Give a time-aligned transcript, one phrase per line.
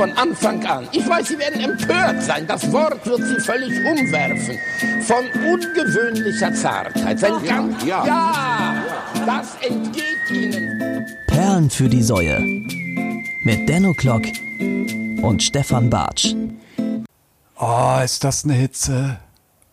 [0.00, 0.88] von Anfang an.
[0.92, 2.46] Ich weiß, Sie werden empört sein.
[2.46, 4.56] Das Wort wird Sie völlig umwerfen.
[5.02, 7.18] Von ungewöhnlicher Zartheit.
[7.18, 8.06] Sein ganz, ja.
[8.06, 8.84] ja,
[9.26, 11.04] das entgeht Ihnen.
[11.26, 12.40] Perlen für die Säue.
[13.44, 14.22] Mit Denno Klock
[15.22, 16.34] und Stefan Bartsch.
[17.58, 19.18] Oh, ist das eine Hitze?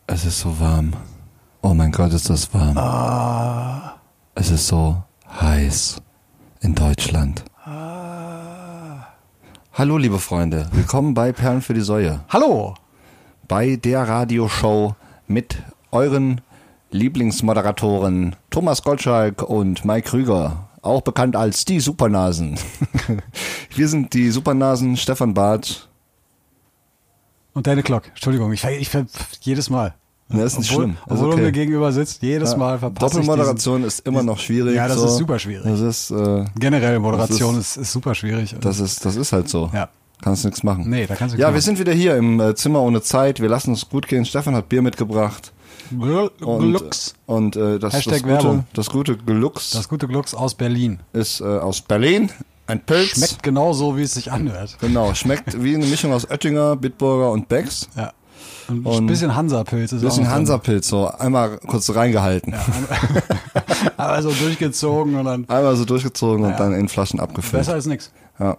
[0.08, 0.92] Es ist so warm.
[1.62, 2.78] Oh mein Gott, ist das warm.
[2.78, 3.96] Ah,
[4.36, 5.02] Es ist so
[5.42, 6.02] heiß
[6.60, 7.46] in Deutschland.
[9.78, 10.68] Hallo, liebe Freunde.
[10.72, 12.22] Willkommen bei Perlen für die Säue.
[12.30, 12.74] Hallo.
[13.48, 14.96] Bei der Radioshow
[15.28, 16.42] mit euren
[16.90, 20.68] Lieblingsmoderatoren Thomas Gottschalk und Mike Krüger.
[20.82, 22.58] Auch bekannt als die Supernasen.
[23.76, 25.88] Wir sind die Supernasen Stefan Barth.
[27.54, 28.08] Und deine Glock.
[28.08, 28.90] Entschuldigung, ich, ich
[29.42, 29.94] jedes Mal.
[30.30, 30.98] Ne, ist nicht obwohl, schlimm.
[30.98, 31.38] Ist Obwohl okay.
[31.38, 32.58] du mir gegenüber sitzt, jedes Ja.
[32.58, 34.76] Mal verpasst Doppelmoderation ist immer noch schwierig.
[34.76, 35.06] Ja, das so.
[35.06, 35.64] ist super schwierig.
[35.66, 38.54] Das ist, äh, Generell Moderation Das ist, ist, super schwierig.
[38.60, 39.70] das ist, das ist halt so.
[39.74, 39.88] Ja.
[40.22, 40.90] Kannst nichts machen.
[40.90, 41.62] Nee, da kannst du Ja, wir machen.
[41.62, 43.40] sind wieder hier im äh, Zimmer ohne Zeit.
[43.40, 44.26] Wir lassen es gut gehen.
[44.26, 45.54] Stefan hat Bier mitgebracht.
[45.96, 47.14] Gl- Und, Glux.
[47.26, 48.66] Und äh, das, das, gute, Werbung.
[48.74, 51.00] das gute Glux Das gute Glux aus Berlin.
[51.14, 52.32] ist äh, aus Berlin.
[52.66, 53.12] Ein Pilz.
[53.12, 54.78] Schmeckt genauso, wie es sich anhört.
[54.82, 57.88] Genau, schmeckt wie eine Mischung aus Oettinger, Bitburger und Becks.
[57.96, 58.12] Ja.
[58.70, 60.30] Und ein bisschen Hansa-Pilz auch Bisschen.
[60.30, 62.54] Hansa-Pilz, so einmal kurz reingehalten.
[63.98, 66.52] Aber so durchgezogen und dann Einmal so durchgezogen Ja.
[66.52, 67.62] und dann in Flaschen abgefüllt.
[67.62, 68.12] besser als nix.
[68.40, 68.58] Ja.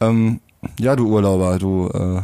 [0.00, 0.40] Ähm,
[0.78, 2.22] ja, du Urlauber, du, äh,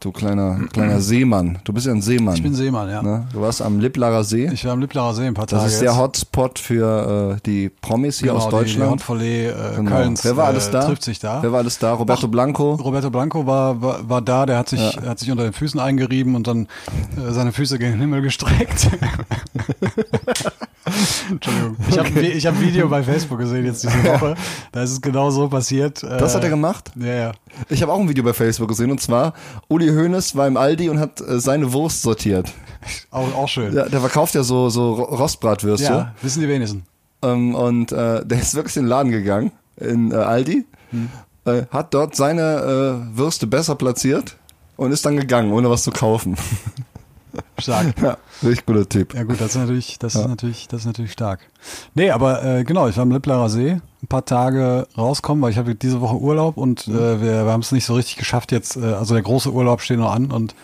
[0.00, 1.58] du kleiner, kleiner Seemann.
[1.64, 2.34] Du bist ja ein Seemann.
[2.34, 3.02] Ich bin Seemann, ja.
[3.02, 3.26] Ne?
[3.32, 4.48] Du warst am Lipplarer See.
[4.52, 5.62] Ich war am Lipplarer See ein paar Tage.
[5.64, 5.96] das ist der.
[5.96, 8.90] Hotspot für äh, die Promis hier genau, aus Die, die Deutschland.
[8.92, 9.90] Hotvolley äh, Genau.
[9.90, 10.84] Kölns Wer war alles äh, da?
[10.84, 11.42] trifft sich da.
[11.42, 11.92] Wer war alles da?
[11.94, 12.74] Roberto Blanco.
[12.74, 16.34] Roberto Blanco war, war, war da, der hat sich, hat sich unter den Füßen eingerieben
[16.34, 16.68] und dann
[17.16, 18.88] äh, seine Füße gegen den Himmel gestreckt.
[21.30, 21.76] Entschuldigung.
[21.88, 24.34] Ich habe ich hab ein Video bei Facebook gesehen jetzt diese Woche.
[24.72, 26.02] Da ist es genau so passiert.
[26.02, 26.90] Das hat er gemacht?
[26.96, 27.32] Ja, ja.
[27.68, 29.34] Ich habe auch ein Video bei Facebook gesehen und zwar
[29.68, 32.52] Uli Hoeneß war im Aldi und hat äh, seine Wurst sortiert.
[33.10, 33.74] Auch, auch schön.
[33.74, 36.84] Ja, der verkauft ja so so Ro- Rostbratwürste Ja, wissen die wenigsten.
[37.22, 41.08] ähm, und äh, der ist wirklich in den Laden gegangen in äh, Aldi, Hm.
[41.44, 44.36] äh, hat dort seine äh, Würste besser platziert
[44.76, 46.36] und ist dann gegangen, ohne was zu kaufen.
[47.58, 47.94] Stark.
[48.02, 49.14] ja, richtig guter Typ.
[49.14, 51.40] Ja gut, das ist natürlich, das ist natürlich, das ist natürlich stark.
[51.94, 55.58] Nee, aber äh, genau, ich war am Lipplerer See, ein paar Tage rauskommen, weil ich
[55.58, 56.94] habe diese Woche Urlaub und Mhm.
[56.96, 59.80] äh, wir, wir haben es nicht so richtig geschafft jetzt, äh, also der große Urlaub
[59.80, 60.54] steht noch an und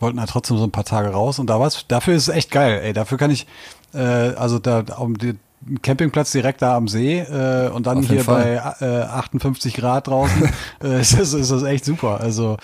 [0.00, 2.50] wollten halt trotzdem so ein paar Tage raus und da war's, dafür ist es echt
[2.50, 3.46] geil, ey, dafür kann ich,
[3.94, 5.34] äh, also da um die
[5.80, 10.50] Campingplatz direkt da am See äh, und dann hier bei äh, 58 Grad draußen
[10.84, 12.20] äh, ist, das, ist das echt super.
[12.20, 12.58] Also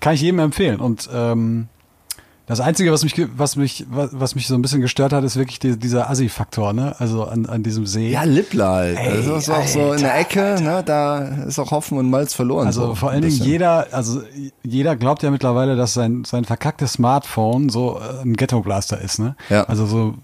[0.00, 1.68] kann ich jedem empfehlen und ähm,
[2.46, 5.58] das Einzige, was mich, was mich, was, mich so ein bisschen gestört hat, ist wirklich
[5.58, 6.94] die, dieser Assi-Faktor, ne?
[7.00, 8.10] Also an, an diesem See.
[8.10, 8.98] Ja, Lippler halt.
[8.98, 12.08] Ey, das ist auch so in der Alter, Ecke, ne, da ist auch Hopfen und
[12.08, 12.66] Malz verloren.
[12.68, 14.22] also so vor allen Dingen jeder, also
[14.62, 19.34] jeder glaubt ja mittlerweile, dass sein, sein verkacktes Smartphone so äh, ein Ghetto-Blaster ist, ne?
[19.50, 19.64] Ja.
[19.64, 20.14] Also so,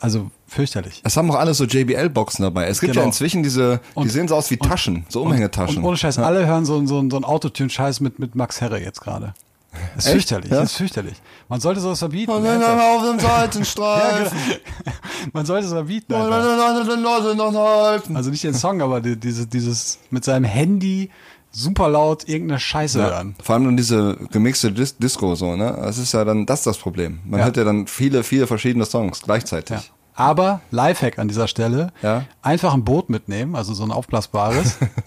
[0.00, 1.00] also fürchterlich.
[1.04, 2.66] Es haben auch alle so JBL-Boxen dabei.
[2.66, 3.06] Es gibt ja Genau.
[3.10, 5.78] inzwischen diese, die Und- sehen so aus wie Taschen, so Umhängetaschen.
[5.78, 9.00] Und ohne Scheiß, alle hören so, so, so ein Autotune-Scheiß mit, mit Max Herre jetzt
[9.00, 9.32] gerade.
[9.72, 10.12] Das ist Echt?
[10.14, 10.60] fürchterlich, Ja?
[10.60, 11.14] das ist fürchterlich.
[11.48, 12.30] Man sollte sowas verbieten.
[12.32, 14.38] Und dann auf dem Seitenstreifen.
[14.86, 14.96] Ja, genau.
[15.32, 16.12] Man sollte es verbieten.
[16.14, 16.56] Und Alter.
[16.56, 18.16] dann den Leute noch halten.
[18.16, 21.10] Also nicht den Song, aber die, diese, dieses mit seinem Handy
[21.52, 23.34] super laut irgendeine Scheiße hören.
[23.42, 25.76] Vor allem dann diese gemixte Dis Disco so, ne?
[25.80, 27.20] Das ist ja dann, das ist das Problem.
[27.24, 27.46] Man Ja.
[27.46, 29.92] hört ja dann viele, viele verschiedene Songs gleichzeitig.
[30.14, 32.24] Aber Lifehack an dieser Stelle, Ja.
[32.42, 34.76] einfach ein Boot mitnehmen, also so ein aufblasbares,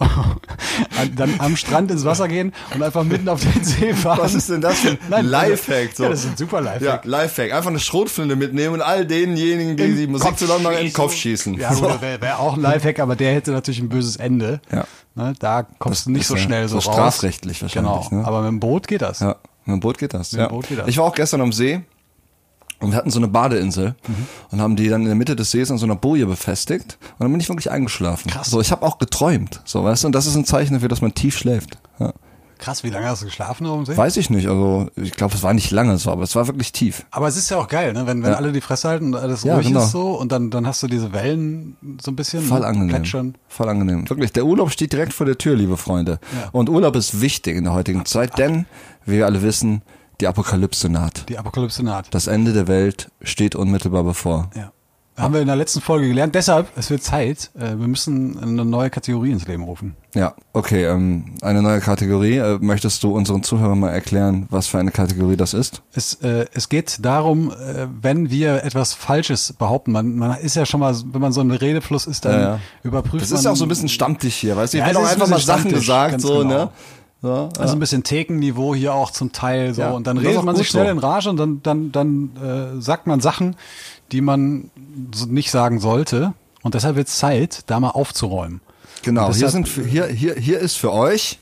[0.98, 4.18] An- dann am Strand ins Wasser gehen und einfach mitten auf den See fahren.
[4.20, 5.94] Was ist denn das für ein Nein, Lifehack?
[5.94, 6.04] So.
[6.04, 7.04] Ja, das ist ein super Lifehack.
[7.04, 7.52] Ja, Lifehack.
[7.52, 10.84] Einfach eine Schrotflinte mitnehmen und all denjenigen, die Im die Musik Kopf zu machen, in
[10.86, 10.92] den.
[10.92, 11.54] Kopf schießen.
[11.54, 14.60] Ja, gut, wäre wär auch ein Lifehack, aber der hätte natürlich ein böses Ende.
[14.72, 14.84] Ja.
[15.14, 16.96] Ne, da kommst Das du nicht so schnell so, so raus.
[16.96, 18.26] strafrechtlich wahrscheinlich, Genau, ne?
[18.26, 19.20] aber mit dem Boot geht das.
[19.20, 20.32] Ja, mit dem Boot geht das.
[20.32, 20.48] Mit ja.
[20.48, 20.88] dem Boot geht das.
[20.88, 21.82] Ich war auch gestern am See
[22.84, 24.14] und wir hatten so eine Badeinsel Mhm.
[24.50, 27.20] und haben die dann in der Mitte des Sees an so einer Boje befestigt und
[27.24, 28.30] dann bin ich wirklich eingeschlafen.
[28.30, 28.50] Krass.
[28.50, 31.00] So, ich habe auch geträumt, so weißt du, und das ist ein Zeichen dafür, dass
[31.00, 31.78] man tief schläft.
[31.98, 32.12] Ja.
[32.56, 33.96] Krass, wie lange hast du geschlafen auf dem See?
[33.96, 36.72] Weiß ich nicht, also ich glaube, es war nicht lange so, aber es war wirklich
[36.72, 37.04] tief.
[37.10, 38.06] Aber es ist ja auch geil, ne?
[38.06, 38.36] wenn, wenn Ja.
[38.38, 39.82] alle die Fresse halten und alles Ja, ruhig genau.
[39.82, 42.66] ist so und dann, dann hast du diese Wellen so ein bisschen Voll ne?
[42.66, 42.88] angenehm.
[42.90, 43.34] plätschern.
[43.48, 44.08] Voll angenehm.
[44.08, 46.20] Wirklich, der Urlaub steht direkt vor der Tür, liebe Freunde.
[46.52, 48.66] Und Urlaub ist wichtig in der heutigen Zeit, denn,
[49.04, 49.82] wie wir alle wissen,
[50.20, 51.28] die Apokalypse naht.
[51.28, 52.06] Die Apokalypse naht.
[52.14, 54.50] Das Ende der Welt steht unmittelbar bevor.
[54.54, 54.70] Ja.
[55.16, 56.34] Haben wir in der letzten Folge gelernt.
[56.34, 57.52] Deshalb, es wird Zeit.
[57.56, 59.94] Äh, wir müssen eine neue Kategorie ins Leben rufen.
[60.12, 62.38] Ja, okay, ähm, eine neue Kategorie.
[62.38, 65.82] Äh, möchtest du unseren Zuhörern mal erklären, was für eine Kategorie das ist?
[65.92, 69.92] Es, äh, es geht darum, äh, wenn wir etwas Falsches behaupten.
[69.92, 72.60] Man, man ist ja schon mal, wenn man so ein Redefluss ist, dann Ja, ja.
[72.82, 73.38] überprüft Das man.
[73.38, 74.78] ist ja auch so ein bisschen Stammtisch hier, weißt du?
[74.78, 76.48] Ja, Hier es werden auch einfach mal Sachen gesagt, so, genau.
[76.64, 76.68] ne?
[77.24, 80.42] So, Also ein bisschen Thekenniveau hier auch zum Teil so Ja, und dann das redet
[80.44, 80.90] man sich schnell so.
[80.92, 83.56] in Rage und dann dann dann äh, sagt man Sachen,
[84.12, 84.70] die man
[85.14, 88.60] so nicht sagen sollte und deshalb wird es Zeit, da mal aufzuräumen.
[89.02, 89.28] genau.
[89.28, 91.38] Und Hier, deshalb- sind, hier, hier, hier ist für euch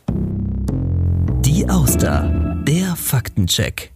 [1.44, 2.30] Die Auster.
[2.66, 3.90] Der Faktencheck.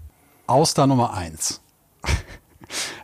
[0.48, 1.60] Auster Nummer eins.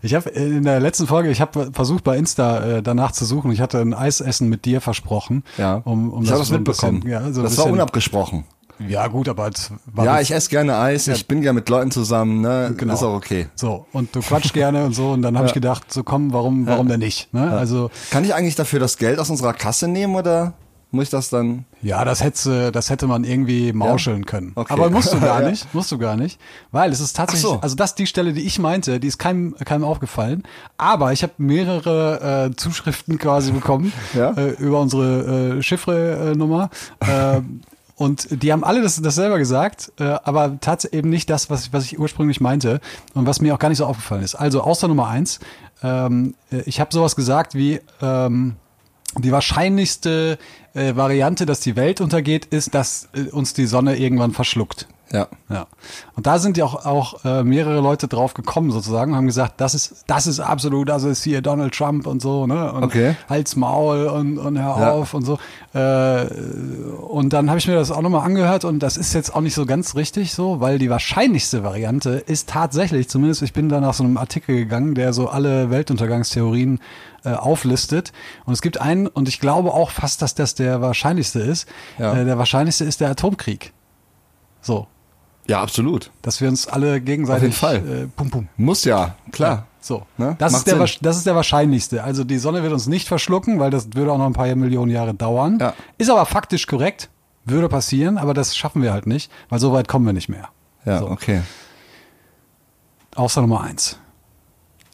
[0.05, 3.53] Ich habe in der letzten Folge, ich habe versucht bei Insta äh, danach zu suchen.
[3.53, 5.45] Ich hatte ein Eisessen mit dir versprochen.
[5.57, 7.01] Ja, um, um ich habe das so ein mitbekommen.
[7.03, 8.43] Bisschen, ja, so das war unabgesprochen.
[8.89, 11.91] Ja gut, aber es war Ja, ich esse gerne Eis, ich bin gerne mit Leuten
[11.91, 12.75] zusammen, ne?
[12.77, 12.95] Genau.
[12.95, 13.47] Ist auch okay.
[13.55, 16.67] So, und du quatschst gerne und so, und dann habe ich gedacht, so komm, warum,
[16.67, 17.33] warum denn nicht?
[17.33, 17.51] Ne?
[17.51, 20.55] Also, Kann ich eigentlich dafür das Geld aus unserer Kasse nehmen oder
[20.95, 21.65] muss ich das dann?
[21.81, 24.53] ja, das hätte, das hätte man irgendwie mauscheln können.
[24.57, 24.73] Okay.
[24.75, 25.49] Aber musst du gar Ja.
[25.51, 26.39] nicht, musst du gar nicht.
[26.71, 27.61] Weil es ist tatsächlich, so.
[27.61, 30.43] also das ist die Stelle, die ich meinte, die ist keinem, keinem aufgefallen.
[30.77, 34.33] Aber ich habe mehrere äh, Zuschriften quasi bekommen Ja?
[34.33, 36.69] äh, über unsere äh, Chiffre-Nummer.
[37.01, 37.41] äh,
[38.03, 41.67] und die haben alle das, das selber gesagt, äh, aber tatsächlich eben nicht das, was
[41.67, 42.81] ich, was ich ursprünglich meinte
[43.15, 44.35] und was mir auch gar nicht so aufgefallen ist.
[44.35, 45.39] Also außer Nummer eins,
[45.85, 48.57] ähm, äh, ich habe sowas gesagt wie, ähm,
[49.19, 50.37] die wahrscheinlichste
[50.75, 54.89] äh, Variante, dass die Welt untergeht, ist, dass äh, uns die Sonne irgendwann verschluckt.
[55.13, 55.29] Ja.
[55.51, 55.67] Ja.
[56.17, 59.61] Und da sind ja auch, auch äh, mehrere Leute drauf gekommen sozusagen und haben gesagt,
[59.61, 62.73] das ist, das ist absolut, das ist hier Donald Trump und so, ne?
[62.73, 63.15] Und Okay.
[63.29, 64.93] Halt's Maul und, und hör Ja.
[64.93, 65.39] auf und so.
[65.75, 66.25] Äh,
[67.11, 69.55] und dann habe ich mir das auch nochmal angehört und das ist jetzt auch nicht
[69.55, 73.95] so ganz richtig so, weil die wahrscheinlichste Variante ist tatsächlich, zumindest ich bin da nach
[73.95, 76.81] so einem Artikel gegangen, der so alle Weltuntergangstheorien
[77.25, 78.13] äh, auflistet.
[78.47, 81.69] Und es gibt einen, und ich glaube auch fast, dass das der wahrscheinlichste ist.
[81.99, 82.15] Ja.
[82.15, 83.73] Äh, der wahrscheinlichste ist der Atomkrieg.
[84.61, 84.87] So,
[85.49, 86.11] Ja, absolut.
[86.23, 88.49] dass wir uns alle gegenseitig Auf jeden Äh, pum pum.
[88.57, 89.67] Muss ja, klar.
[89.81, 90.37] So, Ne?
[90.39, 90.99] das, Macht ist der, Sinn.
[91.03, 92.05] das ist der wahrscheinlichste.
[92.05, 94.93] Also die Sonne wird uns nicht verschlucken, weil das würde auch noch ein paar Millionen
[94.93, 95.59] Jahre dauern.
[95.61, 95.75] Ja.
[95.99, 97.09] Ist aber faktisch korrekt,
[97.45, 100.49] würde passieren, aber das schaffen wir halt nicht, weil so weit kommen wir nicht mehr.
[100.85, 101.11] Ja, So.
[101.11, 101.43] okay.
[103.17, 103.99] Außer Nummer eins.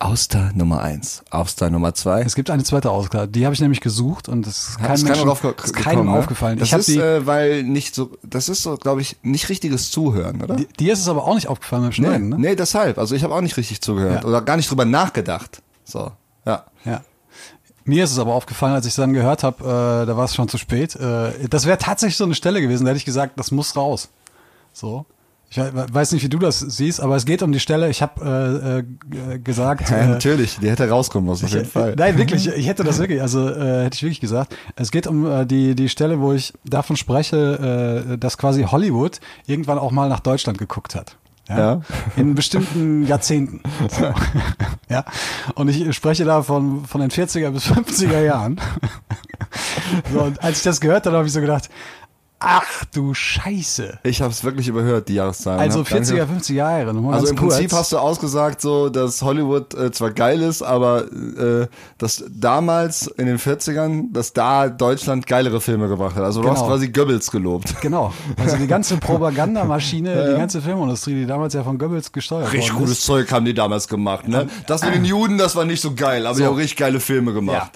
[0.00, 1.24] Auster Nummer eins.
[1.30, 2.22] Auster Nummer zwei.
[2.22, 4.94] Es gibt eine zweite Ausgabe, die habe ich nämlich gesucht und es ist, Hat kein
[4.94, 6.18] es Mensch, keiner drauf ge- ist keinem gekommen, ne?
[6.18, 6.58] aufgefallen.
[6.58, 10.40] Das ist, die, äh, weil nicht so, das ist so, glaube ich, nicht richtiges Zuhören,
[10.42, 10.54] oder?
[10.54, 12.36] dir ist es aber auch nicht aufgefallen beim nee, Schneiden, ne?
[12.38, 12.96] nee, deshalb.
[12.98, 14.28] Also ich habe auch nicht richtig zugehört Ja.
[14.28, 15.62] oder gar nicht drüber nachgedacht.
[15.84, 16.12] So,
[16.46, 16.64] ja.
[16.84, 17.00] Ja.
[17.84, 20.34] Mir ist es aber aufgefallen, als ich es dann gehört habe, äh, da war es
[20.34, 20.94] schon zu spät.
[20.94, 24.10] Äh, das wäre tatsächlich so eine Stelle gewesen, da hätte ich gesagt, das muss raus.
[24.72, 25.06] So.
[25.50, 27.88] Ich we- weiß nicht, wie du das siehst, aber es geht um die Stelle.
[27.88, 29.88] Ich habe äh, äh, gesagt.
[29.90, 31.94] Ja, äh, natürlich, die hätte rauskommen müssen, auf jeden Fall.
[31.96, 34.54] Nein, wirklich, ich hätte das wirklich, also äh, hätte ich wirklich gesagt.
[34.76, 39.20] Es geht um äh, die, die Stelle, wo ich davon spreche, äh, dass quasi Hollywood
[39.46, 41.16] irgendwann auch mal nach Deutschland geguckt hat.
[41.48, 41.80] Ja.
[42.16, 43.62] In bestimmten Jahrzehnten.
[43.88, 44.12] So.
[44.90, 45.04] ja.
[45.54, 48.60] Und ich spreche da von, von den 40er bis 50er Jahren.
[50.12, 51.70] so, und als ich das gehört habe, habe ich so gedacht,
[52.40, 53.98] ach du Scheiße.
[54.04, 55.60] Ich habe es wirklich überhört, die Jahreszahlen.
[55.60, 56.88] Also Hab gar nicht 40er, 50er Jahre.
[57.12, 57.54] Also im kurz.
[57.56, 61.66] Prinzip hast du ausgesagt, so, dass Hollywood äh, zwar geil ist, aber äh,
[61.98, 66.22] dass damals in den 40ern, dass da Deutschland geilere Filme gebracht hat.
[66.24, 66.60] Also du Genau.
[66.60, 67.74] hast quasi Goebbels gelobt.
[67.80, 68.12] Genau.
[68.36, 68.96] Also die ganze
[69.48, 73.04] Propagandamaschine, die ganze Filmindustrie, die damals ja von Goebbels gesteuert Richtig worden gutes ist.
[73.06, 74.46] Zeug haben die damals gemacht, ne?
[74.66, 76.48] Das mit den Juden, das war nicht so geil, aber die So.
[76.50, 77.70] haben richtig geile Filme Ja.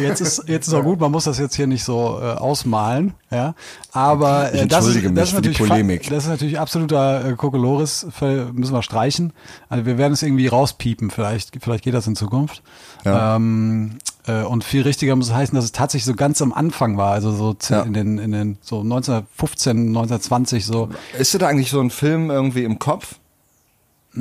[0.00, 3.14] Jetzt ist jetzt ist auch gut, man muss das jetzt hier nicht so äh, ausmalen,
[3.30, 3.54] ja.
[3.92, 6.08] Aber äh, das ist, das ist natürlich Polemik.
[6.10, 8.06] Das ist natürlich absoluter äh, Kokolores,
[8.52, 9.32] müssen wir streichen.
[9.68, 12.62] Also wir werden es irgendwie rauspiepen, vielleicht vielleicht geht das in Zukunft.
[13.04, 13.36] Ja.
[13.36, 16.96] Ähm, äh, und viel richtiger muss es heißen, dass es tatsächlich so ganz am Anfang
[16.96, 17.82] war, also so Ja.
[17.82, 20.88] in den in den so 1915, 1920 so.
[21.18, 23.16] Ist dir da eigentlich so ein Film irgendwie im Kopf?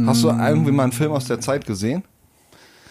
[0.05, 2.03] Hast du irgendwie mal einen Film aus der Zeit gesehen?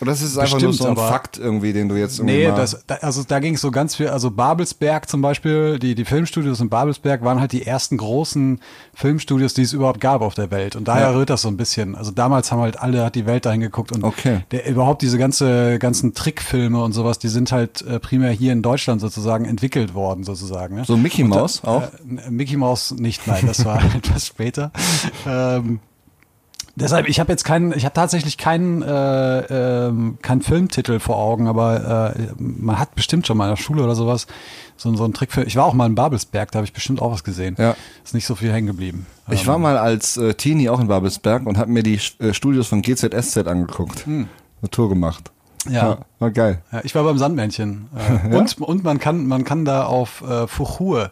[0.01, 2.47] Oder ist es einfach nur Bestimmt, so ein Fakt irgendwie, den du jetzt irgendwie Nee,
[2.47, 6.05] das, da, also da ging es so ganz viel, also Babelsberg zum Beispiel, die, die
[6.05, 8.61] Filmstudios in Babelsberg waren halt die ersten großen
[8.95, 10.77] Filmstudios, die es überhaupt gab auf der Welt.
[10.77, 11.17] Und daher Ja.
[11.17, 11.95] rührt das so ein bisschen.
[11.97, 14.41] Also damals haben halt alle, hat die Welt dahin geguckt und Okay.
[14.53, 18.63] der, überhaupt diese ganze, ganzen Trickfilme und sowas, die sind halt äh, primär hier in
[18.63, 20.77] Deutschland sozusagen entwickelt worden, sozusagen.
[20.77, 20.85] Ne?
[20.85, 21.83] So Mickey Und da- Mouse auch?
[21.83, 24.71] Äh, Mickey Mouse nicht, nein, das war etwas später.
[25.27, 25.81] Ähm,
[26.81, 31.49] Deshalb, ich habe jetzt keinen, ich habe tatsächlich keinen, äh, ähm, keinen Filmtitel vor Augen,
[31.49, 34.27] aber äh, man hat bestimmt schon mal in der Schule oder sowas
[34.77, 35.47] so, so einen Trickfilm.
[35.47, 37.57] Ich war auch mal in Babelsberg, da habe ich bestimmt auch was gesehen.
[37.59, 37.75] Ja.
[38.05, 39.07] Ist nicht so viel hängen geblieben.
[39.31, 42.69] Ich war mal als äh, Teenie auch in Babelsberg und habe mir die äh, Studios
[42.69, 44.07] von GZSZ angeguckt.
[44.07, 44.29] Eine
[44.71, 45.31] Tour gemacht.
[45.65, 45.73] Hm.
[45.73, 45.99] Ja.
[46.19, 46.63] War geil.
[46.73, 47.89] Ja, ich war beim Sandmännchen.
[47.95, 51.11] Äh, und, und man kann, man kann da auf äh, Fuchur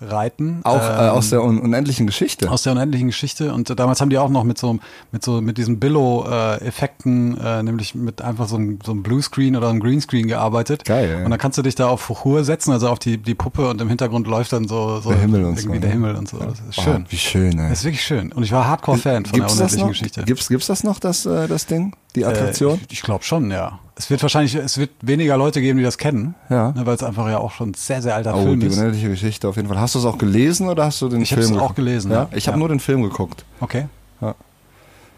[0.00, 0.60] reiten.
[0.64, 2.50] Auch äh, Ähm, aus der un unendlichen Geschichte.
[2.50, 4.78] aus der unendlichen Geschichte und äh, damals haben die auch noch mit so
[5.12, 9.68] mit so mit diesen Billo-Effekten, äh, nämlich mit einfach so einem so einem Bluescreen oder
[9.68, 10.84] einem Greenscreen gearbeitet.
[10.84, 11.24] Geil, ja.
[11.24, 13.80] Und dann kannst du dich da auf Ruhe setzen, also auf die die Puppe und
[13.80, 15.94] im Hintergrund läuft dann so, so Der Himmel und so, irgendwie der ne?
[15.94, 16.38] Himmel und so.
[16.38, 17.06] Das ist Oh, schön.
[17.08, 17.68] wie schön, ey.
[17.70, 18.32] Das ist wirklich schön.
[18.32, 19.88] Und ich war Hardcore-Fan von Gibt's der unendlichen?
[19.88, 20.22] Geschichte.
[20.24, 21.94] Gibt's, gibt's das noch, das, äh, das Ding?
[22.18, 22.74] Die Attraktion?
[22.78, 23.78] Äh, ich ich glaube schon, ja.
[23.96, 26.70] Es wird wahrscheinlich, es wird weniger Leute geben, die das kennen, Ja.
[26.72, 28.78] ne, weil es einfach ja auch schon ein sehr, sehr alter oh, Film die ist.
[28.78, 29.80] unendliche Geschichte auf jeden Fall.
[29.80, 31.76] Hast du es auch gelesen oder hast du den Ich hab's Film auch geguckt?
[31.76, 32.28] gelesen, Ja, ja.
[32.36, 32.58] ich habe Ja.
[32.60, 33.44] nur den Film geguckt.
[33.60, 33.86] Okay.
[34.20, 34.34] Ja.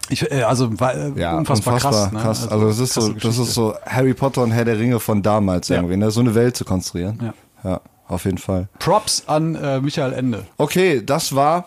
[0.09, 2.11] Ich, äh, also war, äh, Ja, unfassbar, krass.
[2.11, 2.19] Ne?
[2.21, 2.49] krass.
[2.49, 5.69] Also, das ist so, das ist so Harry Potter und Herr der Ringe von damals
[5.69, 5.76] Ja.
[5.76, 6.11] irgendwie, ne?
[6.11, 7.33] so eine Welt zu konstruieren.
[7.62, 7.71] Ja.
[7.73, 8.69] ja, auf jeden Fall.
[8.78, 10.47] Props an äh, Michael Ende.
[10.57, 11.66] Okay, das war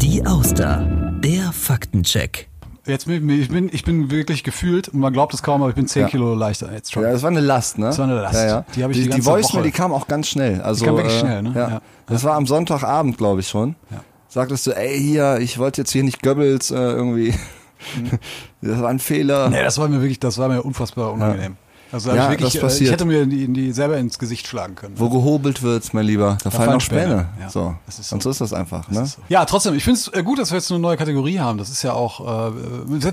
[0.00, 0.86] Die Auster.
[1.24, 2.48] Der Faktencheck.
[2.86, 5.76] Jetzt bin ich bin, ich bin wirklich gefühlt, und man glaubt es kaum, aber ich
[5.76, 6.08] bin 10 Ja.
[6.08, 7.02] Kilo leichter jetzt schon.
[7.02, 7.86] Ja, das war eine Last, ne?
[7.86, 8.34] Das war eine Last.
[8.34, 8.64] Ja, ja.
[8.74, 9.70] Die habe ich die die, ganze Voicemail, Woche.
[9.70, 10.60] die kam auch ganz schnell.
[10.60, 11.52] Also, kam wirklich äh, schnell, ne?
[11.54, 11.80] Ja.
[12.06, 13.74] Das war am Sonntagabend, glaube ich schon.
[13.90, 14.02] Ja.
[14.28, 17.34] Sagtest du, ey, hier, ich wollte jetzt hier nicht Goebbels äh, irgendwie.
[18.60, 19.48] das war ein Fehler.
[19.50, 21.56] Nee, das war mir wirklich, das war mir unfassbar unangenehm.
[21.96, 22.82] Also da Ja, wirklich, das äh, passiert.
[22.88, 24.94] ich hätte mir in die, die selber ins Gesicht schlagen können.
[24.98, 27.28] Wo gehobelt wird, mein Lieber, da, fallen fallen auch Späne.
[27.40, 27.48] Ja.
[27.48, 27.74] So.
[27.86, 28.14] Das ist so.
[28.16, 28.88] Und so ist das einfach.
[28.90, 29.00] ne?
[29.00, 29.22] ist so.
[29.28, 31.58] Ja, trotzdem, ich finde es äh, gut, dass wir jetzt eine neue Kategorie haben.
[31.58, 32.52] Das ist ja auch, äh,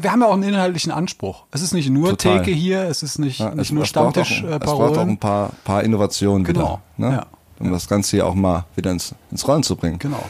[0.03, 1.45] wir haben ja auch einen inhaltlichen Anspruch.
[1.51, 2.39] Es ist nicht nur Total.
[2.43, 4.59] Theke hier, es ist nicht, Ja, nicht es- nur es braucht auch- Stammtisch äh, Es
[4.59, 7.09] braucht auch ein paar, paar Innovationen Genau, wieder.
[7.09, 7.15] Ne?
[7.17, 7.25] ja.
[7.63, 9.97] Um das Ganze hier auch mal wieder ins, ins Rollen zu bringen.
[9.99, 10.23] Genau.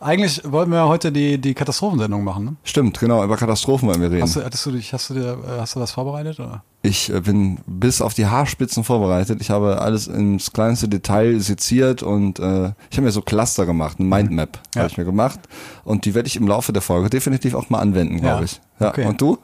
[0.00, 2.44] Eigentlich wollten wir ja heute die, die Katastrophensendung machen.
[2.44, 2.56] Ne?
[2.64, 4.22] Stimmt, genau, über Katastrophen wollen wir reden.
[4.22, 6.40] Hast du, hattest du dich, hast du dir, äh, hast du was vorbereitet?
[6.40, 6.62] Oder?
[6.82, 9.40] Ich äh, bin bis auf die Haarspitzen vorbereitet.
[9.40, 13.98] Ich habe alles ins kleinste Detail seziert und äh, ich habe mir so Cluster gemacht,
[14.00, 14.60] eine Mindmap Mhm.
[14.74, 14.80] Ja.
[14.82, 15.40] habe ich mir gemacht
[15.84, 18.44] und die werde ich im Laufe der Folge definitiv auch mal anwenden, glaube Ja.
[18.44, 18.60] ich.
[18.80, 18.88] Ja.
[18.90, 19.06] Okay.
[19.06, 19.38] Und du?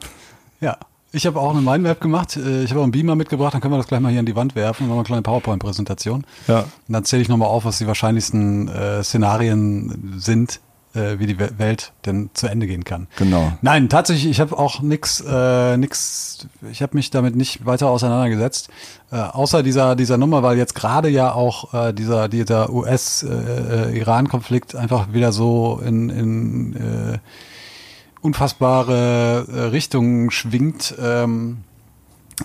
[0.61, 0.77] Ja.
[1.13, 2.35] Ich habe auch eine Mindmap gemacht.
[2.37, 4.25] Äh, Ich habe auch einen Beamer mitgebracht, dann können wir das gleich mal hier an
[4.25, 4.81] die Wand werfen.
[4.83, 6.25] Dann machen eine kleine PowerPoint-Präsentation.
[6.47, 6.59] Ja.
[6.61, 10.59] Und dann zähle ich nochmal auf, was die wahrscheinlichsten äh, Szenarien sind,
[10.95, 13.07] äh, wie die We- Welt denn zu Ende gehen kann.
[13.17, 13.53] Genau.
[13.61, 18.69] Nein, tatsächlich, ich habe auch nix, äh, nix, ich habe mich damit nicht weiter auseinandergesetzt,
[19.11, 25.13] äh, außer dieser dieser Nummer, weil jetzt gerade ja auch äh, dieser dieser US-Iran-Konflikt einfach
[25.13, 27.17] wieder so in, in äh,
[28.27, 30.93] unfassbare äh, Richtungen schwingt.
[31.01, 31.59] Ähm,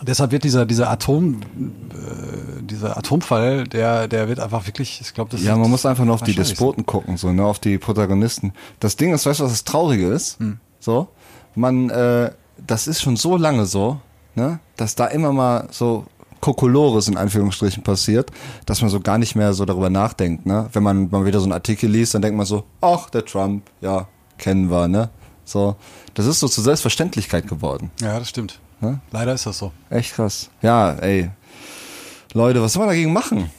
[0.00, 5.30] deshalb wird dieser dieser Atom äh, dieser Atomfall, der der wird einfach wirklich, ich glaube,
[5.32, 6.34] das Ja, man muss einfach nur auf die.
[6.34, 8.52] Despoten gucken, so, ne, auf die Protagonisten.
[8.80, 10.38] Das Ding ist, weißt du, was das Traurige ist?
[10.38, 10.58] Hm.
[10.78, 11.08] So,
[11.54, 12.30] man, äh,
[12.66, 14.00] das ist schon so lange so,
[14.34, 16.06] ne, dass da immer mal so
[16.40, 18.30] Kokolores in Anführungsstrichen passiert,
[18.66, 20.68] dass man so gar nicht mehr so darüber nachdenkt, ne.
[20.72, 23.62] Wenn man mal wieder so einen Artikel liest, dann denkt man so, ach, der Trump,
[23.80, 24.08] ja,
[24.38, 25.10] kennen wir, ne.
[25.52, 25.76] So,
[26.14, 27.90] das ist so zur Selbstverständlichkeit geworden.
[28.00, 28.59] Ja, das stimmt.
[28.80, 29.00] Ne?
[29.11, 29.71] Leider ist das so.
[29.90, 30.49] Echt krass.
[30.62, 31.30] Ja, ey.
[32.32, 33.50] Leute, was soll man dagegen machen?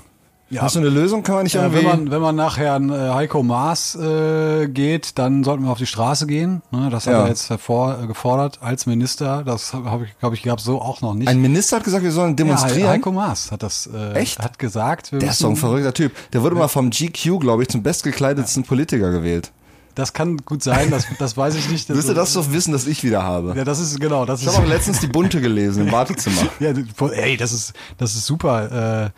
[0.50, 0.64] Ja.
[0.64, 1.22] Hast du eine Lösung?
[1.24, 1.80] Kann man nicht Ja, irgendwie...
[1.80, 5.78] wenn man wenn man nach Herrn äh, Heiko Maas äh, geht, dann sollten wir auf
[5.78, 6.62] die Straße gehen.
[6.72, 7.22] Ne, das hat Ja.
[7.24, 9.44] er jetzt hervor, äh, gefordert als Minister.
[9.44, 11.28] Das habe ich, glaube ich, gab so auch noch nicht.
[11.28, 12.90] Ein Minister hat gesagt, wir sollen ja, demonstrieren.
[12.90, 14.40] Heiko Maas hat das äh, Echt?
[14.40, 15.12] hat gesagt.
[15.12, 16.12] Der ist doch ein verrückter Typ.
[16.34, 19.52] Der wurde mal vom GQ, glaube ich, zum bestgekleidetsten Politiker gewählt.
[19.96, 20.90] Das kann gut sein.
[20.90, 21.88] Das, das weiß ich nicht.
[21.94, 23.54] Müsste das doch wissen, dass ich wieder habe.
[23.56, 24.26] Ja, das ist genau.
[24.26, 26.42] Das Ich habe auch letztens die Bunte gelesen im Wartezimmer.
[26.60, 29.06] Ja, du- ey, das ist, das ist super.
[29.06, 29.10] Äh,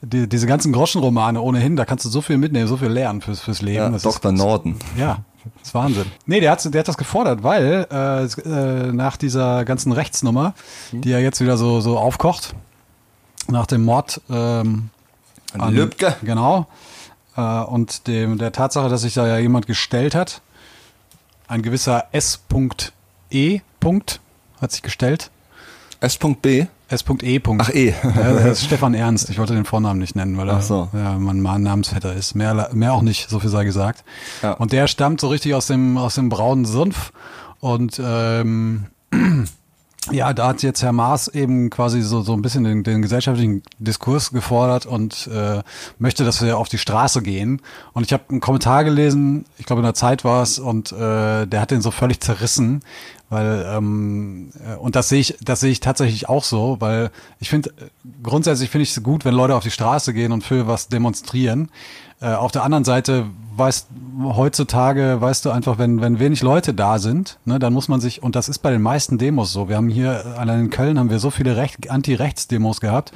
[0.00, 3.40] die, diese ganzen Groschenromane ohnehin, da kannst du so viel mitnehmen, so viel lernen fürs,
[3.40, 3.76] fürs Leben.
[3.78, 4.32] Ja, das Dr.
[4.32, 4.76] Ist, Norden.
[4.96, 5.18] ja,
[5.58, 6.04] das ist Wahnsinn.
[6.26, 10.54] Nee, der hat, der hat das gefordert, weil äh, äh, nach dieser ganzen Rechtsnummer,
[10.92, 12.54] die ja jetzt wieder so, so aufkocht,
[13.48, 14.90] nach dem Mord ähm,
[15.58, 16.14] An Lübcke.
[16.22, 16.66] Genau.
[17.38, 20.42] Äh, und dem, der Tatsache, dass sich da ja jemand gestellt hat,
[21.46, 23.60] ein gewisser S.E.
[24.60, 25.30] Hat sich gestellt.
[26.00, 26.66] S.B.
[26.88, 27.40] S.E.
[27.58, 27.94] Ach, E.
[28.02, 29.30] Ja, das ist Stefan Ernst.
[29.30, 30.88] Ich wollte den Vornamen nicht nennen, weil er so.
[30.92, 32.34] ja, mein Mann Namensvetter ist.
[32.34, 34.04] Mehr, mehr auch nicht, so viel sei gesagt.
[34.42, 34.52] Ja.
[34.54, 37.12] Und der stammt so richtig aus dem, aus dem braunen Sumpf.
[37.60, 38.86] Und ähm,
[40.10, 43.62] ja, da hat jetzt Herr Maas eben quasi so, so ein bisschen den, den gesellschaftlichen
[43.78, 45.62] Diskurs gefordert und äh,
[45.98, 47.60] möchte, dass wir auf die Straße gehen.
[47.92, 51.46] Und ich habe einen Kommentar gelesen, ich glaube in der Zeit war es, und äh,
[51.46, 52.82] der hat den so völlig zerrissen,
[53.30, 57.10] weil ähm, äh, und das sehe ich, das sehe ich tatsächlich auch so, weil
[57.40, 57.72] ich finde äh,
[58.22, 61.70] grundsätzlich finde ich es gut, wenn Leute auf die Straße gehen und für was demonstrieren.
[62.20, 63.88] Äh, auf der anderen Seite weißt
[64.22, 68.22] heutzutage weißt du einfach, wenn wenn wenig Leute da sind, ne, dann muss man sich
[68.22, 69.68] und das ist bei den meisten Demos so.
[69.68, 73.12] Wir haben hier allein in Köln haben wir so viele Recht, Anti-Rechts-Demos gehabt,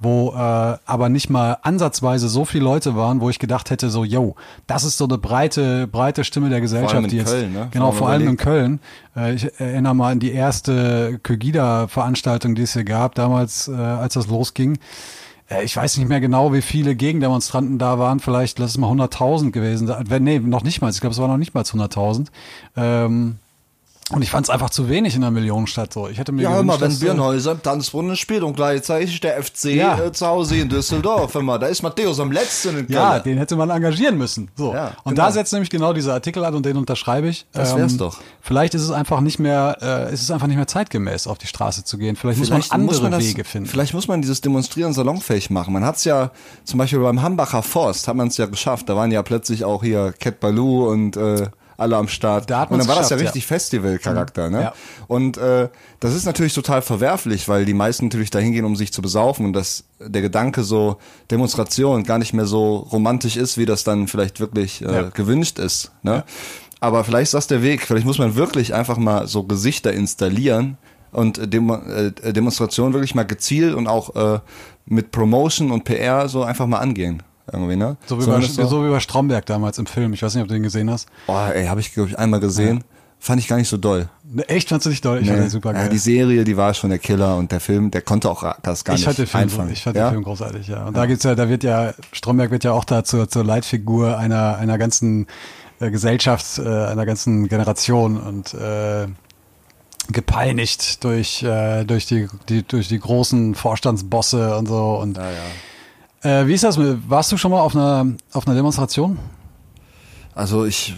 [0.00, 4.04] wo äh, aber nicht mal ansatzweise so viele Leute waren, wo ich gedacht hätte so,
[4.04, 4.36] yo,
[4.66, 7.68] das ist so eine breite breite Stimme der Gesellschaft, allem in die jetzt Köln, ne?
[7.70, 8.36] genau vor allem in.
[8.36, 8.80] Köln.
[9.14, 14.14] Äh, ich erinnere mal an die erste Kögida-Veranstaltung, die es hier gab, damals, äh, als
[14.14, 14.78] das losging.
[15.50, 18.90] Äh, ich weiß nicht mehr genau, wie viele Gegendemonstranten da waren, vielleicht lass es mal
[18.90, 22.28] 100.000 gewesen Nee, noch nicht mal, ich glaube, es waren noch nicht mal 100.000.
[22.76, 23.38] Ähm,
[24.12, 26.06] und ich fand es einfach zu wenig in einer Millionenstadt so.
[26.08, 29.42] Ich hätte mir Ja, gewünscht, immer wenn äh, Birnhäuser im Tanzbrunnen spielt und gleichzeitig der
[29.42, 29.98] FC Ja.
[29.98, 33.22] äh, zu Hause in Düsseldorf, immer, da ist Matthäus am letzten in Ja, Köln.
[33.24, 34.48] den hätte man engagieren müssen.
[34.56, 34.72] So.
[34.72, 35.26] Ja, und genau.
[35.26, 37.46] da setzt nämlich genau dieser Artikel an und den unterschreibe ich.
[37.54, 38.18] Ähm, Das wär's doch.
[38.40, 41.48] Vielleicht ist es einfach nicht mehr, äh, ist es einfach nicht mehr zeitgemäß, auf die
[41.48, 42.14] Straße zu gehen.
[42.14, 43.68] Vielleicht, muss man andere das, Wege finden.
[43.68, 45.72] Vielleicht muss man dieses Demonstrieren salonfähig machen.
[45.72, 46.30] Man hat es ja
[46.64, 48.88] zum Beispiel beim Hambacher Forst hat man es ja geschafft.
[48.88, 52.50] Da waren ja plötzlich auch hier Cat Baloo und äh, alle am Start.
[52.50, 54.50] Da und dann war das ja richtig Festivalcharakter.
[54.50, 54.60] Ne?
[54.62, 54.74] Ja.
[55.08, 55.68] Und äh,
[56.00, 59.46] das ist natürlich total verwerflich, weil die meisten natürlich dahin gehen, um sich zu besaufen
[59.46, 60.96] und dass der Gedanke so
[61.30, 65.02] Demonstration gar nicht mehr so romantisch ist, wie das dann vielleicht wirklich äh, Ja.
[65.10, 65.92] gewünscht ist.
[66.02, 66.24] Ne?
[66.80, 67.82] Aber vielleicht ist das der Weg.
[67.82, 70.78] Vielleicht muss man wirklich einfach mal so Gesichter installieren
[71.12, 74.40] und äh, Demo äh, Demonstrationen wirklich mal gezielt und auch äh,
[74.86, 77.22] mit Promotion und PR so einfach mal angehen.
[77.52, 77.96] Irgendwie, ne?
[78.06, 78.84] so, wie bei, so.
[78.84, 80.12] wie bei Stromberg damals im Film.
[80.12, 81.08] Ich weiß nicht, ob du den gesehen hast.
[81.28, 82.82] Oh, ey, habe ich, glaube ich, einmal gesehen.
[83.18, 84.08] Fand ich gar nicht so doll.
[84.24, 85.20] Ne, Echt, fandst du nicht doll?
[85.20, 85.84] Ich fand den super geil.
[85.84, 88.84] Ja, die Serie, die war schon der Killer und der Film, der konnte auch das
[88.84, 89.72] gar ich nicht den Film, einfangen.
[89.72, 90.08] ich fand ja?
[90.08, 90.84] den Film großartig, ja.
[90.84, 94.18] Und da gibt's ja, da wird ja, Stromberg wird ja auch da zur, zur Leitfigur
[94.18, 95.26] einer, einer ganzen
[95.80, 99.06] äh, Gesellschaft, äh, einer ganzen Generation und äh,
[100.08, 104.98] gepeinigt durch, äh, durch, die, die, durch die großen Vorstandsbosse und so.
[105.00, 105.38] Und Ja, ja.
[106.22, 106.78] Äh, wie ist das?
[106.78, 109.18] Warst du schon mal auf einer, auf einer Demonstration?
[110.34, 110.94] Also ich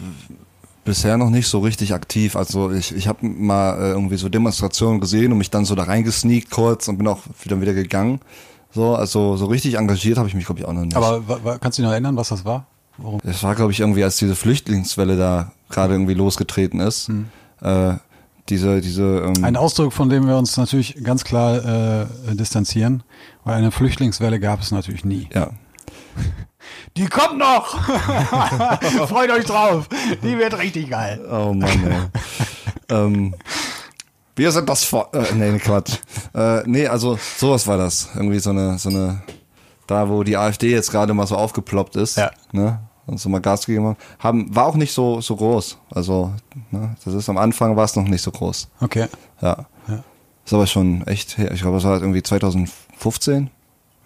[0.85, 2.35] bisher noch nicht so richtig aktiv.
[2.35, 5.83] Also ich, ich habe mal äh, irgendwie so Demonstrationen gesehen und mich dann so da
[5.85, 8.21] reingesneakt kurz und bin auch wieder wieder gegangen.
[8.75, 10.97] So, also so richtig engagiert habe ich mich glaube ich auch noch nicht.
[10.97, 12.67] Aber kannst du dich noch erinnern, was das war?
[12.97, 13.21] Warum?
[13.23, 17.11] es war glaube ich irgendwie, als diese Flüchtlingswelle da gerade irgendwie losgetreten ist.
[17.61, 17.95] Äh,
[18.49, 19.03] diese diese
[19.37, 23.03] ähm, Ein Ausdruck, von dem wir uns natürlich ganz klar äh, distanzieren,
[23.45, 25.29] weil eine Flüchtlingswelle gab es natürlich nie.
[25.35, 25.51] ja
[26.97, 27.79] Die kommt noch!
[29.09, 29.89] Freut euch drauf!
[30.23, 31.21] Die wird richtig geil.
[31.31, 31.97] Oh Mann, ey.
[32.97, 33.35] ähm,
[34.37, 35.15] wir sind das Volk.
[35.15, 35.99] Äh, nee, Quatsch.
[36.35, 38.09] Äh, nee, also sowas war das.
[38.15, 39.23] Irgendwie so eine, so eine,
[39.87, 42.31] da wo die AfD jetzt gerade mal so aufgeploppt ist, Ja.
[42.53, 42.81] ne?
[43.09, 45.79] Und so mal Gas gegeben haben, haben, war auch nicht so, so groß.
[45.91, 46.31] Also,
[46.71, 48.69] ne, das ist am Anfang war es noch nicht so groß.
[48.81, 49.07] Okay.
[49.41, 49.67] Ja.
[49.89, 50.05] Ja.
[50.45, 51.39] Ist aber schon echt.
[51.39, 53.51] Ich glaube, es war irgendwie 2015.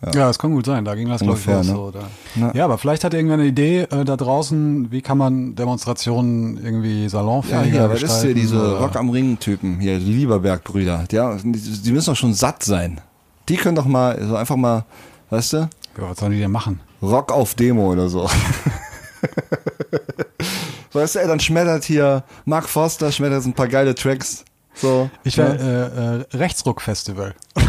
[0.05, 0.11] Ja.
[0.27, 0.85] das kann gut sein.
[0.85, 1.67] Da ging das, glaube ich, Ungefähr, los.
[1.69, 1.73] ne?
[1.75, 2.01] So, da.
[2.49, 2.55] Ja.
[2.57, 7.05] Ja, aber vielleicht hat irgendwer eine Idee äh, da draußen, wie kann man Demonstrationen irgendwie
[7.05, 8.27] Ja, salonfähiger hier, was ist gestalten?
[8.27, 9.79] hier diese oder- Rock am Ring-Typen?
[9.79, 11.05] Hier, die Lieberberg-Brüder.
[11.12, 13.01] Ja, die, die müssen doch schon satt sein.
[13.49, 14.85] Die können doch mal, so einfach mal,
[15.31, 15.69] weißt du, Ja,
[16.11, 16.81] was sollen die denn machen?
[17.01, 18.29] Rock auf Demo oder so.
[20.93, 24.45] weißt du, ey, dann schmettert hier Mark Forster, schmettert ein paar geile Tracks.
[24.75, 25.11] So.
[25.23, 27.35] Ich wäre äh, äh, Rechtsruck-Festival.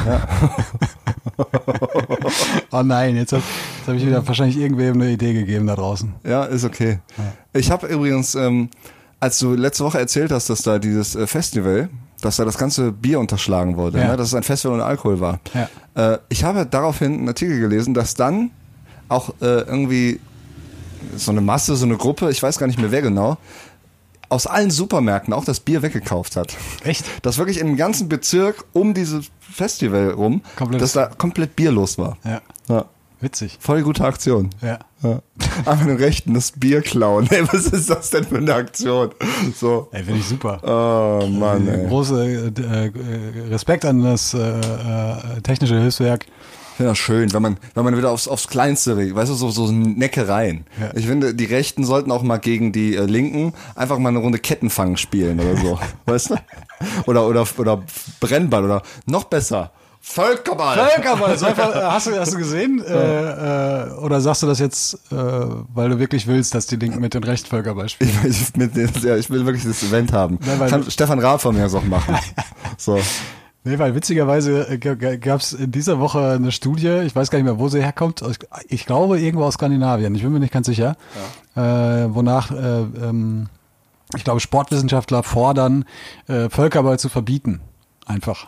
[2.71, 3.43] oh nein, jetzt habe
[3.87, 6.13] hab ich wieder wahrscheinlich irgendwem eine Idee gegeben da draußen.
[6.23, 6.99] Ja, ist okay.
[7.53, 8.69] Ich habe übrigens, ähm,
[9.19, 11.89] als du letzte Woche erzählt hast, dass da dieses äh, Festival,
[12.21, 14.09] dass da das ganze Bier unterschlagen wurde, Ja.
[14.11, 14.17] ne?
[14.17, 15.39] dass es ein Festival ohne Alkohol war.
[15.53, 16.13] Ja.
[16.13, 18.51] Äh, ich habe daraufhin einen Artikel gelesen, dass dann
[19.09, 20.19] auch äh, irgendwie
[21.15, 23.37] so eine Masse, so eine Gruppe, ich weiß gar nicht mehr wer genau,
[24.29, 26.55] aus allen Supermärkten auch das Bier weggekauft hat.
[26.83, 27.05] Echt?
[27.23, 32.17] Dass wirklich im ganzen Bezirk um dieses Festival rum, Komplett- dass da komplett bierlos war.
[32.23, 32.85] Ja, Ja.
[33.19, 33.57] witzig.
[33.59, 34.49] Voll gute Aktion.
[34.61, 34.79] Ja.
[35.03, 35.19] Ja.
[35.65, 37.27] Einfach den Rechten das Bier klauen.
[37.29, 39.11] Ey, was ist das denn für eine Aktion?
[39.55, 39.89] So.
[39.91, 40.59] Ey, finde ich super.
[40.63, 41.87] Oh Mann, ey.
[41.87, 46.25] Große äh, äh, Respekt an das äh, äh, technische Hilfswerk.
[46.77, 49.49] Finde das schön, wenn man, wenn man wieder aufs, aufs Kleinste regt, weißt du, so,
[49.51, 50.65] so Neckereien.
[50.79, 50.91] Ja.
[50.95, 54.39] Ich finde, die Rechten sollten auch mal gegen die äh, Linken einfach mal eine Runde
[54.39, 55.79] Kettenfang spielen oder so.
[56.05, 56.35] weißt du?
[57.05, 57.83] Oder, oder, oder
[58.19, 59.71] Brennball oder noch besser.
[60.05, 60.77] Völkerball.
[60.89, 62.83] Völkerball, so einfach, äh, hast, du, hast du gesehen?
[62.83, 66.99] Äh, äh, oder sagst du das jetzt, äh, weil du wirklich willst, dass die Linken
[66.99, 68.11] mit den Rechten Völkerball spielen?
[68.25, 70.39] Ich, ich, mit, den- ja, ich will wirklich das Event haben.
[70.45, 72.17] Nein, Kann Stefan Raab von mir aus auch machen.
[72.77, 72.99] So.
[73.65, 77.59] Nee, weil witzigerweise gab es in dieser Woche eine Studie, ich weiß gar nicht mehr,
[77.59, 78.21] wo sie herkommt,
[78.67, 80.97] ich, glaube irgendwo aus Skandinavien, ich bin mir nicht ganz sicher,
[81.55, 83.47] äh, wonach, äh, ähm,
[84.15, 85.85] ich glaube, Sportwissenschaftler fordern,
[86.27, 87.61] äh, Völkerball zu verbieten.
[88.05, 88.47] Einfach.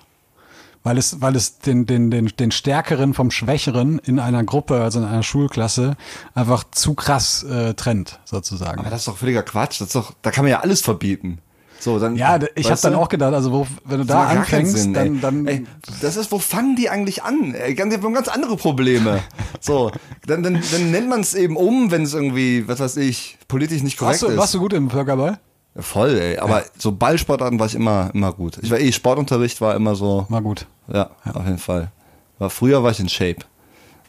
[0.84, 5.00] Weil es, weil es den, den, den, den Stärkeren vom Schwächeren in einer Gruppe, also
[5.00, 5.96] in einer Schulklasse,
[6.36, 8.80] einfach zu krass äh, trennt, sozusagen.
[8.80, 9.82] Aber das ist doch völliger Quatsch.
[9.82, 11.40] Das ist doch, da kann man ja alles verbieten.
[11.86, 14.94] So, dann, ja, ich habe dann auch gedacht, also wo, wenn du da anfängst, Sinn,
[14.96, 15.68] dann, dann ey,
[16.02, 17.54] das ist, wo fangen die eigentlich an?
[17.54, 19.22] Wir haben ganz andere Probleme.
[19.62, 19.92] So,
[20.28, 23.82] dann, dann, dann nennt man es eben um, wenn es irgendwie, was weiß ich, politisch
[23.84, 24.38] nicht korrekt du, ist.
[24.38, 25.40] warst du gut im Völkerball?
[25.76, 26.38] Ja, Voll, ey.
[26.38, 28.60] Aber so Ballsportarten war ich immer, immer gut.
[28.62, 30.68] Ich war eh, Sportunterricht war immer so, War gut.
[30.92, 31.92] ja, auf jeden Fall.
[32.38, 33.38] War, früher war ich in Shape.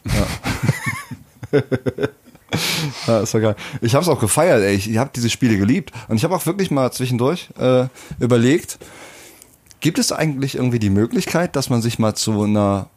[0.05, 1.61] Ja,
[3.23, 3.57] ist ja geil.
[3.81, 4.75] Ich habe es auch gefeiert, ey.
[4.75, 5.93] Ich, ich habe diese Spiele geliebt.
[6.09, 7.87] Und ich habe auch wirklich mal zwischendurch äh,
[8.21, 8.79] überlegt,
[9.81, 12.89] gibt es eigentlich irgendwie die Möglichkeit, dass man sich mal zu einer,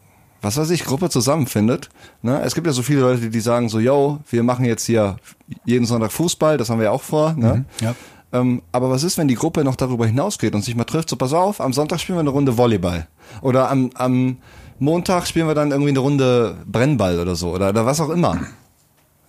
[0.42, 1.90] was weiß ich, Gruppe zusammenfindet?
[2.22, 2.42] Ne?
[2.44, 5.18] Es gibt ja so viele Leute, die, sagen so, yo, wir machen jetzt hier
[5.66, 7.34] jeden Sonntag Fußball, das haben wir ja auch vor.
[7.34, 7.66] Ne?
[7.82, 7.96] Ja.
[8.32, 11.10] Ähm, aber was ist, wenn die Gruppe noch darüber hinausgeht und sich mal trifft?
[11.10, 13.08] So, pass auf, am Sonntag spielen wir eine Runde Volleyball.
[13.42, 14.38] Oder am, am
[14.78, 17.52] Montag spielen wir dann irgendwie eine Runde Brennball oder so.
[17.52, 18.40] Oder, oder was auch immer.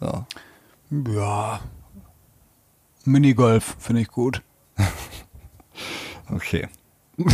[0.01, 0.25] So.
[0.91, 1.61] Ja.
[3.05, 4.43] Minigolf finde ich gut.
[6.33, 6.69] Okay.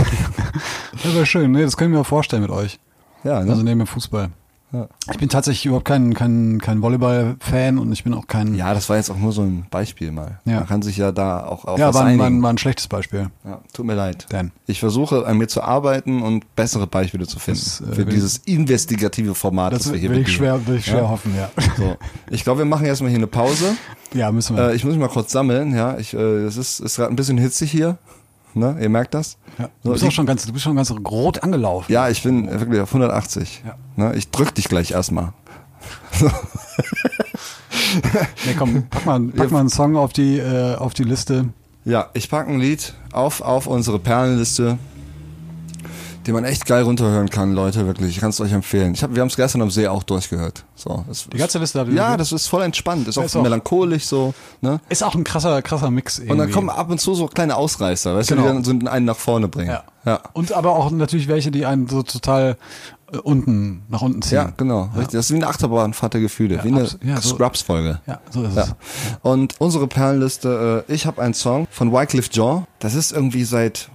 [1.02, 1.62] Das wäre schön, ne?
[1.62, 2.80] Das können wir mir vorstellen mit euch.
[3.22, 3.50] Ja, ne?
[3.50, 4.30] Also neben dem Fußball.
[4.76, 4.88] Ja.
[5.12, 8.54] Ich bin tatsächlich überhaupt kein, kein, kein Volleyball-Fan und ich bin auch kein.
[8.54, 10.40] ja, das war jetzt auch nur so ein Beispiel mal.
[10.44, 10.56] Ja.
[10.56, 12.58] Man kann sich ja da auch auf ja was war, ein- war, ein- war ein
[12.58, 13.28] schlechtes Beispiel.
[13.44, 14.26] Ja, tut mir leid.
[14.30, 14.52] Dan.
[14.66, 18.38] Ich versuche an mir zu arbeiten und bessere Beispiele zu finden Das, äh, für dieses
[18.38, 21.08] investigative Format, das, Das wir hier will ich schwer, will ich schwer Ja.
[21.08, 21.50] hoffen, ja.
[21.76, 21.96] So.
[22.30, 23.76] Ich glaube, wir machen erstmal hier eine Pause.
[24.14, 24.70] Ja, müssen wir.
[24.70, 25.96] Äh, ich muss mich mal kurz sammeln, ja.
[25.98, 27.98] Ich, äh, es ist, ist gerade ein bisschen hitzig hier.
[28.56, 28.76] Ne?
[28.80, 29.36] Ihr merkt das?
[29.58, 29.64] ja.
[29.64, 31.92] So, Du bist die- auch schon ganz, du bist schon ganz rot angelaufen.
[31.92, 33.62] Ja, ich bin wirklich auf 180.
[33.66, 33.74] Ja.
[33.96, 34.16] Ne?
[34.16, 35.32] Ich drück dich gleich erstmal.
[38.46, 41.48] Nee, komm, pack mal, pack mal einen Song auf die, äh, auf die Liste.
[41.84, 44.78] Ja, ich packe ein Lied auf, auf unsere Perlenliste,
[46.26, 48.10] die man echt geil runterhören kann, Leute, wirklich.
[48.10, 48.94] Ich kann es euch empfehlen.
[48.94, 50.64] Ich hab, wir haben es gestern am See auch durchgehört.
[50.74, 53.06] So, das, Die ganze Liste Ja, das ist voll entspannt.
[53.08, 54.34] Ist Ja, auch auch- melancholisch so.
[54.60, 54.80] Ne?
[54.88, 56.32] Ist auch ein krasser, krasser Mix irgendwie.
[56.32, 58.42] Und dann kommen ab und zu so kleine Ausreißer, weißt Genau.
[58.42, 59.70] du, die dann so einen nach vorne bringen.
[59.70, 59.84] ja.
[60.04, 60.20] ja.
[60.32, 62.56] Und aber auch natürlich welche, die einen so total
[63.12, 64.34] äh, unten, nach unten ziehen.
[64.36, 64.90] Ja, genau.
[64.96, 65.12] Richtig.
[65.12, 68.00] Das ist wie eine Achterbahnfahrt der Gefühle, Ja, wie eine ja, so- Scrubs-Folge.
[68.08, 68.62] Ja, so ist Ja.
[68.64, 68.74] es.
[69.22, 72.66] Und unsere Perlenliste, äh, ich habe einen Song von Wycliffe Jean.
[72.80, 73.90] Das ist irgendwie seit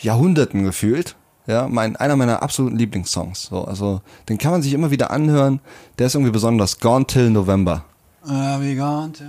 [0.00, 1.16] Jahrhunderten gefühlt.
[1.48, 3.44] Ja, mein, einer meiner absoluten Lieblingssongs.
[3.46, 5.60] So, also, den kann man sich immer wieder anhören.
[5.98, 6.78] Der ist irgendwie besonders.
[6.78, 7.84] Gone Till November.
[8.24, 8.28] Äh,
[8.60, 9.24] we gone to-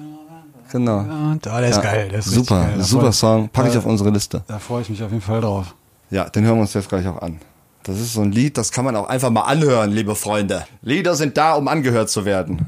[0.71, 0.97] Genau.
[0.99, 2.09] Ah, der ist Ja, geil.
[2.09, 2.83] Der ist super, geil.
[2.83, 3.49] Super freu- Song.
[3.49, 4.43] Packe ich auf unsere Liste.
[4.47, 5.73] Da freue ich mich auf jeden Fall drauf.
[6.11, 7.39] Ja, den hören wir uns jetzt gleich auch an.
[7.83, 10.65] Das ist so ein Lied, das kann man auch einfach mal anhören, liebe Freunde.
[10.83, 12.65] Lieder sind da, um angehört zu werden.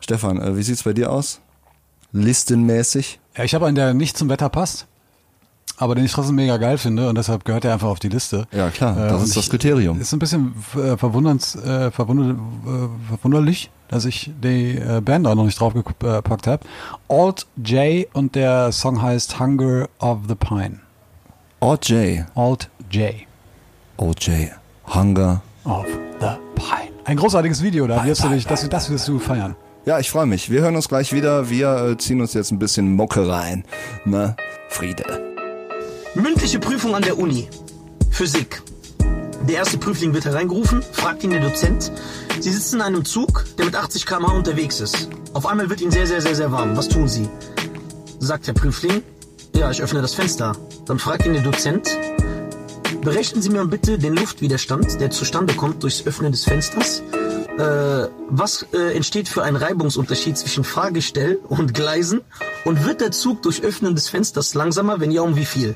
[0.00, 1.40] Stefan, äh, wie sieht's bei dir aus?
[2.12, 3.18] Listenmäßig?
[3.36, 4.86] Ja, ich habe einen, der nicht zum Wetter passt,
[5.82, 8.46] aber den ich trotzdem mega geil finde und deshalb gehört er einfach auf die Liste.
[8.52, 10.00] Ja, klar, das und ist das ich- Kriterium.
[10.00, 15.34] Ist ein bisschen äh, verwunderns, äh, verwunder, äh, verwunderlich, dass ich die äh, Band da
[15.34, 16.64] noch nicht draufgepackt habe.
[17.08, 20.80] Alt J und der Song heißt Hunger of the Pine.
[21.60, 22.22] OJ.
[22.34, 23.14] Alt J
[23.98, 24.48] OJ.
[24.94, 25.42] Hunger.
[25.64, 25.86] of
[26.20, 26.90] the Pine.
[27.04, 29.54] Ein großartiges Video, da wirst du dich, das, das wirst du feiern.
[29.84, 30.48] Ja, ich freue mich.
[30.50, 31.50] Wir hören uns gleich wieder.
[31.50, 33.64] Wir äh, ziehen uns jetzt ein bisschen Mucke rein.
[34.04, 34.36] Ne?
[34.68, 35.31] Friede.
[36.14, 37.48] Mündliche Prüfung an der Uni.
[38.10, 38.60] Physik.
[39.48, 41.90] Der erste Prüfling wird hereingerufen, fragt ihn der Dozent.
[42.38, 45.08] Sie sitzen in einem Zug, der mit 80 km/h unterwegs ist.
[45.32, 46.76] Auf einmal wird ihnen sehr, sehr, sehr, sehr warm.
[46.76, 47.30] Was tun Sie?
[48.18, 49.02] Sagt der Prüfling.
[49.56, 50.52] Ja, ich öffne das Fenster.
[50.84, 51.98] Dann fragt ihn der Dozent.
[53.00, 57.02] Berechnen Sie mir bitte den Luftwiderstand, der zustande kommt durchs Öffnen des Fensters.
[57.58, 62.20] Äh, was äh, entsteht für ein Reibungsunterschied zwischen Fahrgestell und Gleisen?
[62.66, 65.00] Und wird der Zug durch Öffnen des Fensters langsamer?
[65.00, 65.74] Wenn ja, um wie viel?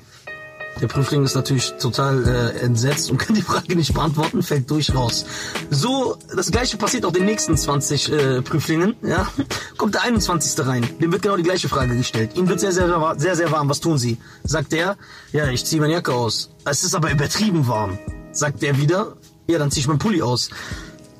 [0.80, 4.94] Der Prüfling ist natürlich total äh, entsetzt und kann die Frage nicht beantworten, fällt durch
[4.94, 5.24] raus.
[5.70, 8.94] So, das gleiche passiert auch den nächsten 20 äh, Prüflingen.
[9.02, 9.26] Ja,
[9.78, 10.66] kommt der 21.
[10.66, 12.32] rein, dem wird genau die gleiche Frage gestellt.
[12.34, 13.70] Ihm wird sehr, sehr, sehr, sehr, sehr warm.
[13.70, 14.18] Was tun Sie?
[14.44, 14.96] Sagt er,
[15.32, 16.50] ja, ich ziehe meine Jacke aus.
[16.64, 17.98] Es ist aber übertrieben warm.
[18.32, 20.50] Sagt er wieder, ja, dann ziehe ich meinen Pulli aus.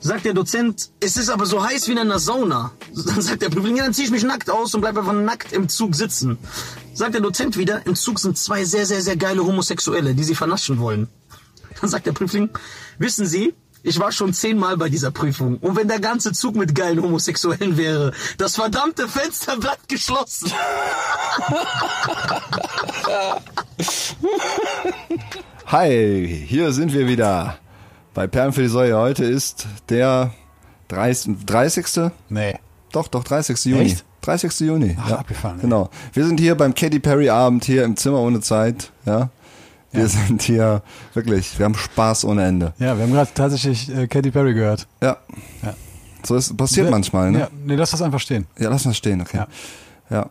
[0.01, 2.73] Sagt der Dozent, es ist aber so heiß wie in einer Sauna.
[2.95, 5.53] Dann sagt der Prüfling, ja, dann ziehe ich mich nackt aus und bleibe einfach nackt
[5.53, 6.38] im Zug sitzen.
[6.96, 10.35] Sagt der Dozent wieder, im Zug sind zwei sehr, sehr, sehr geile Homosexuelle, die sie
[10.35, 11.09] vernaschen wollen.
[11.80, 12.48] Dann sagt der Prüfling,
[12.96, 15.59] wissen Sie, ich war schon zehnmal bei dieser Prüfung.
[15.59, 20.50] Und wenn der ganze Zug mit geilen Homosexuellen wäre, das verdammte Fenster bleibt geschlossen.
[25.66, 27.59] Hi, hier sind wir wieder.
[28.14, 28.96] Bei Perlen für die Säue.
[28.96, 30.32] Heute ist der
[30.88, 31.44] 30.
[31.44, 32.11] 30.
[32.30, 32.59] Nee.
[32.90, 33.62] Doch, doch, 30.
[33.66, 33.82] Juni.
[33.82, 34.06] Echt?
[34.22, 34.61] 30.
[34.61, 34.96] Juni.
[35.00, 35.18] Ach, ja.
[35.18, 35.62] abgefahren, ey.
[35.62, 35.90] Genau.
[36.12, 38.90] Wir sind hier beim Katy Perry Abend hier im Zimmer ohne Zeit.
[39.05, 39.31] Ja.
[39.92, 40.83] Wir sind hier
[41.14, 42.72] wirklich, wir haben Spaß ohne Ende.
[42.79, 44.87] Ja, wir haben gerade tatsächlich äh, Katy Perry gehört.
[45.02, 45.16] Ja.
[45.62, 45.74] Ja.
[46.22, 47.38] So ist passiert manchmal, ne?
[47.40, 48.46] Ja, nee, lass das einfach stehen.
[48.59, 49.38] Ja, lass mal stehen, okay.
[49.38, 49.46] Ja.
[50.11, 50.26] Ja.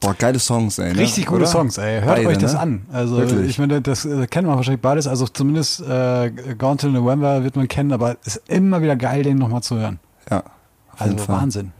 [0.00, 0.94] Boah, geile Songs, ey.
[0.94, 1.00] Ne?
[1.00, 1.46] Richtig gute Oder?
[1.46, 2.00] Songs, ey.
[2.00, 2.60] Hört Beide, euch das ne?
[2.60, 2.86] an.
[2.90, 3.50] Also Wirklich.
[3.50, 5.06] ich meine, das äh, kennen wir wahrscheinlich beides.
[5.06, 9.22] Also zumindest äh, Gone to November wird man kennen, aber es ist immer wieder geil,
[9.22, 9.98] den nochmal zu hören.
[10.30, 10.44] Ja.
[10.96, 11.28] Also.
[11.28, 11.72] Wahnsinn.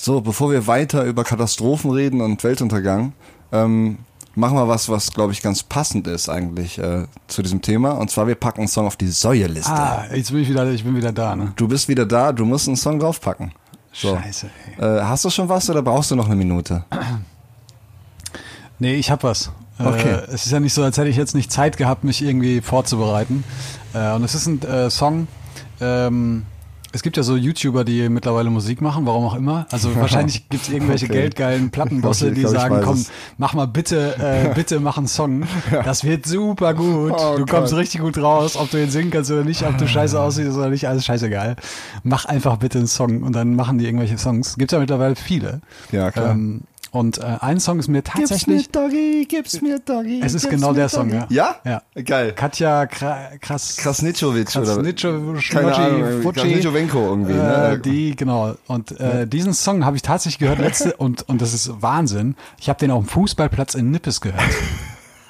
[0.00, 3.14] So, bevor wir weiter über Katastrophen reden und Weltuntergang,
[3.50, 3.98] ähm,
[4.36, 7.90] machen wir was, was glaube ich ganz passend ist eigentlich äh, zu diesem Thema.
[7.90, 9.72] Und zwar wir packen einen Song auf die Säuerliste.
[9.72, 11.52] Ah, jetzt bin ich wieder, ich bin wieder da, ne?
[11.56, 13.50] Du bist wieder da, du musst einen Song draufpacken.
[13.92, 14.16] So.
[14.16, 14.84] Scheiße, ey.
[14.84, 16.84] Äh, hast du schon was oder brauchst du noch eine Minute?
[18.78, 19.50] Nee, ich hab was.
[19.80, 20.12] Okay.
[20.12, 22.60] Äh, es ist ja nicht so, als hätte ich jetzt nicht Zeit gehabt, mich irgendwie
[22.60, 23.42] vorzubereiten.
[23.94, 25.26] Äh, und es ist ein äh, Song,
[25.80, 26.44] ähm,
[26.98, 29.68] es gibt ja so YouTuber, die mittlerweile Musik machen, warum auch immer.
[29.70, 31.12] Also wahrscheinlich gibt es irgendwelche Okay.
[31.14, 33.12] geldgeilen Plattenbosse, die glaub, sagen, komm, es.
[33.36, 35.44] mach mal bitte, äh, bitte mach einen Song.
[35.70, 37.12] Das wird super gut.
[37.16, 37.78] Oh du kommst Gott.
[37.78, 40.70] richtig gut raus, ob du ihn singen kannst oder nicht, ob du scheiße aussiehst oder
[40.70, 41.54] nicht, alles scheißegal.
[42.02, 44.56] Mach einfach bitte einen Song und dann machen die irgendwelche Songs.
[44.58, 45.60] Gibt ja mittlerweile viele.
[45.92, 46.32] Ja, klar.
[46.32, 50.20] Ähm, und äh, ein Song ist mir tatsächlich, Doggy, gib's mir Doggy.
[50.22, 51.26] es ist genau der Song, ja.
[51.28, 51.56] Ja?
[51.64, 51.82] Ja.
[52.02, 52.32] Geil.
[52.32, 53.76] Katja Kra krass.
[53.76, 57.80] Krasnitschowitsch oder Krasnitschowitsch, irgendwie Krasnitschowenko irgendwie, Äh, ne?
[57.84, 58.54] die, genau.
[58.66, 62.34] Und äh, diesen Song habe ich tatsächlich gehört letzte und, und das ist Wahnsinn.
[62.60, 64.42] Ich habe den auf dem Fußballplatz in Nippes gehört.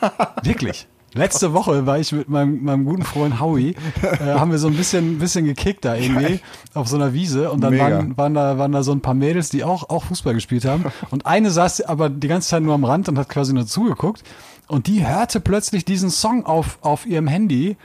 [0.42, 0.86] Wirklich.
[1.14, 4.76] Letzte Woche war ich mit meinem, meinem guten Freund Howie, äh, haben wir so ein
[4.76, 6.40] bisschen, bisschen gekickt da irgendwie
[6.74, 7.50] auf so einer Wiese.
[7.50, 7.84] Und dann Mega.
[7.84, 10.84] waren, waren, da, waren da so ein paar Mädels, die auch, auch Fußball gespielt haben.
[11.10, 14.22] Und eine saß aber die ganze Zeit nur am Rand und hat quasi nur zugeguckt.
[14.68, 17.78] Und die hörte plötzlich diesen Song auf, auf ihrem Handy,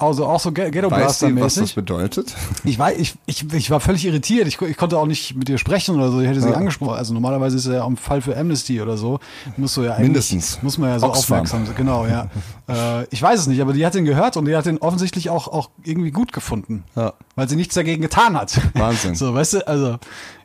[0.00, 1.74] also auch so Ghetto Weißt Blaster du, was das mäßig.
[1.76, 2.34] bedeutet?
[2.64, 4.46] Ich, war, ich, ich, ich war völlig irritiert.
[4.48, 6.20] Ich, ich konnte auch nicht mit ihr sprechen oder so.
[6.20, 6.54] Ich hätte sie Ja.
[6.56, 6.94] angesprochen.
[6.96, 9.20] Also normalerweise ist er am Fall für Amnesty oder so.
[9.56, 10.62] Muss so ja Mindestens.
[10.62, 11.38] Muss man ja so Oxfam.
[11.40, 11.74] aufmerksam sein.
[11.76, 12.28] Genau, ja.
[13.00, 15.30] äh, ich weiß es nicht, aber die hat ihn gehört und die hat ihn offensichtlich
[15.30, 16.84] auch, auch irgendwie gut gefunden.
[16.96, 17.12] Ja.
[17.36, 18.58] Weil sie nichts dagegen getan hat.
[18.74, 19.14] Wahnsinn.
[19.16, 19.96] so, weißt du, also.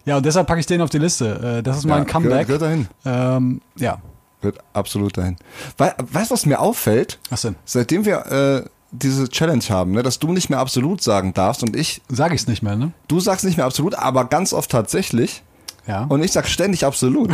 [0.06, 1.58] Ja, und deshalb packe ich den auf die Liste.
[1.60, 2.48] Äh, das ist mein Ja, Comeback.
[2.48, 2.88] Gehört, gehört dahin.
[3.06, 3.98] Ähm, ja.
[4.42, 5.38] Gehört absolut dahin.
[5.78, 7.18] Wei- Weißt du, was mir auffällt?
[7.32, 7.56] Was denn?
[7.66, 11.76] Seitdem wir äh, diese Challenge haben, ne, dass du nicht mehr absolut sagen darfst und
[11.76, 12.92] ich, Sag ich's nicht mehr, ne?
[13.08, 15.44] du sagst nicht mehr absolut, aber ganz oft tatsächlich
[15.88, 16.06] Ja.
[16.10, 17.32] und ich sag ständig absolut.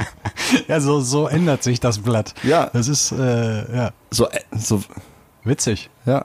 [0.68, 2.34] ja, so, so ändert sich das Blatt.
[2.42, 2.70] Ja.
[2.72, 4.82] Das ist, äh, ja, so, äh, so,
[5.44, 5.90] witzig.
[6.06, 6.24] ja.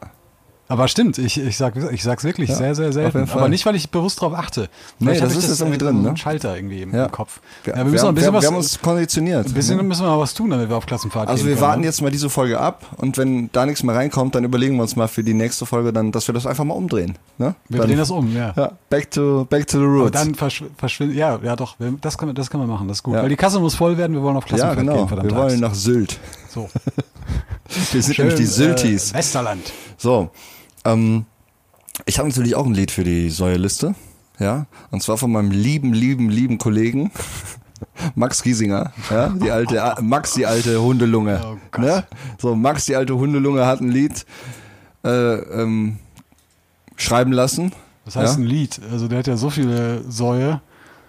[0.70, 3.30] Aber stimmt, ich, ich, sag, ich sag's wirklich Ja, sehr, sehr selten.
[3.30, 4.70] Aber nicht, weil ich bewusst drauf achte.
[4.98, 6.16] Nee, Vielleicht das ist jetzt irgendwie drin, ne?
[6.16, 7.06] Schalter irgendwie im, Ja.
[7.06, 7.42] im Kopf.
[7.64, 9.46] Wir, ja, wir müssen wir, noch ein bisschen wir, wir was, haben uns konditioniert.
[9.48, 11.82] ein bisschen müssen wir mal was tun, damit wir auf Klassenfahrt Also wir können, warten
[11.82, 11.88] ne?
[11.88, 14.96] jetzt mal diese Folge ab und wenn da nichts mehr reinkommt, dann überlegen wir uns
[14.96, 17.18] mal für die nächste Folge dann, dass wir das einfach mal umdrehen.
[17.38, 17.56] Ne?
[17.68, 18.54] Wir dann, drehen das um, ja.
[18.56, 20.12] Ja, back to, back to the Aber roots.
[20.12, 22.98] dann verschw verschwindet, ja, ja doch, wir, das, können wir, das können wir machen, das
[23.00, 23.16] ist gut.
[23.16, 23.22] Ja.
[23.22, 24.96] Weil die Kasse muss voll werden, wir wollen auf ja, Klassenfahrt genau.
[24.96, 25.32] gehen, verdammt.
[25.32, 26.20] Wir wollen nach Sylt.
[26.50, 26.70] so.
[27.92, 29.12] Wir sind nämlich die Syltis.
[29.12, 29.72] Äh, Westerland.
[29.98, 30.30] So,
[30.86, 31.26] ähm,
[32.06, 33.96] ich habe natürlich auch ein Lied für die Säuerliste,
[34.40, 37.12] ja, und zwar von meinem lieben, lieben, lieben Kollegen
[38.16, 41.82] Max Giesinger, ja, die alte, Max die alte Hundelunge, Oh Gott.
[41.86, 42.04] ne?
[42.40, 44.26] So, Max die alte Hundelunge hat ein Lied
[45.06, 45.98] äh, ähm,
[46.98, 47.72] schreiben lassen,
[48.06, 48.40] Das heißt Ja.
[48.44, 48.80] ein Lied.
[48.92, 50.62] Also der hat ja so viele Säue,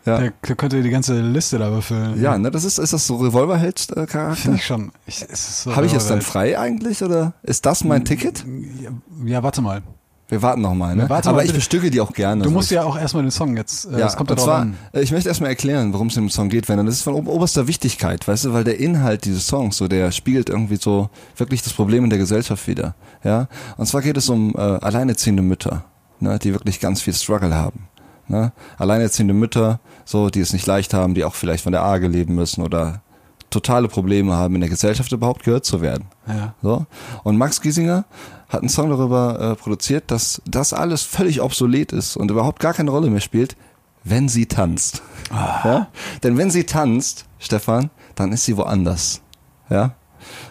[0.06, 2.20] ja, der, der könnte die ganze Liste da befüllen.
[2.20, 4.36] ja, ne, das ist, ist das so Revolverheld-Charakter?
[4.36, 4.92] Finde ich schon.
[5.06, 8.44] Ich, so Habe ich es dann frei eigentlich oder ist das mein Ticket?
[8.80, 8.90] Ja,
[9.24, 9.82] ja, warte mal.
[10.28, 11.08] Wir warten noch mal, ne?
[11.10, 12.42] Warte Aber mal, ich bestücke die auch gerne.
[12.42, 12.54] Du so.
[12.54, 14.74] musst ja auch erstmal den Song jetzt, äh, Ja, das kommt und drauf zwar, an.
[14.94, 17.30] äh, ich möchte erstmal erklären, worum es im Song geht, wenn das ist von ober-
[17.32, 21.62] oberster Wichtigkeit, weißt du, weil der Inhalt dieses Songs, so der spiegelt irgendwie so wirklich
[21.62, 23.48] das Problem in der Gesellschaft wieder, ja.
[23.76, 25.84] Und zwar geht es um äh, alleinerziehende Mütter,
[26.20, 27.86] ne, die wirklich ganz viel Struggle haben,
[28.28, 28.52] ne.
[28.78, 32.34] Alleinerziehende Mütter, so die es nicht leicht haben, die auch vielleicht von der Arge leben
[32.34, 33.02] müssen oder
[33.50, 36.06] totale Probleme haben, in der Gesellschaft überhaupt gehört zu werden.
[36.26, 36.54] Ja.
[36.60, 36.87] So.
[37.22, 38.04] Und Max Giesinger
[38.48, 42.74] hat einen Song darüber äh, produziert, dass das alles völlig obsolet ist und überhaupt gar
[42.74, 43.56] keine Rolle mehr spielt,
[44.02, 45.02] wenn sie tanzt.
[45.30, 45.60] Ah.
[45.64, 45.87] Ja?
[46.22, 49.22] Denn wenn sie tanzt, Stefan, dann ist sie woanders.
[49.70, 49.94] Ja?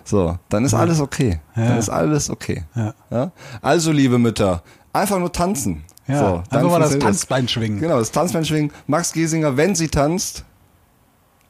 [0.03, 1.39] So, dann ist alles okay.
[1.55, 1.67] Ja.
[1.67, 2.63] Dann ist alles okay.
[2.75, 2.93] Ja.
[3.09, 3.31] Ja?
[3.61, 5.83] Also, liebe Mütter, einfach nur tanzen.
[6.07, 7.79] Ja, so, einfach mal das Tanzbein schwingen.
[7.79, 8.71] Genau, das Tanzbein schwingen.
[8.87, 10.43] Max Giesinger, wenn sie tanzt,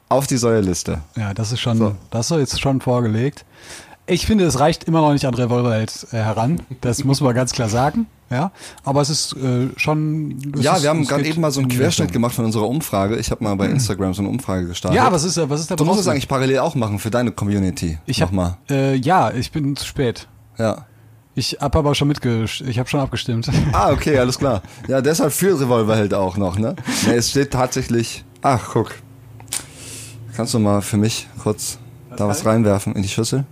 [0.08, 1.00] auf die Säuerliste.
[1.16, 1.94] Ja, das ist schon, So.
[2.10, 3.44] das ist jetzt schon vorgelegt.
[4.06, 6.60] Ich finde, es reicht immer noch nicht an Revolverheld äh, heran.
[6.82, 8.06] Das muss man ganz klar sagen.
[8.30, 8.52] Ja,
[8.84, 10.52] aber es ist äh, schon.
[10.56, 13.16] es Ja, ist, wir haben gerade eben mal so einen Querschnitt gemacht von unserer Umfrage.
[13.16, 14.96] Ich habe mal bei Instagram so eine Umfrage gestartet.
[14.96, 17.32] Ja, was ist, was ist da Du musst es eigentlich parallel auch machen für deine
[17.32, 17.98] Community.
[18.06, 18.58] Ich hab, mal.
[18.68, 20.28] Äh, ja, ich bin zu spät.
[20.58, 20.86] Ja.
[21.36, 23.50] Ich hab aber schon mitgesch ich habe schon abgestimmt.
[23.72, 24.62] Ah, okay, alles klar.
[24.88, 26.76] Ja, deshalb für Revolverheld auch noch, ne?
[27.06, 28.24] Ne, es steht tatsächlich.
[28.42, 28.92] Ach, guck.
[30.36, 31.78] Kannst du mal für mich kurz
[32.16, 33.44] da was reinwerfen in die Schüssel?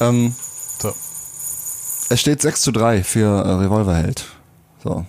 [0.00, 0.34] Ähm,
[0.78, 0.88] So.
[2.10, 4.26] es steht 6 zu 3 für äh, Revolverheld.
[4.82, 5.04] So.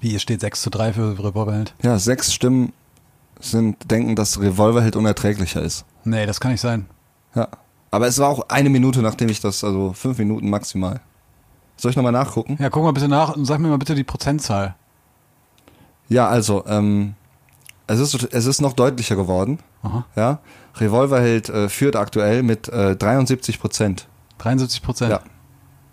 [0.00, 1.74] Wie, es steht 6 zu 3 für Revolverheld?
[1.82, 2.72] Ja, sechs Stimmen
[3.40, 5.84] sind, denken, dass Revolverheld unerträglicher ist.
[6.04, 6.86] Nee, das kann nicht sein.
[7.34, 7.48] Ja.
[7.92, 11.00] Aber es war auch eine Minute, nachdem ich das, also fünf Minuten maximal.
[11.76, 12.56] Soll ich nochmal nachgucken?
[12.58, 14.74] Ja, guck mal bitte nach und sag mir mal bitte die Prozentzahl.
[16.08, 17.14] Ja, also, ähm,
[17.86, 19.58] es ist, es ist noch deutlicher geworden.
[19.82, 20.06] Aha.
[20.16, 20.38] Ja.
[20.76, 24.08] Revolverheld äh, führt aktuell mit äh, 73 Prozent.
[24.38, 25.10] 73 Prozent.
[25.10, 25.20] Ja.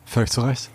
[0.06, 0.70] Völlig zu Recht.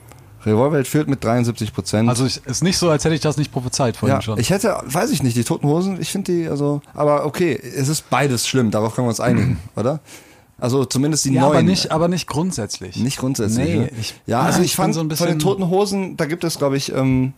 [0.44, 2.10] Revolverheld führt mit 73 Prozent.
[2.10, 4.38] Also es ist nicht so, als hätte ich das nicht prophezeit vorhin ja, schon.
[4.38, 7.88] ich hätte, weiß ich nicht, die Toten Hosen, ich finde die, also, aber okay, es
[7.88, 10.00] ist beides schlimm, darauf können wir uns einigen, oder?
[10.58, 11.52] Also zumindest die ja, neuen.
[11.52, 12.96] aber nicht, aber nicht grundsätzlich.
[12.96, 13.66] Nicht grundsätzlich.
[13.66, 13.90] Nee, ne?
[13.98, 16.26] ich- ja, also ich, ich bin fand so ein von bisschen- den Toten Hosen, da
[16.26, 17.32] gibt es, glaube ich, ähm,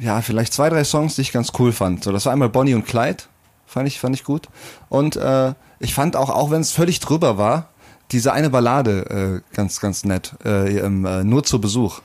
[0.00, 2.02] ja, vielleicht zwei, drei Songs, die ich ganz cool fand.
[2.02, 3.24] So, das war einmal Bonnie und Clyde,
[3.66, 4.48] fand ich, fand ich gut.
[4.88, 7.68] Und äh, ich fand auch, auch wenn es völlig drüber war,
[8.10, 10.34] diese eine Ballade äh, ganz, ganz nett.
[10.44, 12.00] Äh, äh, nur zu Besuch.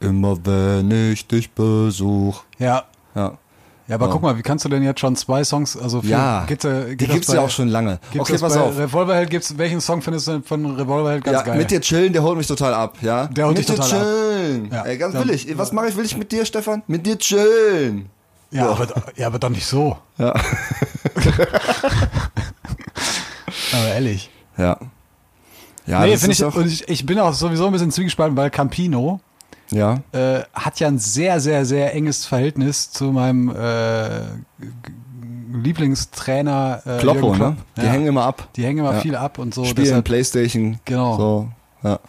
[0.00, 2.42] Immer wenn ich dich besuch.
[2.58, 2.84] Ja.
[3.14, 3.38] Ja.
[3.86, 4.12] Ja, aber Ja.
[4.12, 6.96] guck mal, wie kannst du denn jetzt schon zwei Songs, also für, Ja, geht, äh,
[6.96, 7.98] die gibt's bei- ja auch schon lange.
[8.12, 8.78] Gibt's Okay, pass auf.
[8.78, 11.58] Revolverheld gibt's, welchen Song findest du denn von Revolverheld ganz ja, geil?
[11.58, 13.26] mit dir chillen, der holt mich total ab, ja.
[13.26, 14.06] Der holt mit dich dir total ab.
[14.06, 14.70] chillen.
[14.72, 14.82] Ja.
[14.86, 15.46] Ey, ganz Dann- willig.
[15.58, 16.82] Was mache ich, will ich mit dir, Stefan?
[16.86, 18.08] Mit dir chillen.
[18.50, 19.98] ja, aber, ja, aber doch nicht so.
[20.16, 20.32] Ja.
[23.72, 24.30] Aber ehrlich.
[24.56, 24.78] Ja.
[25.86, 26.32] Ja, nee, finde
[26.66, 29.20] ich, ich, ich bin auch sowieso ein bisschen zwiegespalten, weil Campino
[29.70, 30.00] ja.
[30.12, 34.20] äh, hat ja ein sehr, sehr, sehr enges Verhältnis zu meinem äh,
[35.52, 37.38] Lieblingstrainer äh, Kloppo, Klopp.
[37.38, 37.56] ne?
[37.76, 37.88] Die ja.
[37.88, 38.48] hängen immer ab.
[38.56, 39.00] Die hängen immer Ja.
[39.00, 39.64] viel ab und so.
[39.64, 40.80] Spielen deshalb, Playstation.
[40.84, 41.16] Genau.
[41.16, 41.48] So.
[41.82, 42.00] Ja.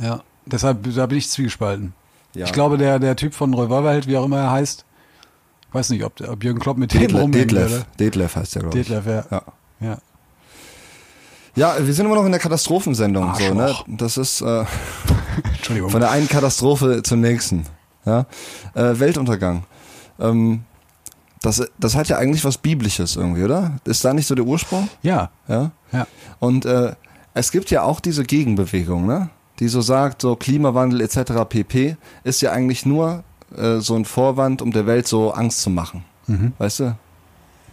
[0.00, 1.94] ja, deshalb da bin ich zwiegespalten.
[2.34, 2.46] Ja.
[2.46, 4.84] Ich glaube, der, der Typ von Revolverheld, wie auch immer er heißt,
[5.72, 7.70] weiß nicht, ob, ob Jürgen Klopp mit dem Detlef, rumhängen Detlef.
[7.70, 7.86] würde.
[7.98, 8.86] Detlef heißt der, glaube ich.
[8.88, 9.24] Detlef, ja.
[9.30, 9.42] Ja.
[9.80, 9.98] ja.
[11.54, 13.34] ja, wir sind immer noch in der Katastrophensendung.
[13.34, 13.62] So, ne?
[13.64, 13.84] Arschloch.
[13.88, 14.64] Das ist äh,
[15.56, 15.90] Entschuldigung.
[15.90, 17.66] von der einen Katastrophe zur nächsten.
[18.04, 18.26] Ja?
[18.74, 19.64] Äh, Weltuntergang.
[20.20, 20.62] Ähm,
[21.42, 23.76] das, das hat ja eigentlich was Biblisches irgendwie, oder?
[23.84, 24.88] Ist da nicht so der Ursprung?
[25.02, 25.72] ja, Ja.
[25.92, 26.06] ja.
[26.38, 26.94] Und äh,
[27.34, 29.30] es gibt ja auch diese Gegenbewegung, ne?
[29.58, 31.32] die so sagt, so Klimawandel etc.
[31.48, 31.96] pp.
[32.24, 33.24] ist ja eigentlich nur
[33.56, 36.04] äh, so ein Vorwand, um der Welt so Angst zu machen.
[36.26, 36.52] Mhm.
[36.58, 36.96] Weißt du?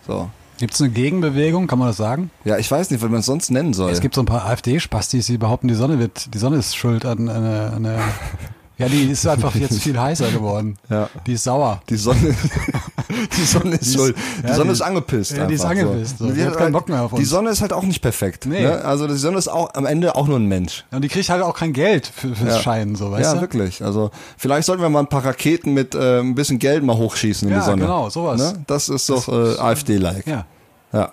[0.07, 0.29] So.
[0.59, 2.31] Gibt es eine Gegenbewegung, kann man das sagen?
[2.43, 3.91] Ja, ich weiß nicht, wie man es sonst nennen soll.
[3.91, 7.05] Es gibt so ein paar AfD-Spastis, die behaupten, die Sonne wird, die Sonne ist schuld
[7.05, 7.99] an eine, eine
[8.77, 10.77] ja, die ist einfach jetzt viel heißer geworden.
[10.89, 11.09] Ja.
[11.25, 11.81] Die ist sauer.
[11.87, 12.35] die Sonne,
[13.37, 14.15] die Sonne ist Die schuld.
[14.43, 15.31] Die ja, Sonne die- ist angepisst.
[15.31, 16.27] ja, die ist angepisst, so.
[16.27, 17.29] Die Die, hat keinen Bock mehr auf die uns.
[17.29, 18.45] Sonne ist halt auch nicht perfekt.
[18.45, 18.61] Nee.
[18.61, 18.85] Ne?
[18.85, 20.85] Also die Sonne ist auch am Ende auch nur ein Mensch.
[20.91, 22.59] Und die kriegt halt auch kein Geld für, fürs Ja.
[22.61, 23.41] Scheinen, so, weißt ja, du?
[23.41, 23.83] wirklich.
[23.83, 27.47] Also vielleicht sollten wir mal ein paar Raketen mit äh, ein bisschen Geld mal hochschießen
[27.49, 27.81] in Ja, die Sonne.
[27.81, 28.39] genau, sowas.
[28.53, 28.63] Ne?
[28.67, 30.25] Das ist doch äh, AfD-like.
[30.27, 30.45] Ja.
[30.93, 31.11] Ja.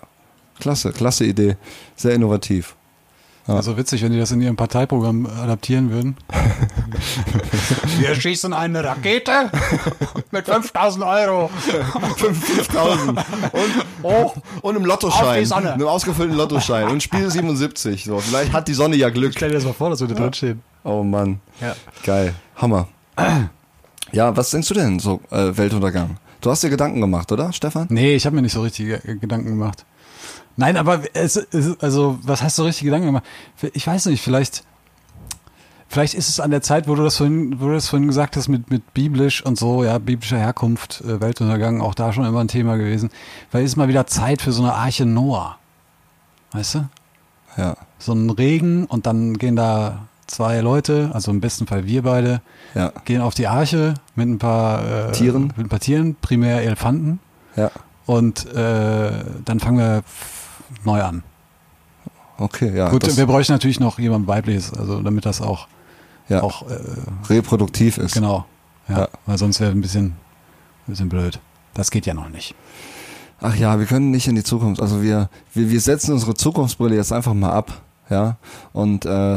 [0.59, 1.57] Klasse, klasse Idee.
[1.95, 2.75] Sehr innovativ.
[3.47, 3.55] Ja.
[3.55, 6.17] Also witzig, wenn die das in ihrem Parteiprogramm adaptieren würden.
[7.99, 9.49] Wir schießen eine Rakete
[10.31, 11.49] mit 5000 Euro.
[12.17, 14.35] 5000 und, Hoch.
[14.61, 15.39] und im Auf Lottoschein.
[15.39, 15.73] die Sonne.
[15.73, 16.89] Einem ausgefüllten Lottoschein.
[16.89, 18.03] Und Spiel 77.
[18.03, 19.33] So, vielleicht hat die Sonne ja Glück.
[19.33, 20.61] Stell dir das mal vor, dass wir da drin stehen.
[20.83, 21.39] Oh Mann.
[21.61, 21.75] Ja.
[22.03, 22.33] Geil.
[22.57, 22.89] Hammer.
[24.11, 26.17] Ja, was denkst du denn so äh, Weltuntergang?
[26.41, 27.87] Du hast dir Gedanken gemacht, oder, Stefan?
[27.89, 29.85] Nee, ich habe mir nicht so richtig Gedanken gemacht.
[30.57, 33.23] Nein, aber es, es, also, was hast du richtig Gedanken gemacht?
[33.73, 34.63] Ich weiß nicht, vielleicht,
[35.87, 38.35] vielleicht ist es an der Zeit, wo du das vorhin, wo du das vorhin gesagt
[38.35, 42.39] hast, mit, mit biblisch und so, ja, biblischer Herkunft, äh, Weltuntergang, auch da schon immer
[42.41, 43.09] ein Thema gewesen.
[43.51, 45.57] Weil ist mal wieder Zeit für so eine Arche Noah.
[46.51, 46.89] Weißt du?
[47.55, 47.77] Ja.
[47.99, 52.41] So ein Regen und dann gehen da zwei Leute, also im besten Fall wir beide,
[52.75, 52.91] Ja.
[53.05, 55.53] gehen auf die Arche mit ein paar äh, Tieren.
[55.55, 57.19] Mit ein paar Tieren, primär Elefanten.
[57.55, 57.71] Ja.
[58.05, 59.11] Und äh,
[59.45, 60.03] dann fangen wir
[60.83, 61.23] neu an.
[62.37, 62.89] Okay, ja.
[62.89, 65.67] Gut, wir bräuchten natürlich noch jemand weibliches, also damit das auch,
[66.29, 66.75] ja, auch äh,
[67.29, 68.13] reproduktiv ist.
[68.13, 68.45] genau.
[68.87, 69.09] Ja, Ja.
[69.25, 70.15] weil sonst wäre ein bisschen, ein
[70.87, 71.39] bisschen blöd.
[71.73, 72.53] Das geht ja noch nicht.
[73.41, 74.81] Ach ja, wir können nicht in die Zukunft.
[74.81, 77.81] Also wir, wir, wir setzen unsere Zukunftsbrille jetzt einfach mal ab.
[78.09, 78.37] Ja.
[78.73, 79.35] Und äh,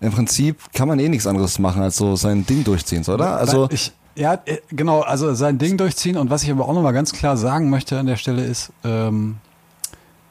[0.00, 3.36] im Prinzip kann man eh nichts anderes machen, als so sein Ding durchziehen, oder?
[3.36, 6.92] Also ich, ja, äh, genau, also sein Ding durchziehen und was ich aber auch nochmal
[6.92, 9.36] ganz klar sagen möchte an der Stelle ist, ähm,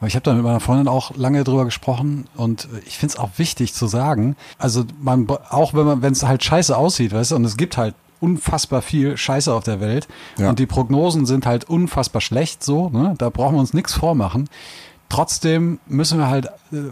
[0.05, 3.31] ich habe da mit meiner Freundin auch lange drüber gesprochen und ich finde es auch
[3.37, 7.35] wichtig zu sagen, also man auch wenn man, wenn es halt scheiße aussieht, weißt du,
[7.35, 10.07] und es gibt halt unfassbar viel Scheiße auf der Welt
[10.37, 10.49] Ja.
[10.49, 13.13] und die Prognosen sind halt unfassbar schlecht so, ne?
[13.17, 14.49] Da brauchen wir uns nichts vormachen.
[15.09, 16.49] Trotzdem müssen wir halt äh,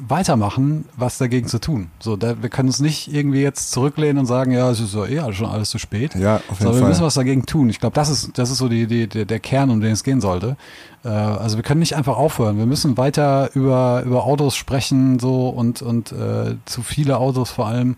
[0.07, 1.89] weitermachen, was dagegen zu tun.
[1.99, 5.05] So, da, wir können uns nicht irgendwie jetzt zurücklehnen und sagen, ja, es ist ja
[5.05, 6.15] eh alles schon alles zu spät.
[6.15, 6.89] Ja, auf jeden Sondern wir Fall.
[6.89, 7.69] müssen was dagegen tun.
[7.69, 10.03] Ich glaube, das ist, das ist so die, die, der, der Kern, um den es
[10.05, 10.55] gehen sollte.
[11.03, 12.57] Äh, also wir können nicht einfach aufhören.
[12.57, 17.67] Wir müssen weiter über, über Autos sprechen, so und, und äh, zu viele Autos vor
[17.67, 17.97] allem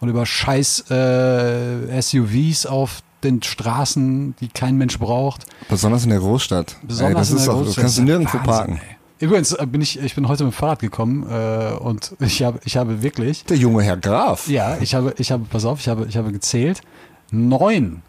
[0.00, 5.44] und über scheiß äh, SUVs auf den Straßen, die kein Mensch braucht.
[5.68, 6.76] besonders in der Großstadt.
[6.82, 7.76] Besonders ey, das in ist der auch, Großstadt.
[7.76, 8.80] du kannst du nirgendwo Wahnsinn, parken.
[8.88, 8.96] ey.
[9.20, 12.60] Übrigens äh, bin ich, ich bin heute mit dem Fahrrad gekommen äh, und ich habe,
[12.64, 14.48] ich habe wirklich, Der junge Herr Graf.
[14.48, 16.80] ja, ich habe, ich habe, pass auf, ich habe, ich habe gezählt,
[17.30, 18.02] neun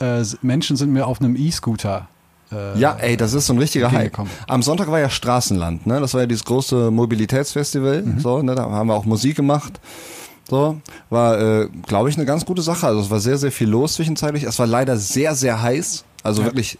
[0.00, 2.08] äh, Menschen sind mir auf einem E-Scooter
[2.50, 4.18] äh, Ja, ey, das ist so ein richtiger Hype.
[4.48, 6.00] Am Sonntag war ja Straßenland, ne?
[6.00, 8.20] Das war ja dieses große Mobilitätsfestival, Mhm.
[8.20, 8.54] so, ne?
[8.54, 9.80] Da haben wir auch Musik gemacht.
[10.50, 12.86] So, war, äh, glaube ich, eine ganz gute Sache.
[12.86, 14.42] Also es war sehr, sehr viel los zwischenzeitlich.
[14.42, 16.04] Es war leider sehr, sehr heiß.
[16.22, 16.48] Also Ja.
[16.48, 16.78] wirklich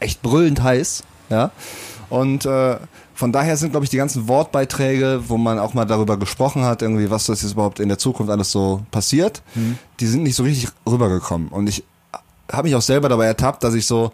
[0.00, 1.50] echt brüllend heiß, ja.
[2.10, 2.76] Und äh,
[3.14, 6.82] von daher sind, glaube ich, die ganzen Wortbeiträge, wo man auch mal darüber gesprochen hat,
[6.82, 9.42] irgendwie, was das jetzt überhaupt in der Zukunft alles so passiert,
[10.00, 11.48] die sind nicht so richtig rübergekommen.
[11.48, 11.84] Und ich
[12.50, 14.12] habe mich auch selber dabei ertappt, dass ich so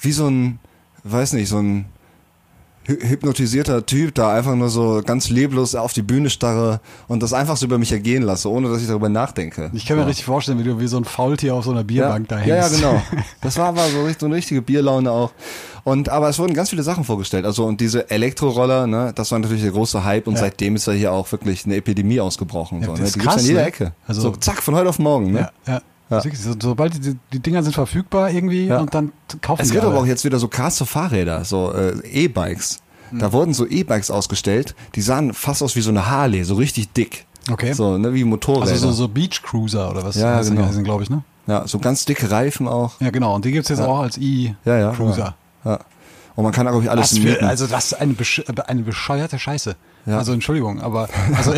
[0.00, 0.58] wie so ein,
[1.04, 1.86] weiß nicht, so ein
[2.86, 7.56] hypnotisierter Typ da einfach nur so ganz leblos auf die Bühne starre und das einfach
[7.56, 9.70] so über mich ergehen lasse, ohne dass ich darüber nachdenke.
[9.72, 10.08] Ich kann mir so.
[10.08, 12.48] richtig vorstellen, wie du wie so ein Faultier auf so einer ja, Bierbank da hängst.
[12.48, 13.02] ja, ja, genau.
[13.40, 15.32] Das war aber so, richtig- so eine richtige Bierlaune auch.
[15.84, 17.44] Und aber es wurden ganz viele Sachen vorgestellt.
[17.44, 20.40] Also und diese Elektroroller, ne, das war natürlich der große Hype und Ja.
[20.40, 22.80] seitdem ist ja hier auch wirklich eine Epidemie ausgebrochen.
[22.80, 23.06] Ja, so, das ne?
[23.06, 23.66] ist Die gibt's krass, an jeder ne?
[23.66, 23.92] Ecke.
[24.06, 25.32] Also- so zack, von heute auf morgen.
[25.32, 25.50] Ne?
[25.66, 25.82] Ja, ja.
[26.12, 26.22] Ja.
[26.60, 28.80] Sobald die, die Dinger sind verfügbar irgendwie Ja.
[28.80, 32.80] und dann kaufen Es gibt aber auch jetzt wieder so krasse Fahrräder, so äh, E-Bikes.
[33.10, 33.18] Hm.
[33.18, 36.92] Da wurden so E-Bikes ausgestellt, die sahen fast aus wie so eine Harley, so richtig
[36.92, 37.26] dick.
[37.50, 37.72] Okay.
[37.72, 38.70] So, ne, wie Motorräder.
[38.72, 40.64] Also so, so Beach Cruiser oder was Ja, genau.
[40.66, 41.22] heißen, glaube ich, ne?
[41.46, 43.00] ja, so ganz dicke Reifen auch.
[43.00, 43.34] Ja, genau.
[43.34, 44.92] Und die gibt's jetzt auch als Ja, ja.
[44.92, 45.34] E-Cruiser.
[45.64, 45.70] Ja.
[45.72, 45.80] ja.
[46.42, 47.44] Und man kann, glaube ich, alles Was für, mieten.
[47.44, 49.76] also das ist eine, besch eine bescheuerte Scheiße.
[50.06, 50.18] Ja.
[50.18, 51.54] Also Entschuldigung, aber also,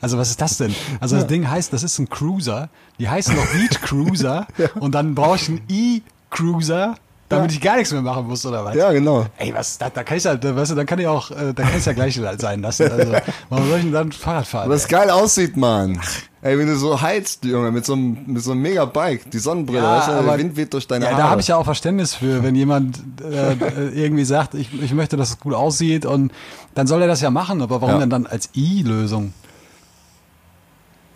[0.00, 0.74] also was ist das denn?
[0.98, 2.68] Also das Ding heißt, das ist ein Cruiser.
[2.98, 4.46] Die heißen doch Beach Cruiser
[4.80, 6.96] und dann brauche ich einen E-Cruiser,
[7.32, 8.74] damit ich gar nichts mehr machen muss oder was?
[8.76, 9.26] ja, genau.
[9.38, 11.52] Ey, was, da, da kann ich ja, da, weißt du, dann kann ich auch, äh,
[11.54, 12.90] da kann ich ja gleich sein lassen.
[12.90, 13.12] Also,
[13.48, 14.70] warum soll ich denn dann Fahrrad fahren?
[14.70, 16.00] Was geil aussieht, Mann.
[16.44, 19.82] Ey, wenn du so heizt, Junge, mit so einem, mit so einem Mega-Bike, die Sonnenbrille,
[19.82, 21.22] Ja, weißt du, aber- der Wind weht durch deine Ja, Haare.
[21.22, 23.52] da habe ich ja auch Verständnis für, wenn jemand äh,
[23.94, 26.32] irgendwie sagt, ich, ich möchte, dass es gut aussieht und
[26.74, 28.00] dann soll er das ja machen, aber warum Ja.
[28.00, 29.32] denn dann als I-Lösung?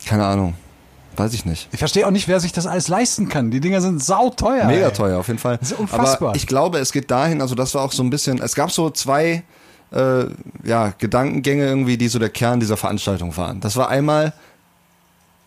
[0.05, 0.53] Keine Ahnung.
[1.17, 1.67] Weiß ich nicht.
[1.71, 3.49] Ich verstehe auch nicht, wer sich das alles leisten kann.
[3.51, 4.65] Die Dinger sind sauteuer.
[4.65, 4.93] Mega ey.
[4.93, 5.57] teuer, auf jeden Fall.
[5.57, 6.29] Das ist unfassbar.
[6.29, 8.71] Aber ich glaube, es geht dahin, also das war auch so ein bisschen, es gab
[8.71, 9.43] so zwei
[9.91, 10.25] äh,
[10.63, 13.59] ja, Gedankengänge irgendwie, die so der Kern dieser Veranstaltung waren.
[13.61, 14.33] Das war einmal,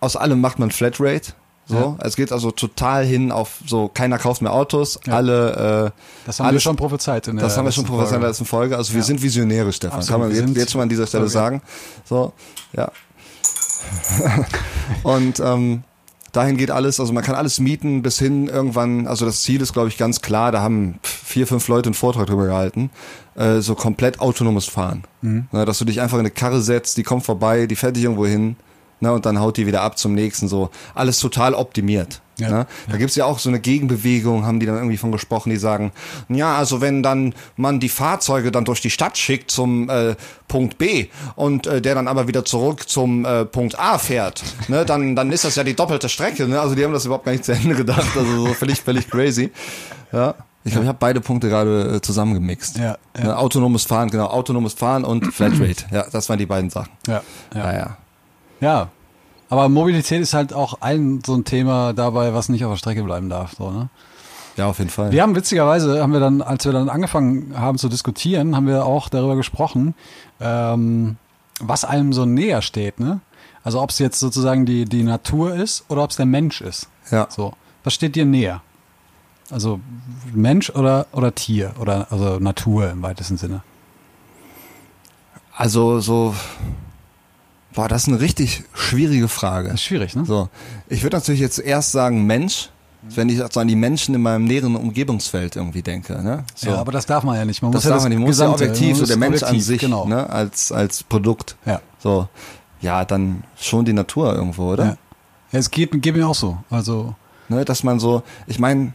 [0.00, 1.32] aus allem macht man Flatrate.
[1.66, 5.14] So, es geht also total hin auf so, keiner kauft mehr Autos, Ja.
[5.14, 8.14] alle, äh, Das haben wir alles, schon prophezeit in der das haben wir schon prophezeit
[8.14, 8.76] in der letzten Folge.
[8.76, 9.04] Also wir Ja.
[9.04, 9.98] sind Visionäre, Stefan.
[9.98, 11.32] Absolut, Kann man wir jetzt, jetzt schon an dieser Stelle Okay.
[11.32, 11.62] sagen.
[12.04, 12.32] So,
[12.72, 12.90] ja.
[15.02, 15.84] Und ähm,
[16.32, 19.72] dahin geht alles, also man kann alles mieten bis hin irgendwann, also das Ziel ist,
[19.72, 22.90] glaube ich, ganz klar, da haben vier, fünf Leute einen Vortrag drüber gehalten,
[23.34, 25.04] äh, so komplett autonomes Fahren.
[25.22, 25.48] Mhm.
[25.52, 28.04] Ne, dass du dich einfach in eine Karre setzt, die kommt vorbei, die fährt dich
[28.04, 28.56] irgendwo hin,
[29.00, 32.20] ne, und dann haut die wieder ab zum nächsten, so alles total optimiert.
[32.40, 32.50] Ja.
[32.50, 32.66] Ne?
[32.90, 35.92] Da gibt's ja auch so eine Gegenbewegung, haben die dann irgendwie von gesprochen, die sagen,
[36.28, 40.16] ja, also wenn dann man die Fahrzeuge dann durch die Stadt schickt zum äh,
[40.48, 44.84] Punkt B und äh, der dann aber wieder zurück zum äh, Punkt A fährt, ne,
[44.84, 46.48] dann, dann ist das ja die doppelte Strecke.
[46.48, 46.60] Ne?
[46.60, 49.50] Also die haben das überhaupt gar nicht zu Ende gedacht, also so völlig, völlig crazy.
[50.12, 50.34] Ja.
[50.62, 52.76] Ich glaube, ich habe beide Punkte gerade äh, zusammengemixt.
[52.76, 53.24] Ja, ja.
[53.24, 55.84] Ne, autonomes Fahren, genau, autonomes Fahren und Flatrate.
[55.90, 56.90] Ja, das waren die beiden Sachen.
[57.06, 57.22] Ja,
[57.54, 57.72] ja.
[57.72, 57.96] Ja,
[58.60, 58.88] ja.
[59.50, 63.02] Aber Mobilität ist halt auch ein so ein Thema dabei, was nicht auf der Strecke
[63.02, 63.54] bleiben darf.
[63.58, 63.88] So, ne?
[64.56, 65.10] Ja, auf jeden Fall.
[65.10, 68.86] Wir haben witzigerweise, haben wir dann, als wir dann angefangen haben zu diskutieren, haben wir
[68.86, 69.94] auch darüber gesprochen,
[70.40, 71.16] ähm,
[71.60, 73.00] was einem so näher steht.
[73.00, 73.20] Ne?
[73.64, 76.88] Also ob es jetzt sozusagen die, die Natur ist oder ob es der Mensch ist.
[77.10, 77.26] Ja.
[77.28, 78.62] So, was steht dir näher?
[79.50, 79.80] Also
[80.32, 83.62] Mensch oder, oder Tier oder also Natur im weitesten Sinne.
[85.56, 86.34] Also so,
[87.74, 89.68] boah, das ist eine richtig schwierige Frage.
[89.68, 90.24] Das ist schwierig, ne?
[90.24, 90.48] So,
[90.88, 92.70] ich würde natürlich jetzt erst sagen Mensch,
[93.02, 96.22] wenn ich so an die Menschen in meinem näheren Umgebungsfeld irgendwie denke.
[96.22, 96.44] Ne?
[96.54, 96.70] So.
[96.70, 97.62] Ja, aber das darf man ja nicht.
[97.62, 98.18] Man das muss ja darf man nicht.
[98.18, 100.04] Man muss ja Gesamte- objektiv, so der Mensch an sich, genau.
[100.06, 101.56] ne, als, als Produkt.
[101.64, 101.80] Ja.
[101.98, 102.28] So,
[102.82, 104.84] ja, dann schon die Natur irgendwo, oder?
[104.84, 104.90] Ja.
[105.52, 106.58] ja, es geht, geht mir auch so.
[106.68, 107.14] Also
[107.48, 108.92] Ne, dass man so, ich meine,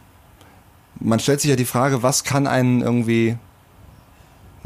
[0.98, 3.36] man stellt sich ja die Frage, was kann einen irgendwie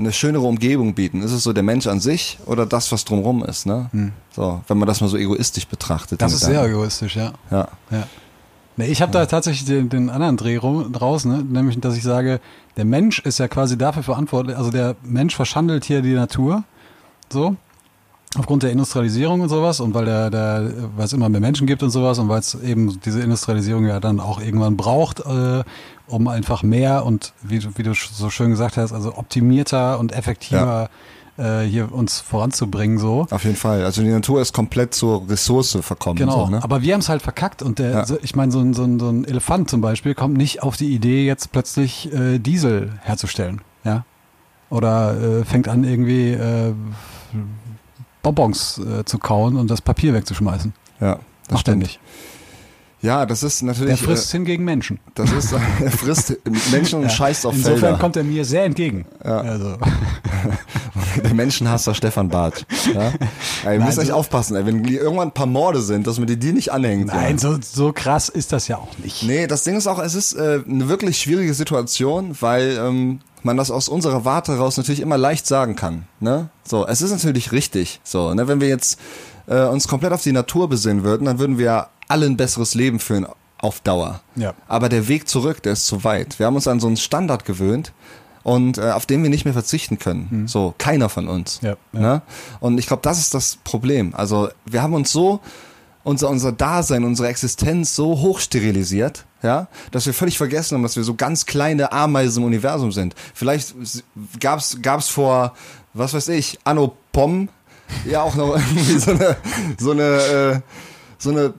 [0.01, 1.23] eine schönere Umgebung bieten?
[1.23, 3.67] Ist es so der Mensch an sich oder das, was drumherum ist?
[3.67, 3.91] Ne?
[4.35, 6.13] So, wenn man das mal so egoistisch betrachtet.
[6.13, 6.19] Hm.
[6.19, 7.33] das ist sehr egoistisch, ja.
[7.51, 7.69] Ja.
[7.91, 8.07] Ja.
[8.77, 11.45] Nee, ich habe da tatsächlich den, den anderen Dreh rum, draus, ne?
[11.47, 12.41] nämlich, dass ich sage,
[12.77, 16.65] der Mensch ist ja quasi dafür verantwortlich, also der Mensch verschandelt hier die Natur,
[17.31, 17.57] so,
[18.39, 21.83] aufgrund der Industrialisierung und sowas und weil der, der weil es immer mehr Menschen gibt
[21.83, 25.65] und sowas und weil es eben diese Industrialisierung ja dann auch irgendwann braucht, äh,
[26.07, 30.13] um einfach mehr und wie, du- wie du so schön gesagt hast, also optimierter und
[30.13, 30.91] effektiver
[31.39, 33.27] äh, hier uns voranzubringen, so.
[33.31, 33.85] Auf jeden Fall.
[33.85, 36.17] Also die Natur ist komplett zur Ressource verkommen.
[36.17, 36.63] Genau, So, ne?
[36.63, 38.07] aber wir haben es halt verkackt und der, Ja.
[38.07, 40.77] so, ich meine, so ein, so, ein, so ein Elefant zum Beispiel kommt nicht auf
[40.77, 44.05] die Idee, jetzt plötzlich äh, Diesel herzustellen, ja.
[44.71, 46.73] Oder äh, fängt an, irgendwie äh,
[48.23, 50.73] Bonbons äh, zu kauen und das Papier wegzuschmeißen.
[51.01, 51.83] ja, das Macht er stimmt.
[51.83, 52.01] nicht.
[53.03, 54.01] Ja, das ist natürlich.
[54.03, 54.97] frisst hingegen Menschen.
[54.99, 56.37] Äh, das ist, er frisst
[56.71, 57.99] Menschen und scheißt auf Insofern Felder.
[57.99, 59.07] kommt er mir sehr entgegen.
[59.21, 59.77] Also,
[61.25, 62.67] Der Menschenhasser Stefan Barth.
[62.95, 63.13] Ja?
[63.65, 64.67] Ey, ihr müsst so- aufpassen, ey.
[64.67, 67.07] wenn die irgendwann ein paar Morde sind, dass man die, die nicht anhängt.
[67.07, 67.39] nein, ja.
[67.39, 69.23] so, so krass ist das ja auch nicht.
[69.23, 73.57] Nee, das Ding ist auch, es ist äh, eine wirklich schwierige Situation, weil ähm, man
[73.57, 76.05] das aus unserer Warte raus natürlich immer leicht sagen kann.
[76.21, 76.49] Ne?
[76.65, 78.01] So, es ist natürlich richtig.
[78.05, 78.99] So, ne, wenn wir jetzt
[79.47, 82.99] äh, uns komplett auf die Natur besinnen würden, dann würden wir alle ein besseres Leben
[83.01, 83.27] führen
[83.59, 84.21] auf Dauer.
[84.37, 84.55] Ja.
[84.69, 86.39] Aber der Weg zurück, der ist zu weit.
[86.39, 87.93] Wir haben uns an so einen Standard gewöhnt
[88.43, 90.49] und äh, auf den wir nicht mehr verzichten können.
[90.49, 91.61] So, keiner von uns.
[91.61, 91.69] Mhm.
[91.69, 92.01] Ja, ja.
[92.01, 92.23] Ne?
[92.61, 94.15] Und ich glaube, das ist das Problem.
[94.15, 95.41] Also wir haben uns so
[96.03, 101.05] unser, unser Dasein, unsere Existenz so hochsterilisiert, ja, dass wir völlig vergessen haben, dass wir
[101.05, 103.15] so ganz kleine Ameisen im Universum sind.
[103.35, 104.03] Vielleicht s-
[104.41, 105.53] gab's gab's vor,
[105.93, 107.51] was weiß ich, Anno Pom,
[108.07, 109.37] ja auch noch irgendwie so eine,
[109.79, 110.61] so eine, äh,
[111.19, 111.53] so eine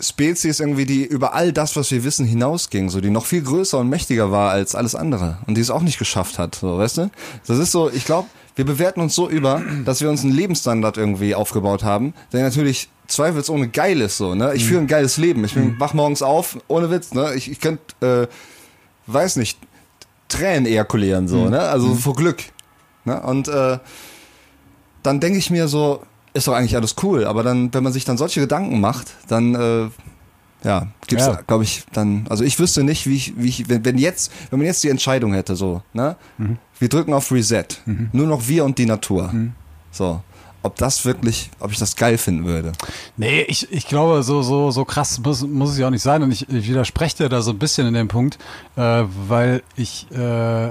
[0.00, 3.78] Spezies irgendwie, die über all das, was wir wissen, hinausging, so die noch viel größer
[3.78, 6.98] und mächtiger war als alles andere und die es auch nicht geschafft hat, so, weißt
[6.98, 7.10] du?
[7.46, 10.96] Das ist so, ich glaube, wir bewerten uns so über, dass wir uns einen Lebensstandard
[10.96, 14.54] irgendwie aufgebaut haben, der natürlich zweifelsohne geil ist, so, ne?
[14.54, 17.34] Ich führe ein geiles Leben, ich bin, wach morgens auf, ohne Witz, ne?
[17.34, 18.26] Ich, ich könnte, äh,
[19.06, 19.58] weiß nicht,
[20.28, 21.60] Tränen ejakulieren, so, ne?
[21.60, 22.42] Also vor Glück,
[23.04, 23.20] ne?
[23.22, 23.78] Und, äh,
[25.02, 26.02] dann denke ich mir so,
[26.34, 29.54] ist doch eigentlich alles cool, aber dann, wenn man sich dann solche Gedanken macht, dann
[29.54, 29.88] äh,
[30.66, 31.40] ja, gibt's, Ja.
[31.46, 34.58] glaube ich, dann, also ich wüsste nicht, wie ich, wie ich, wenn, wenn jetzt, wenn
[34.58, 36.16] man jetzt die Entscheidung hätte, so, ne,
[36.78, 37.66] wir drücken auf Reset,
[38.12, 39.32] nur noch wir und die Natur,
[39.90, 40.20] so,
[40.62, 42.72] ob das wirklich, ob ich das geil finden würde.
[43.18, 46.22] Nee, ich, ich glaube, so, so, so krass muss, muss es ja auch nicht sein.
[46.22, 48.38] Und ich, ich widerspreche dir da so ein bisschen in dem Punkt,
[48.76, 50.70] äh, weil ich, äh,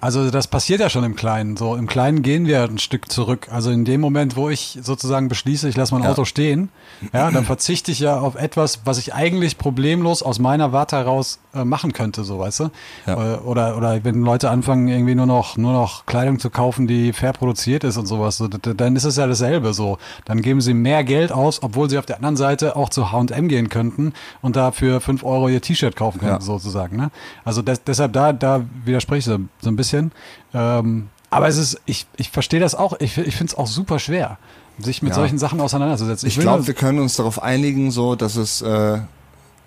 [0.00, 1.56] also das passiert ja schon im Kleinen.
[1.56, 3.48] So im Kleinen gehen wir ein Stück zurück.
[3.50, 6.10] Also in dem Moment, wo ich sozusagen beschließe, ich lasse mein Ja.
[6.10, 6.70] Auto stehen,
[7.12, 11.38] ja, dann verzichte ich ja auf etwas, was ich eigentlich problemlos aus meiner Warte heraus
[11.54, 12.70] äh, machen könnte, so weißt du.
[13.06, 13.34] Ja.
[13.34, 17.12] Äh, Oder, oder wenn Leute anfangen, irgendwie nur noch, nur noch Kleidung zu kaufen, die
[17.12, 19.98] fair produziert ist und sowas, so, dann ist es ja dasselbe so.
[20.24, 23.48] Dann geben sie mehr Geld aus, obwohl sie auf der anderen Seite auch zu H&M
[23.48, 26.40] gehen könnten und da für 5 Euro ihr T-Shirt kaufen könnten, Ja.
[26.40, 26.96] sozusagen.
[26.96, 27.10] Ne?
[27.44, 29.89] Also des, deshalb da, da widerspreche ich so, so ein bisschen.
[30.54, 33.98] Ähm, aber es ist, ich, ich verstehe das auch, ich, ich finde es auch super
[33.98, 34.38] schwer,
[34.78, 35.16] sich mit Ja.
[35.16, 36.26] solchen Sachen auseinanderzusetzen.
[36.28, 38.98] Ich will glaube, wir können uns darauf einigen, so, dass es äh,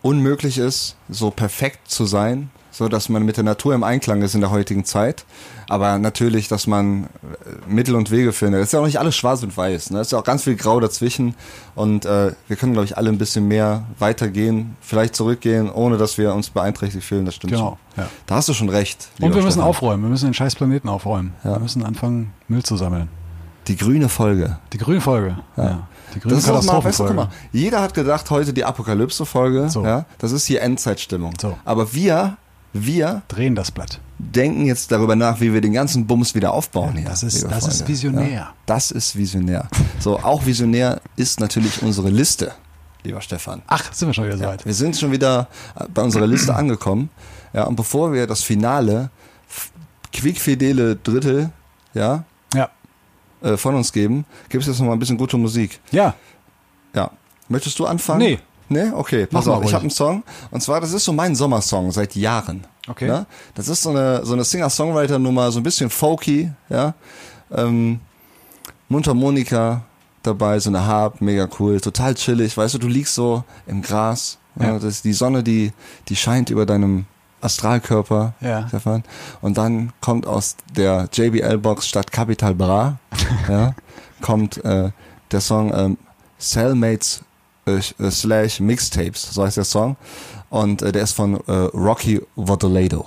[0.02, 4.34] unmöglich ist, so perfekt zu sein, so dass man mit der Natur im Einklang ist
[4.36, 5.24] in der heutigen Zeit.
[5.70, 7.08] Aber natürlich, dass man äh,
[7.72, 8.60] Mittel und Wege findet.
[8.62, 9.92] Es ist ja auch nicht alles schwarz und weiß.
[9.92, 10.00] Ne?
[10.00, 11.36] Es ist ja auch ganz viel Grau dazwischen.
[11.76, 16.18] Und äh, wir können, glaube ich, alle ein bisschen mehr weitergehen, vielleicht zurückgehen, ohne dass
[16.18, 17.26] wir uns beeinträchtigt fühlen.
[17.26, 18.04] Das stimmt Genau, schon.
[18.04, 18.10] ja.
[18.26, 19.08] Da hast du schon recht.
[19.22, 19.70] und wir müssen Stefan.
[19.70, 21.34] aufräumen, wir müssen den scheiß Planeten aufräumen.
[21.44, 21.54] Ja.
[21.54, 23.08] Wir müssen anfangen, Müll zu sammeln.
[23.68, 24.58] Die grüne Folge.
[24.74, 25.38] Die grüne Folge.
[25.56, 25.88] Ja.
[26.14, 29.70] Die grüne Das ist mal, weißt du, guck mal, jeder hat gedacht, heute die Apokalypse-Folge,
[29.70, 29.86] So.
[29.86, 31.34] ja, das ist hier Endzeitstimmung.
[31.40, 31.58] So.
[31.64, 32.36] Aber wir,
[32.74, 34.00] wir Drehen das Blatt.
[34.18, 37.06] denken jetzt darüber nach, wie wir den ganzen Bums wieder aufbauen hier.
[37.06, 38.30] das ist- liebe das ist visionär.
[38.30, 39.68] Ja, das ist visionär.
[40.00, 42.54] So, auch visionär ist natürlich unsere Liste,
[43.04, 43.62] lieber Stefan.
[43.68, 44.66] Ach, sind wir schon wieder so weit.
[44.66, 47.10] Wir sind schon wieder äh, bei unserer Liste angekommen.
[47.54, 49.10] Ja, und bevor wir das Finale,
[50.12, 51.52] quickfidele Drittel,
[51.94, 52.70] ja, Ja.
[53.42, 55.80] äh, von uns geben, gibt es jetzt noch mal ein bisschen gute Musik.
[55.92, 56.16] Ja.
[56.96, 57.12] Ja.
[57.50, 58.20] Möchtest du anfangen?
[58.20, 58.40] Nee.
[58.70, 58.92] Nee?
[58.92, 59.64] Okay, pass Mach auf.
[59.66, 60.24] Ich habe einen Song.
[60.52, 62.66] Und zwar, das ist so mein Sommersong seit Jahren.
[62.88, 63.08] Okay.
[63.08, 63.26] Ne?
[63.56, 66.94] Das ist so eine, so eine Singer-Songwriter-Nummer, so ein bisschen folky, ja.
[67.52, 68.00] Ähm,
[68.90, 69.82] Mundharmonika
[70.22, 72.56] dabei, so eine Harp, mega cool, total chillig.
[72.58, 74.38] Weißt du, du liegst so im Gras.
[74.60, 74.66] Ja.
[74.68, 74.74] Ja.
[74.74, 75.72] das ist die Sonne, die,
[76.10, 77.06] die scheint über deinem
[77.42, 78.68] Astralkörper, Ja.
[78.68, 79.04] Stefan.
[79.42, 82.98] Und dann kommt aus der JBL-Box statt Capital Bra,
[83.50, 83.74] ja,
[84.22, 84.92] kommt äh,
[85.32, 85.98] der Song ähm,
[86.40, 87.24] Cellmates
[88.10, 89.96] slash Mixtapes, so heißt der Song.
[90.50, 93.06] Und äh, der ist von äh, Rocky Vodolado.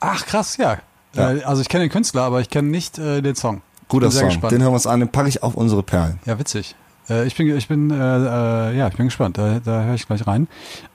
[0.00, 0.78] Ach, krass, ja.
[1.14, 1.32] Ja.
[1.32, 3.62] Äh, Also ich kenne den Künstler, aber ich kenne nicht äh, den Song.
[3.88, 4.28] Guter Song.
[4.28, 4.52] gespannt.
[4.52, 6.20] Den hören wir uns an, den packe ich auf unsere Perlen.
[6.24, 6.76] Ja, witzig.
[7.08, 9.36] Äh, ich bin, ich bin, äh, äh, ja, ich bin gespannt.
[9.36, 10.46] Da, da höre ich gleich rein.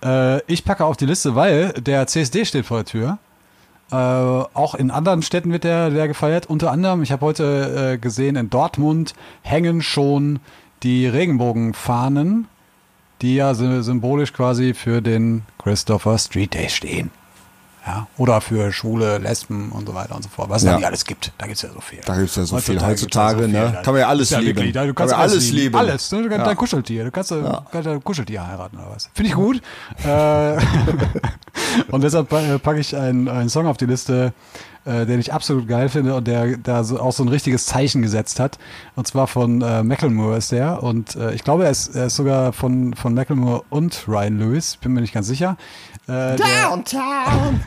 [0.03, 3.18] Äh, ich packe auf die Liste, weil der CSD steht vor der Tür.
[3.91, 6.47] Äh, auch in anderen Städten wird der, der gefeiert.
[6.47, 10.39] Unter anderem, ich habe heute äh, gesehen, in Dortmund hängen schon
[10.86, 12.48] die Regenbogenfahnen,
[13.22, 17.12] die ja sy- symbolisch quasi für den Christopher Street Day stehen.
[17.88, 20.50] Ja, oder für Schwule, Lesben und so weiter und so fort.
[20.50, 20.72] Was es Ja.
[20.72, 21.32] da nicht alles gibt.
[21.38, 22.00] Da gibt es ja so viel.
[22.04, 22.74] Da gibt's ja so viel.
[22.76, 23.72] gibt's Heutzutage, ja so ne?
[23.74, 23.82] viel.
[23.84, 24.56] Kann man ja alles Ist lieben.
[24.58, 25.76] Wirklich, du Kann kannst man alles, alles lieben.
[25.76, 26.10] Alles.
[26.10, 26.44] Du kannst Ja.
[26.46, 27.04] dein Kuscheltier.
[27.04, 27.64] Du kannst, Ja.
[27.72, 29.12] kannst dein Kuscheltier heiraten oder was.
[29.14, 29.62] Finde ich gut.
[30.04, 30.58] äh,
[31.92, 34.34] und deshalb pa- packe ich einen, einen Song auf die Liste
[34.86, 38.02] äh, den ich absolut geil finde und der da so, auch so ein richtiges Zeichen
[38.02, 38.58] gesetzt hat.
[38.96, 40.84] Und zwar von äh, Macklemore ist der.
[40.84, 44.78] Und äh, ich glaube, er ist, er ist sogar von, von Macklemore und Ryan Lewis,
[44.78, 45.58] bin mir nicht ganz sicher.
[46.08, 47.62] Äh, Downtown!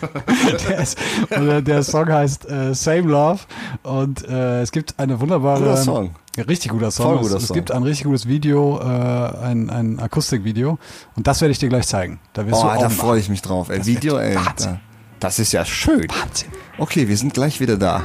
[0.68, 0.98] der, ist,
[1.36, 3.40] und der, der Song heißt äh, Same Love
[3.82, 6.14] und äh, es gibt eine wunderbare Guter Song.
[6.36, 7.06] Richtig guter Song.
[7.14, 7.54] Voll guter es, es Song.
[7.54, 10.78] gibt ein richtig gutes Video, äh, ein, ein Akustikvideo
[11.14, 12.20] und das werde ich dir gleich zeigen.
[12.32, 13.68] Da wirst Oh, du da freue ich mich drauf.
[13.68, 14.34] Ey, Video, ey.
[14.34, 14.72] Wahnsinn.
[14.72, 14.80] Da,
[15.20, 16.06] das ist ja schön.
[16.08, 16.48] Wahnsinn.
[16.76, 18.02] Okay, wir sind gleich wieder da.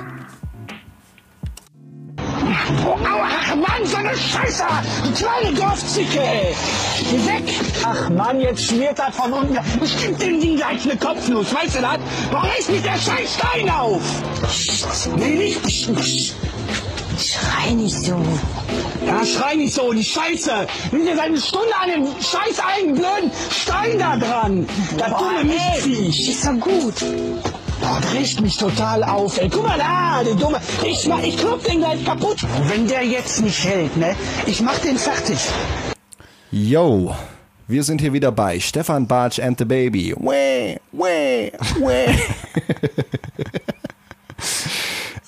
[2.86, 4.64] Oh, ach Mann, so eine Scheiße!
[5.04, 6.56] Du kleine Dorfzicke, ey!
[7.10, 7.54] Geh weg!
[7.84, 9.58] Ach Mann, jetzt schmiert das von unten.
[10.00, 11.98] Geb dem Ding gleich eine Kopfnuss, weißt du das?
[12.32, 14.02] Warum reißt mich der scheiß Stein auf?
[15.16, 15.64] Nee, nicht.
[15.64, 16.36] Psst, psst.
[17.18, 18.22] Schrei nicht so.
[19.06, 20.68] Ja, schrei nicht so, die Scheiße!
[20.92, 24.68] Nimm dir eine Stunde an dem scheiß einen blöden Stein da dran!
[24.98, 26.30] Das dumme Mistviech!
[26.30, 26.94] Ist doch gut.
[27.82, 29.50] Das riecht mich total auf, ey.
[29.50, 30.60] Guck mal da, der Dumme.
[30.86, 32.46] Ich, mach, ich klopf den gleich kaputt.
[32.68, 34.16] Wenn der jetzt nicht hält, ne?
[34.46, 35.38] Ich mach den fertig.
[36.52, 37.16] Yo,
[37.68, 40.14] wir sind hier wieder bei Stefan Bartsch and the Baby.
[40.18, 42.14] Wah, wah, wah.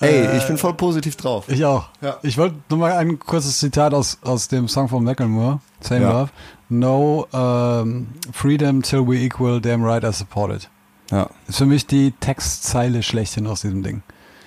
[0.00, 1.44] Ey, ich bin voll positiv drauf.
[1.48, 1.84] Ich auch.
[2.00, 2.16] Ja.
[2.22, 6.10] Ich wollte nur mal ein kurzes Zitat aus, aus dem Song von Macklemore, Same Ja.
[6.12, 6.30] Love.
[6.68, 10.68] No um, freedom till we equal, damn right I support it.
[11.12, 14.02] Ja, Ist für mich die Textzeile schlechthin aus diesem Ding.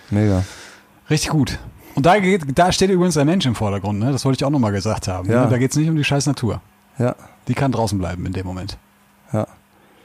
[0.10, 0.44] mega.
[1.10, 1.60] Richtig gut.
[1.94, 4.12] Und da, geht, da steht übrigens der Mensch im Vordergrund, ne?
[4.12, 5.30] Das wollte ich auch nochmal gesagt haben.
[5.32, 5.46] Ja.
[5.46, 5.50] Ne?
[5.52, 6.60] Da geht es nicht um die scheiß Natur.
[6.98, 7.16] Ja,
[7.48, 8.78] Die kann draußen bleiben in dem Moment.
[9.32, 9.48] ja.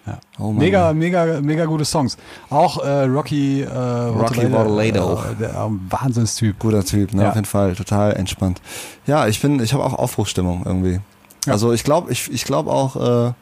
[0.07, 0.19] Ja.
[0.39, 0.57] Oh Mann.
[0.57, 2.17] mega, mega, mega gute Songs.
[2.49, 5.21] Auch äh, Rocky, äh, Rocky Votolado.
[5.31, 6.59] äh, der ähm, Wahnsinnstyp.
[6.59, 7.23] Guter Typ, ne?
[7.25, 7.29] Ja.
[7.29, 8.63] Auf jeden Fall, total entspannt.
[9.07, 11.01] Ja, ich bin, ich habe auch Aufbruchsstimmung irgendwie.
[11.45, 11.53] Ja.
[11.53, 13.33] Also ich glaube, ich, ich glaube auch, äh,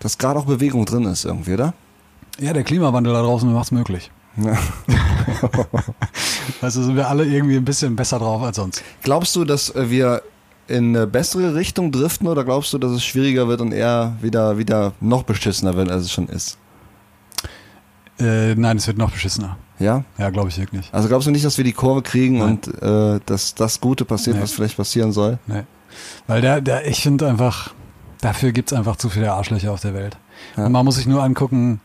[0.00, 1.74] dass gerade auch Bewegung drin ist irgendwie, oder?
[2.38, 4.10] Ja, der Klimawandel da draußen macht's möglich.
[4.36, 4.56] Ja.
[6.62, 8.82] Also sind wir alle irgendwie ein bisschen besser drauf als sonst.
[9.02, 10.22] Glaubst du, dass äh, wir
[10.68, 14.56] in eine bessere Richtung driften oder glaubst du, dass es schwieriger wird und eher wieder,
[14.58, 16.56] wieder noch beschissener wird, als es schon ist?
[18.18, 19.58] Äh, nein, es wird noch beschissener.
[19.78, 20.04] Ja?
[20.18, 20.88] Ja, glaube ich wirklich.
[20.92, 22.60] Also glaubst du nicht, dass wir die Kurve kriegen Nein.
[22.64, 24.42] und äh, dass das Gute passiert, Nee.
[24.42, 25.38] was vielleicht passieren soll?
[25.46, 25.64] Nee.
[26.26, 27.74] Weil der, der, ich finde einfach,
[28.20, 30.16] dafür gibt's einfach zu viele Arschlöcher auf der Welt.
[30.56, 30.66] Ja.
[30.66, 31.80] Und man muss sich nur angucken,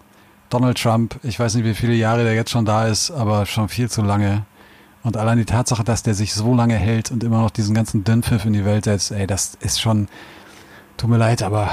[0.51, 3.67] Donald Trump, ich weiß nicht, wie viele Jahre der jetzt schon da ist, aber schon
[3.69, 4.43] viel zu lange.
[5.03, 8.03] Und allein die Tatsache, dass der sich so lange hält und immer noch diesen ganzen
[8.03, 10.07] Dünnpfiff in die Welt setzt, ey, das ist schon,
[10.97, 11.69] tut mir leid, aber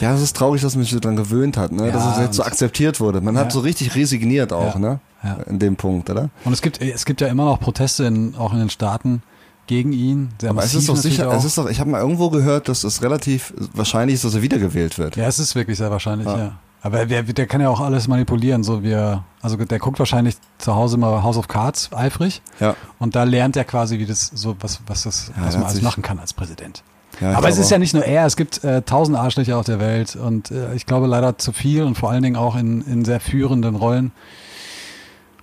[0.00, 1.88] Ja, es ist traurig, dass man sich so dran gewöhnt hat, ne?
[1.88, 3.20] Ja, dass es jetzt so akzeptiert wurde.
[3.20, 3.50] Man hat Ja.
[3.50, 4.80] so richtig resigniert auch, Ja.
[4.80, 5.00] ne?
[5.22, 5.34] Ja.
[5.46, 6.30] In dem Punkt, oder?
[6.46, 9.22] Und es gibt, es gibt ja immer noch Proteste in, auch in den Staaten
[9.66, 10.30] gegen ihn.
[10.40, 12.82] Sehr Aber es ist doch sicher, es ist doch, ich habe mal irgendwo gehört, dass
[12.84, 15.16] es relativ wahrscheinlich ist, dass er wiedergewählt wird.
[15.16, 16.52] ja, es ist wirklich sehr wahrscheinlich, Ja.
[16.82, 20.36] Aber der, der kann ja auch alles manipulieren, so wie er, also der guckt wahrscheinlich
[20.58, 22.74] zu Hause mal House of Cards eifrig Ja.
[22.98, 25.82] und da lernt er quasi, wie das so, was, was das, Ja, was man alles
[25.82, 26.82] machen kann als Präsident.
[27.20, 29.78] ja Aber es ist ja nicht nur er, es gibt äh, tausend Arschlöcher auf der
[29.78, 33.04] Welt und äh, ich glaube leider zu viel und vor allen Dingen auch in, in
[33.04, 34.12] sehr führenden Rollen.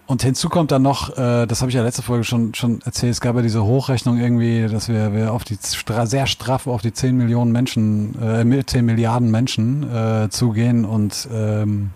[0.08, 3.12] Und hinzu kommt dann noch, äh, das habe ich ja letzte Folge schon, schon erzählt,
[3.12, 6.82] es gab ja diese Hochrechnung irgendwie, dass wir, wir auf die stra sehr straff auf
[6.82, 11.90] die 10 Millionen Menschen, äh, mit 10 Milliarden Menschen äh, zugehen und ähm,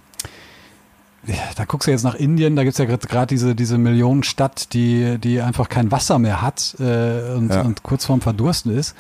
[1.26, 5.18] ja, da guckst du jetzt nach Indien, da gibt's ja gerade diese, diese Millionenstadt, die,
[5.18, 7.62] die einfach kein Wasser mehr hat äh, und, Ja.
[7.62, 8.94] und kurz vorm Verdursten ist.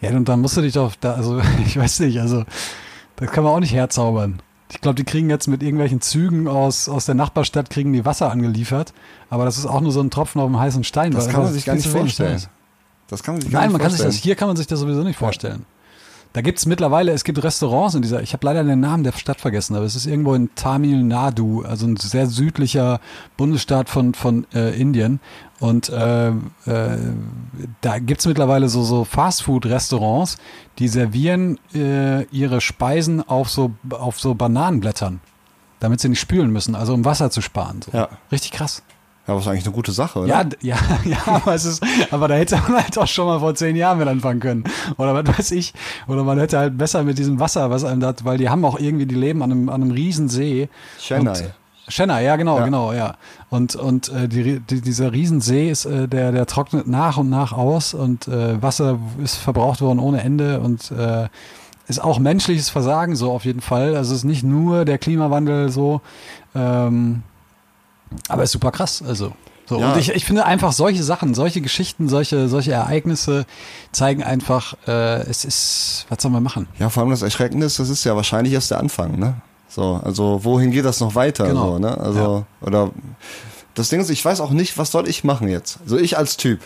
[0.00, 2.44] Ja, und dann musst du dich doch da, also ich weiß nicht, also
[3.16, 4.40] das kann man auch nicht herzaubern.
[4.72, 8.30] Ich glaube, die kriegen jetzt mit irgendwelchen Zügen aus, aus der Nachbarstadt, kriegen die Wasser
[8.30, 8.92] angeliefert,
[9.28, 11.12] aber das ist auch nur so ein Tropfen auf dem heißen Stein.
[11.12, 12.40] Das kann man sich gar nicht vorstellen.
[13.08, 14.16] Das kann man sich gar Nein, nicht man kann sich vorstellen.
[14.16, 15.66] das, hier kann man sich das sowieso nicht vorstellen.
[16.32, 19.40] Da gibt's mittlerweile, es gibt Restaurants in dieser, ich habe leider den Namen der Stadt
[19.40, 23.00] vergessen, aber es ist irgendwo in Tamil Nadu, also ein sehr südlicher
[23.36, 25.18] Bundesstaat von, von äh, Indien.
[25.58, 26.32] Und äh, äh,
[27.80, 30.38] da gibt's mittlerweile so, so Fastfood-Restaurants,
[30.78, 35.20] die servieren äh, ihre Speisen auf so, auf so Bananenblättern,
[35.80, 37.82] damit sie nicht spülen müssen, also um Wasser zu sparen.
[37.82, 37.90] So.
[37.90, 38.08] Ja.
[38.30, 38.84] Richtig krass.
[39.30, 40.28] Ja, aber ist eigentlich eine gute Sache, oder?
[40.28, 43.54] Ja, ja, ja, aber es ist, aber da hätte man halt auch schon mal vor
[43.54, 44.64] zehn Jahren mit anfangen können.
[44.96, 45.72] Oder was weiß ich.
[46.08, 48.78] Oder man hätte halt besser mit diesem Wasser, was einem da, weil die haben auch
[48.80, 50.68] irgendwie, die leben an einem, an einem Riesensee.
[50.98, 51.30] Chennai.
[51.30, 51.54] Und-
[51.88, 52.64] Chennai, ja, genau, Ja.
[52.64, 53.14] genau, ja.
[53.50, 57.52] Und, und äh, die, die, dieser Riesensee ist, äh, der, der trocknet nach und nach
[57.52, 61.28] aus und äh, Wasser ist verbraucht worden ohne Ende und äh,
[61.88, 63.96] ist auch menschliches Versagen so auf jeden Fall.
[63.96, 66.00] Also es ist nicht nur der Klimawandel so,
[66.54, 67.22] ähm,
[68.28, 69.02] aber ist super krass.
[69.06, 69.32] Also
[69.70, 69.78] so.
[69.78, 69.92] Ja.
[69.92, 73.46] Und ich, ich finde einfach solche Sachen, solche Geschichten, solche, solche Ereignisse
[73.92, 76.66] zeigen einfach, äh, es ist, was soll man machen?
[76.80, 79.36] Ja, vor allem das Erschreckende ist, das ist ja wahrscheinlich erst der Anfang, ne?
[79.68, 81.46] So, also wohin geht das noch weiter?
[81.46, 81.74] Genau.
[81.74, 81.96] So, ne?
[81.96, 82.90] Also, oder
[83.74, 85.78] das Ding ist, ich weiß auch nicht, was soll ich machen jetzt?
[85.82, 86.60] Also ich als Typ.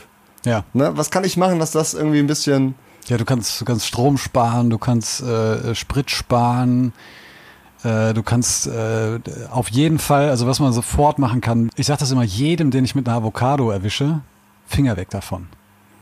[0.47, 0.65] Ja.
[0.73, 0.93] Ne?
[0.97, 2.75] Was kann ich machen, dass das irgendwie ein bisschen.
[3.09, 6.95] Ja, du kannst, du kannst Strom sparen, du kannst äh, Sprit sparen,
[7.85, 9.21] äh, du kannst äh,
[9.51, 12.85] auf jeden Fall, also was man sofort machen kann, ich sage das immer jedem, den
[12.85, 14.21] ich mit einer Avocado erwische,
[14.67, 15.49] Finger weg davon.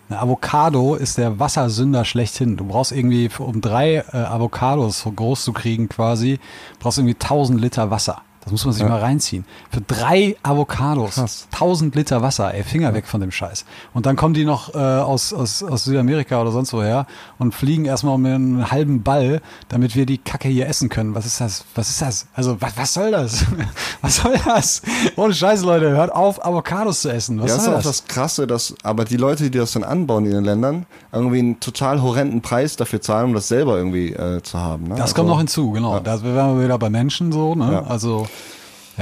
[0.08, 2.56] Eine Avocado ist der Wassersünder schlechthin.
[2.56, 6.38] Du brauchst irgendwie, um drei äh, Avocados groß zu kriegen quasi,
[6.78, 8.22] brauchst irgendwie 1000 Liter Wasser.
[8.44, 9.44] Das muss man sich mal reinziehen.
[9.70, 11.46] Für drei Avocados, Krass.
[11.52, 13.64] 1000 Liter Wasser, ey, Finger weg von dem Scheiß.
[13.94, 17.06] Und dann kommen die noch äh, aus, aus, aus Südamerika oder sonst woher
[17.38, 21.14] und fliegen erstmal um einen halben Ball, damit wir die Kacke hier essen können.
[21.14, 21.64] Was ist das?
[21.76, 22.26] Was ist das?
[22.34, 23.44] Also, was, was soll das?
[24.02, 24.82] was soll das?
[25.16, 27.40] Ohne Scheiß, Leute, hört auf, Avocados zu essen.
[27.40, 27.86] Was ja, das ist soll auch das?
[27.98, 31.60] das Krasse, dass aber die Leute, die das dann anbauen in den Ländern, irgendwie einen
[31.60, 34.84] total horrenden Preis dafür zahlen, um das selber irgendwie äh, zu haben.
[34.84, 34.90] Ne?
[34.96, 35.94] Das Also- kommt noch hinzu, genau.
[35.94, 36.00] Ja.
[36.00, 37.72] Da wären wir wieder bei Menschen so, ne?
[37.72, 37.84] Ja.
[37.84, 38.26] Also,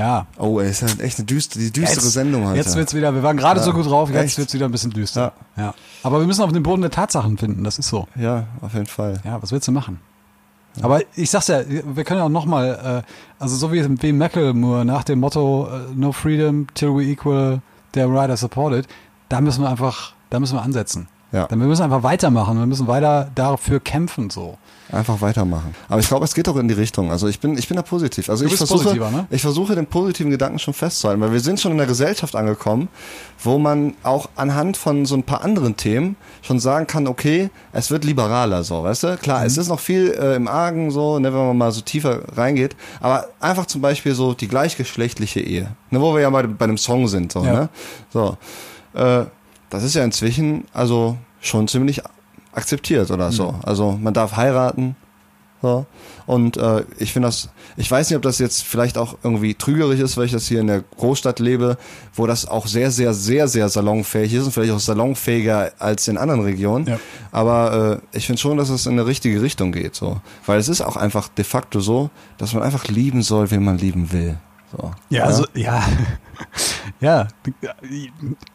[0.00, 0.26] ja.
[0.38, 2.56] Oh, ey, ist ja echt eine düstere, die düstere Sendung heute.
[2.56, 3.66] Jetzt wird's wieder, wir waren gerade Ja.
[3.66, 4.38] so gut drauf, jetzt Echt?
[4.38, 5.32] wird's wieder ein bisschen düster.
[5.56, 5.74] Ja.
[6.02, 8.08] Aber wir müssen auf den Boden der Tatsachen finden, das ist so.
[8.16, 9.20] ja, auf jeden Fall.
[9.24, 10.00] Ja, was willst du machen?
[10.82, 14.84] Aber ich sag's ja, wir können ja auch nochmal, äh, also so wie, wie Macklemore
[14.84, 17.60] nach dem Motto äh, No Freedom till we equal
[17.94, 18.86] right as supported,
[19.28, 21.08] da müssen wir einfach, da müssen wir ansetzen.
[21.32, 21.46] Ja.
[21.46, 24.58] Dann wir müssen einfach weitermachen, wir müssen weiter dafür kämpfen so.
[24.92, 25.74] Einfach weitermachen.
[25.88, 27.10] Aber ich glaube, es geht auch in die Richtung.
[27.12, 28.28] Also ich bin, ich bin da positiv.
[28.28, 29.26] Also ich versuche, ne?
[29.30, 32.88] ich versuche den positiven Gedanken schon festzuhalten, weil wir sind schon in der Gesellschaft angekommen,
[33.42, 37.90] wo man auch anhand von so ein paar anderen Themen schon sagen kann, okay, es
[37.90, 39.16] wird liberaler, so, weißt du?
[39.18, 39.46] Klar, Mhm.
[39.46, 42.74] es ist noch viel äh, im Argen, so, ne, wenn man mal so tiefer reingeht,
[43.00, 46.78] aber einfach zum Beispiel so die gleichgeschlechtliche Ehe, ne, wo wir ja bei, bei einem
[46.78, 47.52] Song sind, so, Ja.
[47.52, 47.68] ne?
[48.12, 48.36] So,
[48.94, 49.24] äh,
[49.70, 52.02] das ist ja inzwischen also schon ziemlich
[52.52, 53.52] akzeptiert oder so.
[53.52, 53.60] Mhm.
[53.62, 54.96] Also man darf heiraten,
[55.62, 55.84] so.
[56.26, 60.00] Und äh, ich finde das, ich weiß nicht, ob das jetzt vielleicht auch irgendwie trügerisch
[60.00, 61.76] ist, weil ich das hier in der Großstadt lebe,
[62.14, 66.16] wo das auch sehr, sehr, sehr, sehr salonfähig ist und vielleicht auch salonfähiger als in
[66.16, 66.86] anderen Regionen.
[66.86, 66.98] Ja.
[67.30, 70.20] Aber äh, ich finde schon, dass es in eine richtige Richtung geht, so.
[70.46, 73.76] Weil es ist auch einfach de facto so, dass man einfach lieben soll, wen man
[73.76, 74.38] lieben will.
[74.72, 74.92] So.
[75.10, 75.82] Ja, also, ja,
[77.00, 77.28] ja,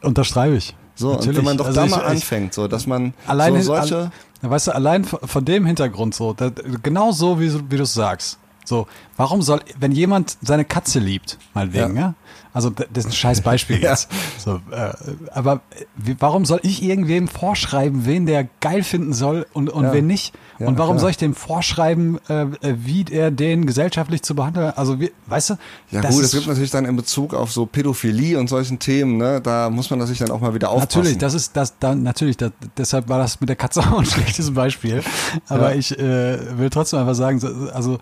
[0.02, 0.76] unterschreibe ich.
[0.96, 1.38] So, und Natürlich.
[1.38, 3.98] wenn man doch Also da ich- mal anfängt, so, dass man Allein, so solche.
[4.42, 6.52] al- weißt du, allein von, von dem Hintergrund so, da,
[6.84, 8.38] genau so, wie, wie du es sagst.
[8.64, 8.88] So,
[9.18, 12.02] warum soll, wenn jemand seine Katze liebt, meinetwegen, Ja.
[12.02, 12.14] ja,
[12.56, 13.92] also das ist ein scheiß Beispiel Ja.
[13.92, 14.10] jetzt.
[14.40, 14.92] So, äh,
[15.32, 15.62] aber
[15.96, 19.94] wie, warum soll ich irgendwem vorschreiben, wen der geil finden soll und, und Ja.
[19.94, 20.34] wen nicht?
[20.58, 21.02] Ja, und warum klar.
[21.02, 22.48] soll ich dem vorschreiben, äh, äh,
[22.78, 24.72] wie er den gesellschaftlich zu behandeln?
[24.76, 25.54] Also, wie, weißt du?
[25.92, 29.18] Ja das gut, es gibt natürlich dann in Bezug auf so Pädophilie und solchen Themen,
[29.18, 31.00] ne, da muss man natürlich dann auch mal wieder aufpassen.
[31.00, 34.06] Natürlich, das ist das dann natürlich, das, deshalb war das mit der Katze auch ein
[34.06, 35.04] schlechtes Beispiel.
[35.50, 35.78] Aber Ja.
[35.78, 38.00] ich äh, will trotzdem einfach sagen, so- also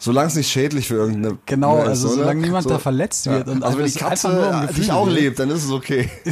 [0.00, 1.38] Solange es nicht schädlich für irgendeine.
[1.46, 2.20] Genau, ne, ist, also so, ne?
[2.22, 4.28] solange niemand da verletzt wird und also wenn einfach- die um Katze
[4.68, 5.14] Gefühle dich auch geht.
[5.14, 6.08] lebt, dann ist es okay.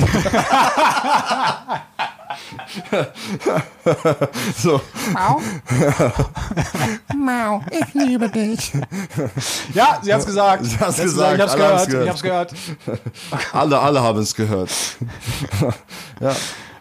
[4.57, 4.81] so.
[7.17, 8.73] Mau, ich liebe dich.
[9.75, 10.65] ja, sie hat's gesagt.
[10.65, 11.73] Sie hat's hat's gesagt, Ich hab's alle gehört.
[11.81, 12.05] haben's gehört.
[12.05, 12.55] Ich hab's gehört.
[13.53, 14.71] Alle, alle haben es gehört.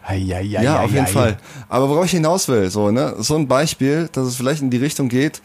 [0.07, 1.37] Ja, ja, Ja, auf jeden Fall.
[1.67, 4.77] Aber worauf ich hinaus will, so, ne, so ein Beispiel, dass es vielleicht in die
[4.77, 5.41] Richtung geht,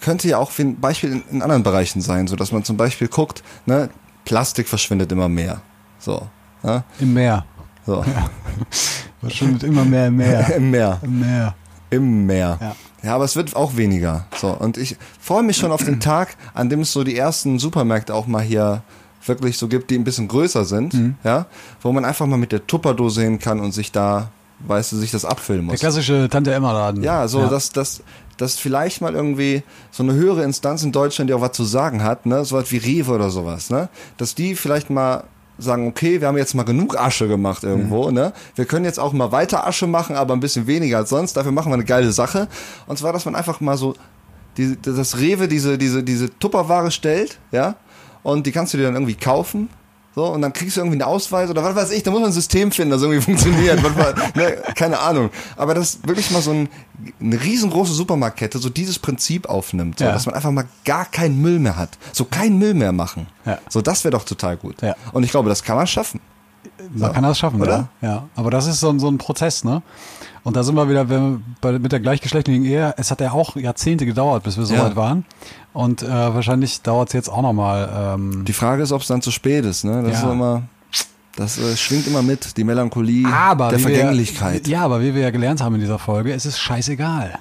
[0.00, 2.76] könnte ja auch wie ein Beispiel in, in anderen Bereichen sein, so dass man zum
[2.76, 3.88] Beispiel guckt, ne,
[4.24, 5.60] Plastik verschwindet immer mehr.
[5.98, 6.28] So.
[6.62, 6.84] Ne?
[7.00, 7.44] Im Meer.
[7.86, 8.04] So.
[9.20, 10.54] Verschwindet immer mehr im Meer.
[10.56, 10.98] Im Meer.
[11.02, 11.54] Im Meer.
[11.90, 12.58] Im Meer.
[12.60, 12.76] Ja.
[13.02, 13.14] Ja.
[13.14, 14.26] aber es wird auch weniger.
[14.36, 14.48] So.
[14.48, 18.14] Und ich freue mich schon auf den Tag, an dem es so die ersten Supermärkte
[18.14, 18.82] auch mal hier
[19.24, 21.14] wirklich so gibt, die ein bisschen größer sind, Mhm.
[21.24, 21.46] ja,
[21.80, 24.30] wo man einfach mal mit der Tupperdose hin kann und sich da,
[24.60, 25.80] weißt du, sich das abfüllen Der muss.
[25.80, 27.02] klassische Tante Emma Laden.
[27.02, 28.02] Ja, so, dass, dass,
[28.36, 32.02] dass vielleicht mal irgendwie so eine höhere Instanz in Deutschland, die auch was zu sagen
[32.02, 35.24] hat, ne, so was wie Rewe oder sowas, ne, dass die vielleicht mal
[35.58, 38.32] sagen, okay, wir haben jetzt mal genug Asche gemacht irgendwo, ne?
[38.56, 41.34] Wir können jetzt auch mal weiter Asche machen, aber ein bisschen weniger als sonst.
[41.34, 42.48] Dafür machen wir eine geile Sache.
[42.86, 43.94] Und zwar, dass man einfach mal so
[44.58, 47.76] die, das Rewe diese diese diese Tupperware stellt, ja?
[48.22, 49.68] Und die kannst du dir dann irgendwie kaufen.
[50.16, 52.30] So, und dann kriegst du irgendwie einen Ausweis oder was weiß ich, da muss man
[52.30, 53.82] ein System finden, das irgendwie funktioniert.
[53.96, 55.28] war- ne, keine Ahnung.
[55.58, 56.70] Aber dass wirklich mal so ein,
[57.20, 60.12] eine riesengroße Supermarktkette so dieses Prinzip aufnimmt, so, Ja.
[60.12, 61.98] dass man einfach mal gar keinen Müll mehr hat.
[62.12, 63.26] So keinen Müll mehr machen.
[63.44, 63.58] Ja.
[63.68, 64.80] So, das wäre doch total gut.
[64.80, 64.96] Ja.
[65.12, 66.18] Und ich glaube, das kann man schaffen.
[66.94, 67.88] Man kann das schaffen, Oder?
[68.00, 68.08] Ja.
[68.08, 68.28] ja.
[68.36, 69.82] Aber das ist so, ein- so ein Prozess, ne?
[70.44, 71.04] Und da sind wir wieder
[71.60, 72.94] bei, mit der gleichgeschlechtlichen Ehe.
[72.96, 75.24] Es hat ja auch Jahrzehnte gedauert, bis wir so weit waren.
[75.76, 78.14] Und äh, wahrscheinlich dauert es jetzt auch nochmal.
[78.16, 80.02] Ähm, Die Frage ist, ob es dann zu spät ist, ne?
[80.02, 80.26] Das Ja.
[80.28, 80.62] ist immer,
[81.36, 84.66] das äh, schwingt immer mit, die Melancholie aber der Vergänglichkeit.
[84.66, 87.38] Wir, ja, aber wie wir ja gelernt haben in dieser Folge, es ist scheißegal.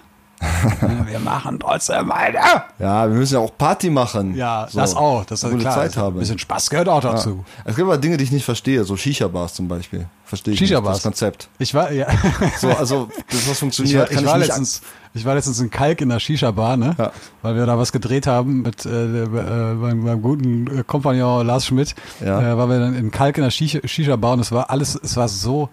[1.07, 2.65] wir machen trotzdem weiter.
[2.79, 4.35] Ja, wir müssen ja auch Party machen.
[4.35, 5.25] Ja, So, das auch.
[5.25, 5.75] Das ist gute klar.
[5.75, 6.19] Zeit Ein haben.
[6.19, 7.43] bisschen Spaß gehört auch dazu.
[7.57, 7.61] Ja.
[7.65, 10.07] Es gibt aber Dinge, die ich nicht verstehe, so Shisha-Bars zum Beispiel.
[10.25, 10.95] Verstehe ich Shisha-Bars.
[10.95, 11.49] nicht, das Konzept.
[11.59, 12.07] Ich war, ja.
[12.59, 14.81] So, also, das, was funktioniert, war, ich, war ich nicht letztens,
[15.13, 16.95] ich war letztens in Kalk in der Shisha-Bar, ne?
[16.97, 17.11] Ja.
[17.41, 18.89] Weil wir da was gedreht haben mit äh,
[19.23, 21.95] äh, meinem, meinem guten äh, Kompagnon Lars Schmidt.
[22.23, 22.39] Ja.
[22.41, 25.15] Äh, waren wir dann in Kalk in der Shisha- Shisha-Bar und es war alles, es
[25.15, 25.69] war so,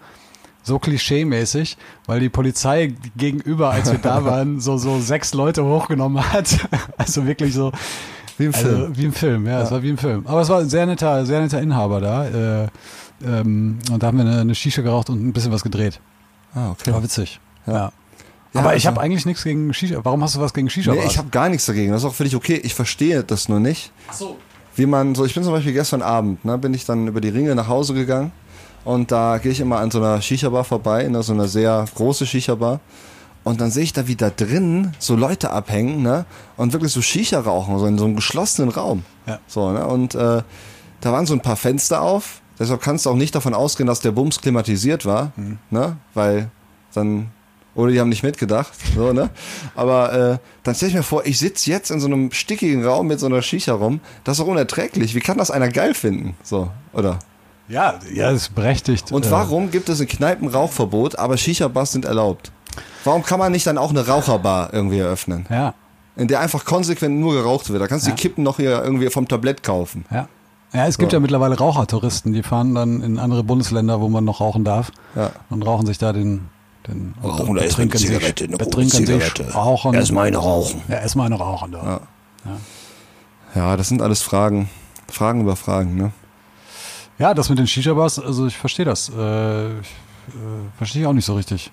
[0.63, 6.23] so klischee-mäßig, weil die Polizei gegenüber, als wir da waren, so, so sechs Leute hochgenommen
[6.33, 6.57] hat.
[6.97, 7.71] Also wirklich so.
[8.37, 8.97] Wie im Also, Film.
[8.97, 10.25] wie im Film, ja, es war wie im Film.
[10.25, 12.25] Aber es war ein sehr netter, sehr netter Inhaber da.
[12.63, 12.67] Äh,
[13.25, 15.99] ähm, und da haben wir eine, eine Shisha geraucht und ein bisschen was gedreht.
[16.55, 16.91] Ah, okay.
[16.93, 17.39] War witzig.
[17.67, 17.73] Ja.
[17.73, 17.91] Ja.
[18.55, 19.99] Aber Ja, ich also- habe eigentlich nichts gegen Shisha.
[20.03, 20.93] Warum hast du was gegen Shisha?
[20.93, 21.91] Nee, ich habe gar nichts dagegen.
[21.91, 22.59] Das ist auch völlig okay.
[22.63, 23.91] Ich verstehe das nur nicht.
[24.09, 24.37] Ach so.
[24.75, 27.29] Wie man so, ich bin zum Beispiel gestern Abend, ne, bin ich dann über die
[27.29, 28.31] Ringe nach Hause gegangen
[28.85, 32.25] und da gehe ich immer an so einer Shisha-Bar vorbei, in so einer sehr große
[32.25, 32.79] Shisha-Bar.
[33.43, 36.25] Und dann sehe ich da wieder drin so Leute abhängen, ne?
[36.55, 39.03] Und wirklich so Shisha rauchen, so in so einem geschlossenen Raum.
[39.27, 39.39] Ja.
[39.47, 39.85] So, ne?
[39.85, 40.41] Und äh,
[41.01, 42.39] da waren so ein paar Fenster auf.
[42.57, 45.57] Deshalb kannst du auch nicht davon ausgehen, dass der Bums klimatisiert war, Mhm.
[45.71, 45.97] ne?
[46.13, 46.49] Weil
[46.93, 47.31] dann
[47.75, 49.29] oder die haben nicht mitgedacht, so, ne?
[49.75, 53.07] Aber äh, dann stell ich mir vor, ich sitze jetzt in so einem stickigen Raum
[53.07, 53.99] mit so einer Shisha rum.
[54.23, 55.15] Das ist doch unerträglich.
[55.15, 56.35] Wie kann das einer geil finden?
[56.43, 57.19] So, oder?
[57.67, 59.11] Ja, ja, das ist berechtigt.
[59.11, 62.51] Und Äh, warum gibt es in Kneipen Rauchverbot, aber Shisha-Bars sind erlaubt?
[63.03, 65.45] Warum kann man nicht dann auch eine Raucherbar irgendwie eröffnen?
[65.49, 65.73] Ja,
[66.15, 67.81] In der einfach konsequent nur geraucht wird.
[67.81, 68.15] Da kannst du Ja.
[68.15, 70.05] die Kippen noch hier irgendwie vom Tablett kaufen.
[70.11, 70.27] ja.
[70.75, 71.17] Ja, es gibt So.
[71.17, 75.29] ja mittlerweile Rauchertouristen, die fahren dann in andere Bundesländer, wo man noch rauchen darf Ja.
[75.51, 76.49] und rauchen sich da den,
[76.87, 79.43] den Rauchen, da ist eine betrinken Zigarette, eine betrinken Zigarette.
[79.45, 79.93] sich, rauchen.
[79.93, 80.81] Erstmal eine rauchen.
[80.87, 81.73] Ja, erstmal eine rauchen.
[81.73, 82.01] Da.
[82.45, 82.51] Ja.
[83.55, 84.67] Ja, das sind alles Fragen.
[85.11, 86.11] Fragen über Fragen, ne?
[87.19, 89.09] Ja, das mit den Shisha-Bars, also ich verstehe das.
[89.09, 89.87] Äh, ich,
[90.29, 90.31] äh,
[90.77, 91.71] verstehe ich auch nicht so richtig.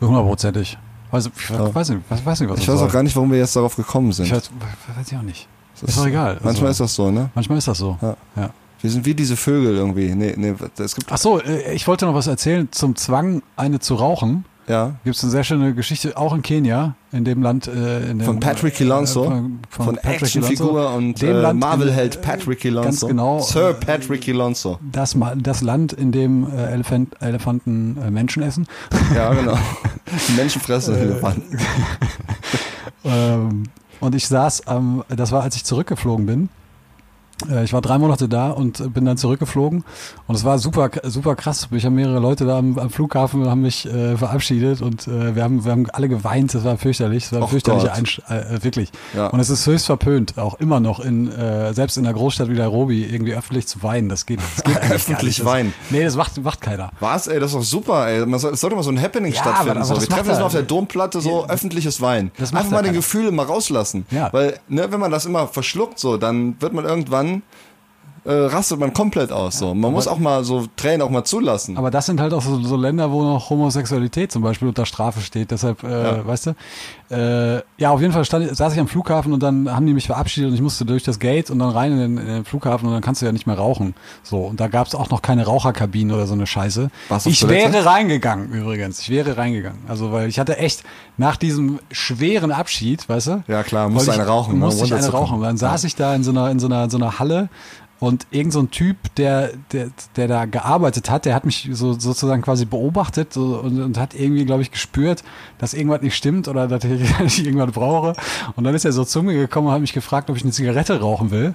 [0.00, 0.76] So hundertprozentig.
[1.10, 1.74] Weiß, ich Ja.
[1.74, 3.76] weiß nicht, was, weiß nicht, was Ich weiß auch gar nicht, warum wir jetzt darauf
[3.76, 4.26] gekommen sind.
[4.26, 4.50] Ich weiß,
[4.96, 5.48] weiß ich auch nicht.
[5.80, 6.38] Das Ist doch egal.
[6.42, 7.30] Manchmal Also- ist das so, ne?
[7.34, 7.98] Manchmal ist das so.
[8.02, 8.16] Ja.
[8.36, 8.50] ja.
[8.80, 10.14] Wir sind wie diese Vögel irgendwie.
[10.14, 11.10] Nee, nee, es gibt.
[11.10, 14.44] Ach so, äh, ich wollte noch was erzählen zum Zwang, eine zu rauchen.
[14.68, 14.96] Ja.
[15.04, 17.68] Gibt es eine sehr schöne Geschichte, auch in Kenia, in dem Land.
[17.68, 21.52] Äh, in dem, Von Patrick Kilonso, äh, von, von, Von, Patrick Actionfigur und Dem äh,
[21.54, 22.88] Marvel-Held in- Patrick äh, Kilonso.
[22.88, 23.40] Ganz genau.
[23.40, 24.78] Sir Patrick Kilonso.
[24.90, 28.66] Das, das Land, in dem äh, Elefant, Elefanten äh, Menschen essen.
[29.14, 29.56] Ja, genau.
[30.36, 31.58] Menschenfressende Elefanten.
[33.04, 33.64] Ähm,
[34.00, 36.48] und ich saß, ähm, das war, als ich zurückgeflogen bin.
[37.50, 39.84] Äh, Ich war drei Monate da und bin dann zurückgeflogen
[40.26, 41.68] und es war super, super krass.
[41.70, 45.42] Ich habe mehrere Leute da am, am Flughafen haben mich äh, verabschiedet und äh, wir
[45.44, 46.54] haben, wir haben alle geweint.
[46.54, 47.24] Das war fürchterlich.
[47.24, 47.96] Es war ein Och fürchterlicher Gott.
[47.98, 48.90] Einsch äh, wirklich.
[49.14, 49.26] Ja.
[49.28, 52.54] Und es ist höchst verpönt, auch immer noch in äh, selbst in einer Großstadt wie
[52.54, 54.08] Nairobi irgendwie öffentlich zu weinen.
[54.08, 55.44] Das geht, das geht Öffentlich nicht.
[55.44, 55.72] weinen?
[55.82, 56.90] Das, nee, das macht, macht keiner.
[57.00, 58.24] Was, ey, das ist doch super, ey.
[58.24, 59.70] Man soll, es sollte mal so ein Happening Ja, stattfinden.
[59.72, 59.94] aber- aber so.
[59.94, 62.30] das Wir treffen uns mal auf der Domplatte, so öffentliches Wein.
[62.38, 62.94] Das macht Einfach mal den.
[62.94, 64.06] Gefühle mal rauslassen.
[64.10, 64.32] Ja.
[64.32, 67.42] Weil, ne, wenn man das immer verschluckt, so, dann wird man irgendwann, an
[68.26, 69.58] äh, rastet man komplett aus.
[69.58, 69.74] So.
[69.74, 71.76] Man muss auch mal so Tränen auch mal zulassen.
[71.76, 75.20] Aber das sind halt auch so, so Länder, wo noch Homosexualität zum Beispiel unter Strafe
[75.20, 75.50] steht.
[75.50, 76.26] Deshalb, äh, Ja.
[76.26, 76.54] weißt du,
[77.10, 80.06] äh, ja, auf jeden Fall stand, saß ich am Flughafen und dann haben die mich
[80.06, 82.86] verabschiedet und ich musste durch das Gate und dann rein in den, in den Flughafen
[82.88, 83.94] und dann kannst du ja nicht mehr rauchen.
[84.24, 86.90] So, und da gab es auch noch keine Raucherkabinen oder so eine Scheiße.
[87.08, 89.00] Auf Ich wäre reingegangen übrigens.
[89.00, 89.78] Ich wäre reingegangen.
[89.86, 90.82] Also, weil ich hatte echt
[91.16, 93.44] nach diesem schweren Abschied, weißt du?
[93.46, 95.40] Ja, klar, musst wollte eine rauchen, ne, Musste ich eine rauchen.
[95.42, 97.48] Dann saß ich da in so einer, in so einer, in so einer Halle
[97.98, 101.94] und irgend so ein Typ, der, der, der da gearbeitet hat, der hat mich so
[101.94, 105.24] sozusagen quasi beobachtet so, und, und hat irgendwie, glaube ich, gespürt,
[105.58, 108.14] dass irgendwas nicht stimmt oder dass ich, dass ich irgendwas brauche.
[108.54, 110.52] Und dann ist er so zu mir gekommen und hat mich gefragt, ob ich eine
[110.52, 111.54] Zigarette rauchen will.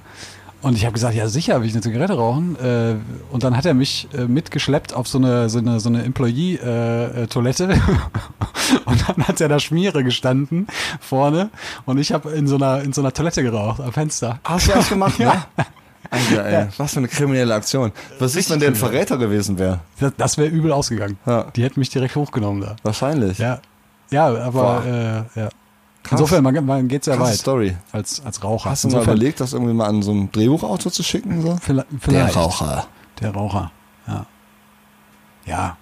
[0.64, 2.56] Und ich habe gesagt, ja sicher, will ich eine Zigarette rauchen.
[2.60, 2.96] Äh,
[3.32, 7.82] und dann hat er mich äh, mitgeschleppt auf so eine so eine so eine Employee-Toilette.
[8.86, 10.68] und dann hat er da Schmiere gestanden
[11.00, 11.50] vorne
[11.86, 14.40] und ich habe in so einer in so einer Toilette geraucht am Fenster.
[14.44, 15.46] Hast du das gemacht, Ja.
[15.58, 15.66] ne?
[16.12, 17.92] Alter, ey, was für eine kriminelle Aktion.
[18.20, 19.80] Was ist, wenn der ein Verräter gewesen wäre?
[20.00, 21.18] Das, das wäre übel ausgegangen.
[21.26, 21.46] Ja.
[21.56, 22.76] Die hätten mich direkt hochgenommen da.
[22.84, 23.38] Wahrscheinlich.
[23.38, 23.60] Ja,
[24.12, 25.50] ja, aber äh, ja.
[26.04, 26.20] Krass.
[26.20, 27.78] Insofern, man, man geht sehr Krasse weit Story.
[27.92, 28.72] als als Raucher.
[28.72, 31.42] Hast du mal Insofern, überlegt, das irgendwie mal an so einem Drehbuchautor zu schicken?
[31.42, 31.58] So?
[31.62, 32.36] Vielleicht, vielleicht.
[32.36, 32.88] Raucher.
[33.22, 33.72] Der Raucher.
[34.08, 34.26] Ja.
[35.46, 35.78] Ja.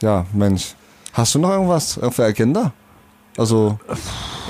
[0.00, 0.74] Ja, Mensch.
[1.12, 2.72] Hast du noch irgendwas der Agenda?
[3.36, 3.78] Also,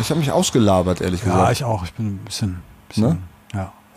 [0.01, 1.53] ich habe mich ausgelabert, ehrlich Ja, gesagt.
[1.53, 1.85] ich auch.
[1.85, 3.19] Ich bin ein bisschen, bisschen Ne?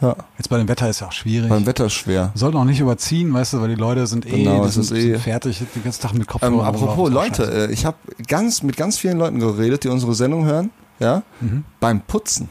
[0.02, 0.16] Ja.
[0.38, 1.50] Jetzt bei dem Wetter ist ja auch schwierig.
[1.50, 2.32] beim Wetter ist schwer.
[2.36, 5.12] Sollten auch nicht überziehen, weißt du, weil die Leute sind eh, Genau, die sind, eh-
[5.14, 6.52] sind fertig, den ganzen Tag mit Kopfhörer.
[6.52, 7.68] Ähm, apropos Leute, scheiße.
[7.70, 7.98] äh, ich habe
[8.28, 11.64] ganz mit ganz vielen Leuten geredet, die unsere Sendung hören, ja, Mhm.
[11.80, 12.50] beim Putzen.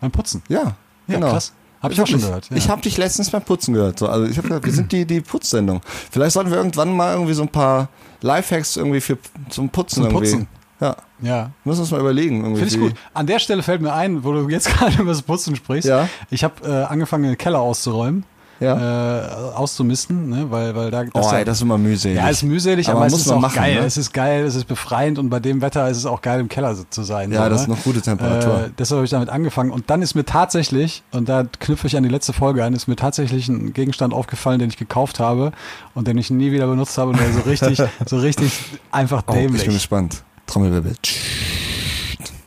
[0.00, 0.42] Beim Putzen.
[0.48, 0.62] Ja,
[1.06, 1.30] Ja, genau.
[1.30, 1.52] krass.
[1.82, 2.48] Hab ich auch schon gehört.
[2.50, 2.56] Ja.
[2.56, 3.98] Ich habe dich letztens beim Putzen gehört.
[3.98, 4.06] So.
[4.06, 5.80] Also ich habe gesagt, wir sind die, die Putzsendung.
[6.12, 7.88] Vielleicht sollten wir irgendwann mal irgendwie so ein paar
[8.20, 10.46] Lifehacks irgendwie für zum Putzen Zum irgendwie.
[10.82, 10.96] Ja.
[11.22, 11.50] Ja.
[11.64, 12.42] Müssen wir uns mal überlegen.
[12.42, 13.00] Irgendwie Finde ich gut.
[13.14, 15.88] An der Stelle fällt mir ein, wo du jetzt gerade über das Putzen sprichst.
[15.88, 16.08] Ja.
[16.30, 18.24] Ich habe äh, angefangen, den Keller auszuräumen,
[18.58, 19.20] Ja.
[19.20, 20.46] äh, auszumisten, ne?
[20.50, 21.04] weil, weil da.
[21.14, 22.16] oh, ja- ey, das ist immer mühselig.
[22.18, 23.74] Ja, ist mühselig, Aber aber, es muss ist auch machen, geil.
[23.80, 23.86] ne?
[23.86, 26.48] Es ist geil, es ist befreiend und bei dem Wetter ist es auch geil, im
[26.48, 27.30] Keller zu sein.
[27.30, 27.74] Ja, so, das ne?
[27.74, 28.64] ist noch gute Temperatur.
[28.64, 29.70] Äh, deshalb habe ich damit angefangen.
[29.70, 32.88] Und dann ist mir tatsächlich, und da knüpfe ich an die letzte Folge an, ist
[32.88, 35.52] mir tatsächlich ein Gegenstand aufgefallen, den ich gekauft habe
[35.94, 38.58] und den ich nie wieder benutzt habe und der so richtig, so richtig
[38.90, 39.64] einfach oh, ich bin dämlich.
[39.68, 40.24] gespannt.
[40.52, 40.94] Trommelwirbel.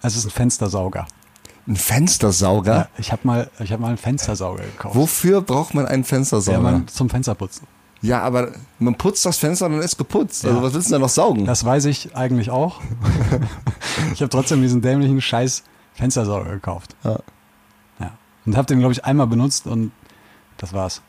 [0.03, 1.07] es ist ein Fenstersauger.
[1.67, 2.75] Ein Fenstersauger?
[2.75, 4.95] Ja, ich habe mal, ich habe mal einen Fenstersauger gekauft.
[4.95, 6.59] Wofür braucht man einen Ja, Fenstersauger?
[6.59, 7.65] man, zum Fensterputzen.
[8.01, 10.45] Ja, aber man putzt das Fenster und dann ist geputzt.
[10.45, 10.63] Also Ja.
[10.63, 11.45] was willst du denn da noch saugen?
[11.45, 12.81] Das weiß ich eigentlich auch.
[14.13, 15.63] ich habe trotzdem diesen dämlichen Scheiß
[15.95, 16.95] Fenstersauger gekauft.
[17.03, 17.19] Ja.
[17.99, 18.11] Ja.
[18.45, 19.91] Und habe den, glaube ich, einmal benutzt und
[20.57, 21.01] das war's.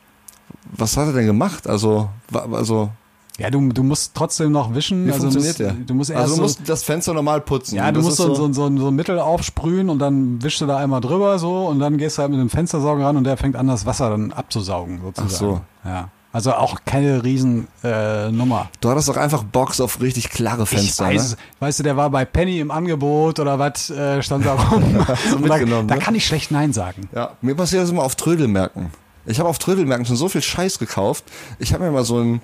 [0.73, 1.67] Was hat er denn gemacht?
[1.67, 2.91] Also, also
[3.39, 5.07] Ja, du, du musst trotzdem noch wischen.
[5.07, 5.85] wie also funktioniert musst, der?
[5.87, 7.77] Du musst erst also du so, musst das Fenster normal putzen.
[7.77, 10.79] ja, du musst so, so, so, so ein Mittel aufsprühen und dann wischst du da
[10.79, 13.57] einmal drüber so und dann gehst du halt mit dem Fenstersauger ran und der fängt
[13.57, 15.29] an, das Wasser dann abzusaugen sozusagen.
[15.29, 15.61] Ach so.
[15.85, 16.09] Ja.
[16.33, 18.69] Also auch keine riesen äh, Nummer.
[18.83, 21.11] Du hattest doch einfach Box auf richtig klare Fenster.
[21.11, 21.37] ich weiß, ne?
[21.61, 24.83] weißt du, der war bei Penny im Angebot oder was äh, stand da rum.
[25.33, 25.99] Und mitgenommen, da, ne?
[26.01, 27.09] da kann ich schlecht Nein sagen.
[27.15, 28.91] Ja, mir passiert das immer auf Trödelmärkten.
[29.25, 31.25] Ich habe auf Trödelmärkten schon so viel Scheiß gekauft.
[31.59, 32.43] Ich habe mir mal so einen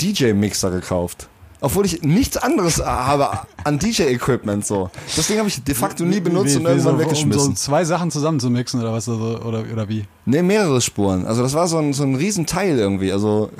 [0.00, 1.28] DJ-Mixer gekauft.
[1.60, 3.30] Obwohl ich nichts anderes habe
[3.64, 4.90] an DJ-Equipment so.
[5.16, 7.40] Das Ding habe ich de facto nie benutzt Wie- und irgendwann so, Um weggeschmissen.
[7.40, 10.04] so zwei Sachen zusammenzumixen oder was also, oder, oder wie?
[10.24, 11.26] Nee, mehrere Spuren.
[11.26, 13.10] Also das war so ein, so ein Riesenteil irgendwie.
[13.10, 13.50] Also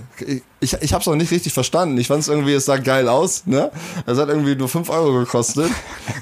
[0.60, 1.98] ich, ich habe es auch nicht richtig verstanden.
[1.98, 3.46] Ich fand es irgendwie, es sah geil aus.
[3.46, 3.72] Ne?
[4.06, 5.68] Es hat irgendwie nur 5 Euro gekostet.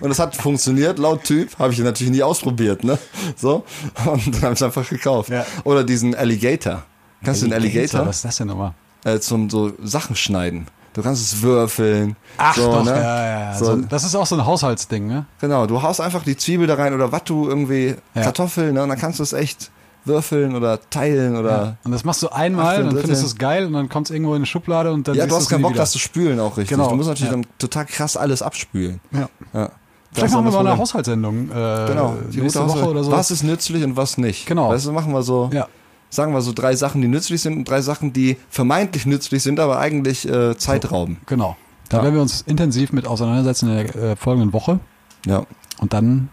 [0.01, 1.59] Und es hat funktioniert, laut Typ.
[1.59, 2.85] Habe ich natürlich nie ausprobiert.
[2.85, 2.99] Ne?
[3.37, 3.65] So.
[4.07, 5.29] Und dann habe ich es einfach gekauft.
[5.29, 5.45] Ja.
[5.65, 6.85] Oder diesen Alligator.
[7.23, 8.07] Kannst du den Alligator?
[8.07, 8.73] Was ist das denn nochmal?
[9.05, 10.67] Äh, zum so Sachen schneiden.
[10.95, 12.17] Du kannst es würfeln.
[12.39, 12.91] Ach so, doch, ne?
[12.93, 13.55] ja, ja, ja.
[13.55, 15.27] So, das ist auch so ein Haushaltsding, ne?
[15.41, 18.23] Genau, du haust einfach die Zwiebel da rein oder was du irgendwie, Ja.
[18.23, 18.83] Kartoffeln, ne?
[18.83, 19.71] und dann kannst du es echt
[20.07, 23.75] würfeln oder teilen oder Und das machst du einmal, dann findest du es geil und
[23.75, 25.83] dann kommt es irgendwo in eine Schublade und dann Ja, du hast keinen Bock, wieder.
[25.83, 26.77] das zu spülen auch richtig.
[26.77, 27.37] Genau, Du musst natürlich ja.
[27.37, 29.01] dann total krass alles abspülen.
[29.13, 29.29] Ja.
[29.53, 29.71] Ja.
[30.13, 30.79] Vielleicht machen wir mal eine.
[30.79, 31.51] Haushaltssendung.
[31.51, 33.11] Äh, Genau, die nächste Woche oder so.
[33.13, 34.47] Was ist nützlich und was nicht?
[34.47, 34.71] Genau.
[34.71, 35.67] Weißt du, machen wir so, Ja,
[36.11, 39.61] sagen wir so drei Sachen, die nützlich sind und drei Sachen, die vermeintlich nützlich sind,
[39.61, 41.19] aber eigentlich äh, Zeit rauben.
[41.27, 41.57] genau.
[41.89, 42.03] Da Ja.
[42.05, 44.81] werden wir uns intensiv mit auseinandersetzen in der äh, folgenden Woche
[45.25, 45.47] Ja,
[45.79, 46.31] und dann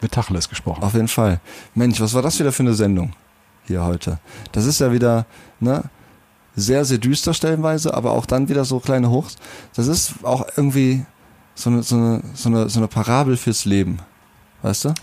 [0.00, 0.82] wird Tacheles gesprochen.
[0.82, 1.40] auf jeden Fall.
[1.74, 3.12] Mensch, was war das wieder für eine Sendung
[3.66, 4.18] hier heute?
[4.52, 5.24] Das ist ja wieder,
[5.60, 5.84] ne?
[6.56, 9.36] Sehr, sehr düster stellenweise, aber auch dann wieder so kleine Hochs.
[9.74, 11.04] Das ist auch irgendwie
[11.56, 13.98] so eine, so eine, so eine, so eine Parabel fürs Leben.
[14.62, 14.94] Weißt du?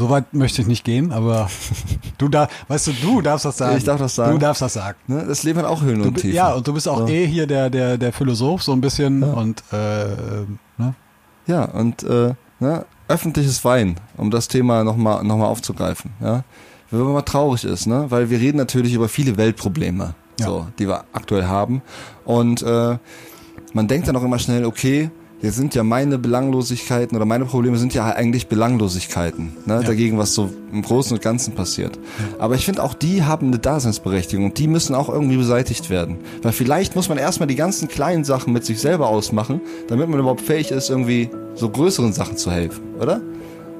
[0.00, 1.50] So weit möchte ich nicht gehen, aber
[2.18, 3.76] du da, weißt du, du darfst das sagen.
[3.76, 4.32] Ich darf das sagen.
[4.32, 4.96] Du darfst das sagen.
[5.08, 5.26] Ne?
[5.28, 6.32] Das Leben hat auch Höhen und Tiefen.
[6.32, 7.06] ja, und du bist auch So.
[7.08, 9.20] eh hier der, der, der Philosoph, so ein bisschen.
[9.20, 9.34] Ja.
[9.34, 10.06] Und äh,
[10.78, 10.94] ne?
[11.46, 16.12] Ja, und äh, ne, öffentliches Wein, um das Thema nochmal noch mal aufzugreifen.
[16.22, 16.44] Ja?
[16.90, 18.06] Wenn man mal traurig ist, ne?
[18.08, 20.46] weil wir reden natürlich über viele Weltprobleme, Ja.
[20.46, 21.82] so, die wir aktuell haben.
[22.24, 22.96] Und äh,
[23.74, 25.10] man denkt dann auch immer schnell, okay,
[25.42, 29.74] jetzt sind ja meine Belanglosigkeiten oder meine Probleme sind ja eigentlich Belanglosigkeiten, ne?
[29.74, 29.82] Ja.
[29.82, 31.98] dagegen, was so im Großen und Ganzen passiert.
[32.38, 36.18] Aber ich finde auch die haben eine Daseinsberechtigung und die müssen auch irgendwie beseitigt werden.
[36.42, 40.20] Weil vielleicht muss man erstmal die ganzen kleinen Sachen mit sich selber ausmachen, damit man
[40.20, 43.20] überhaupt fähig ist, irgendwie so größeren Sachen zu helfen, oder?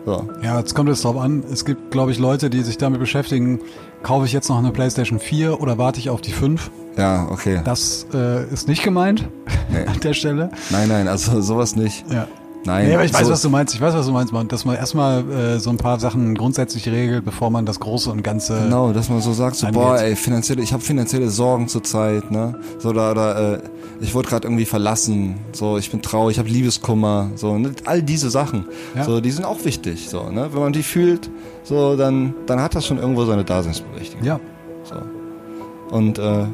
[0.06, 0.28] So.
[0.42, 1.44] Ja, jetzt kommt es drauf an.
[1.52, 3.61] Es gibt, glaube ich, Leute, die sich damit beschäftigen,
[4.02, 6.70] kaufe ich jetzt noch eine PlayStation 4 oder warte ich auf die 5?
[7.01, 7.61] Ja, okay.
[7.64, 9.28] Das äh, ist nicht gemeint
[9.72, 9.84] Nee.
[9.86, 10.51] an der Stelle.
[10.70, 12.05] Nein, nein, also sowas nicht.
[12.12, 12.26] Ja.
[12.64, 12.88] Nein.
[12.88, 13.74] Nee, aber ich weiß, so, was du meinst.
[13.74, 14.46] Ich weiß, was du meinst, Mann.
[14.48, 18.22] Dass man erstmal äh, so ein paar Sachen grundsätzlich regelt, bevor man das Große und
[18.22, 18.61] Ganze.
[18.64, 19.80] Genau, dass man so sagt, so, angeht.
[19.80, 22.57] boah, ey, finanzielle, ich habe finanzielle Sorgen zurzeit, ne?
[22.78, 23.59] So oder, oder äh,
[24.03, 27.72] ich wurde gerade irgendwie verlassen, so, ich bin traurig, ich habe Liebeskummer, so, ne?
[27.86, 29.05] all diese Sachen, Ja.
[29.05, 30.51] so, die sind auch wichtig, so, ne?
[30.53, 31.30] Wenn man die fühlt,
[31.64, 34.22] so, dann, dann hat das schon irgendwo seine Daseinsberechtigung.
[34.26, 34.38] Ja.
[34.84, 35.96] So.
[35.96, 36.44] Und äh,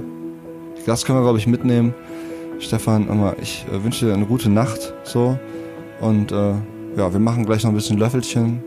[0.86, 1.94] das können wir, glaube ich, mitnehmen.
[2.58, 5.38] Stefan, immer, ich äh, wünsche dir eine gute Nacht, so.
[6.00, 6.52] Und äh,
[6.96, 8.62] ja, wir machen gleich noch ein bisschen Löffelchen.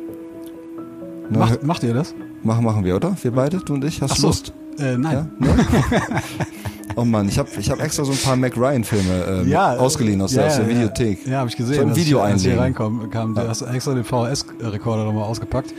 [1.30, 2.13] Ne, Macht, macht ihr das?
[2.43, 3.15] Machen, machen wir, oder?
[3.22, 4.01] Wir beide, du und ich.
[4.01, 4.28] Hast Ach du so.
[4.28, 4.53] Lust?
[4.80, 4.97] Äh, Ja?
[4.97, 5.32] nein.
[5.39, 5.49] Ne?
[6.95, 10.22] oh Mann, ich habe ich hab extra so ein paar Mac Ryan-Filme äh, Ja, ausgeliehen
[10.22, 11.26] aus, der, aus der Videothek.
[11.28, 11.76] Ja, habe ich gesehen.
[11.76, 15.03] So ein als Video ich, als ich hier reinkam, kam, du hast extra den VHS-Rekorder
[15.05, 15.74] nochmal ausgepackt.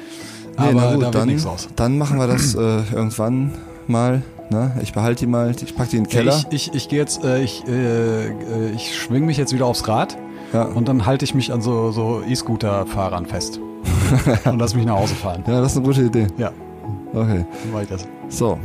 [0.59, 1.69] Nee, Aber na gut, da wird dann, nichts raus.
[1.77, 3.53] dann machen wir das äh, irgendwann
[3.87, 4.23] mal.
[4.51, 4.73] Ne?
[4.83, 6.37] Ich behalte die mal, ich packe die in den Keller.
[6.51, 9.87] Ich, ich, ich gehe jetzt, äh, ich, äh, äh, ich schwing mich jetzt wieder aufs
[9.87, 10.17] Rad
[10.53, 10.65] ja.
[10.65, 13.61] und dann halte ich mich an so, so E-Scooter-Fahrern fest
[14.45, 15.45] und lass mich nach Hause fahren.
[15.47, 16.27] Ja, das ist eine gute Idee.
[16.37, 16.51] Ja.
[17.13, 17.47] Okay.
[17.63, 18.07] Dann mache ich das.
[18.29, 18.59] So.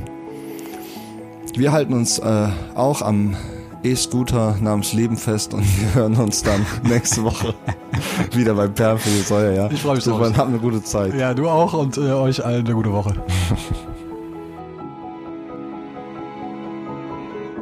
[1.55, 3.35] Wir halten uns äh, auch am
[3.83, 7.53] E-Scooter namens Leben fest und wir hören uns dann nächste Woche
[8.31, 9.69] wieder beim Perlen für die Säue, ja.
[9.69, 10.19] Ich freue mich drauf.
[10.19, 11.13] Wir haben eine gute Zeit.
[11.13, 13.13] Ja, du auch und äh, euch allen eine gute Woche.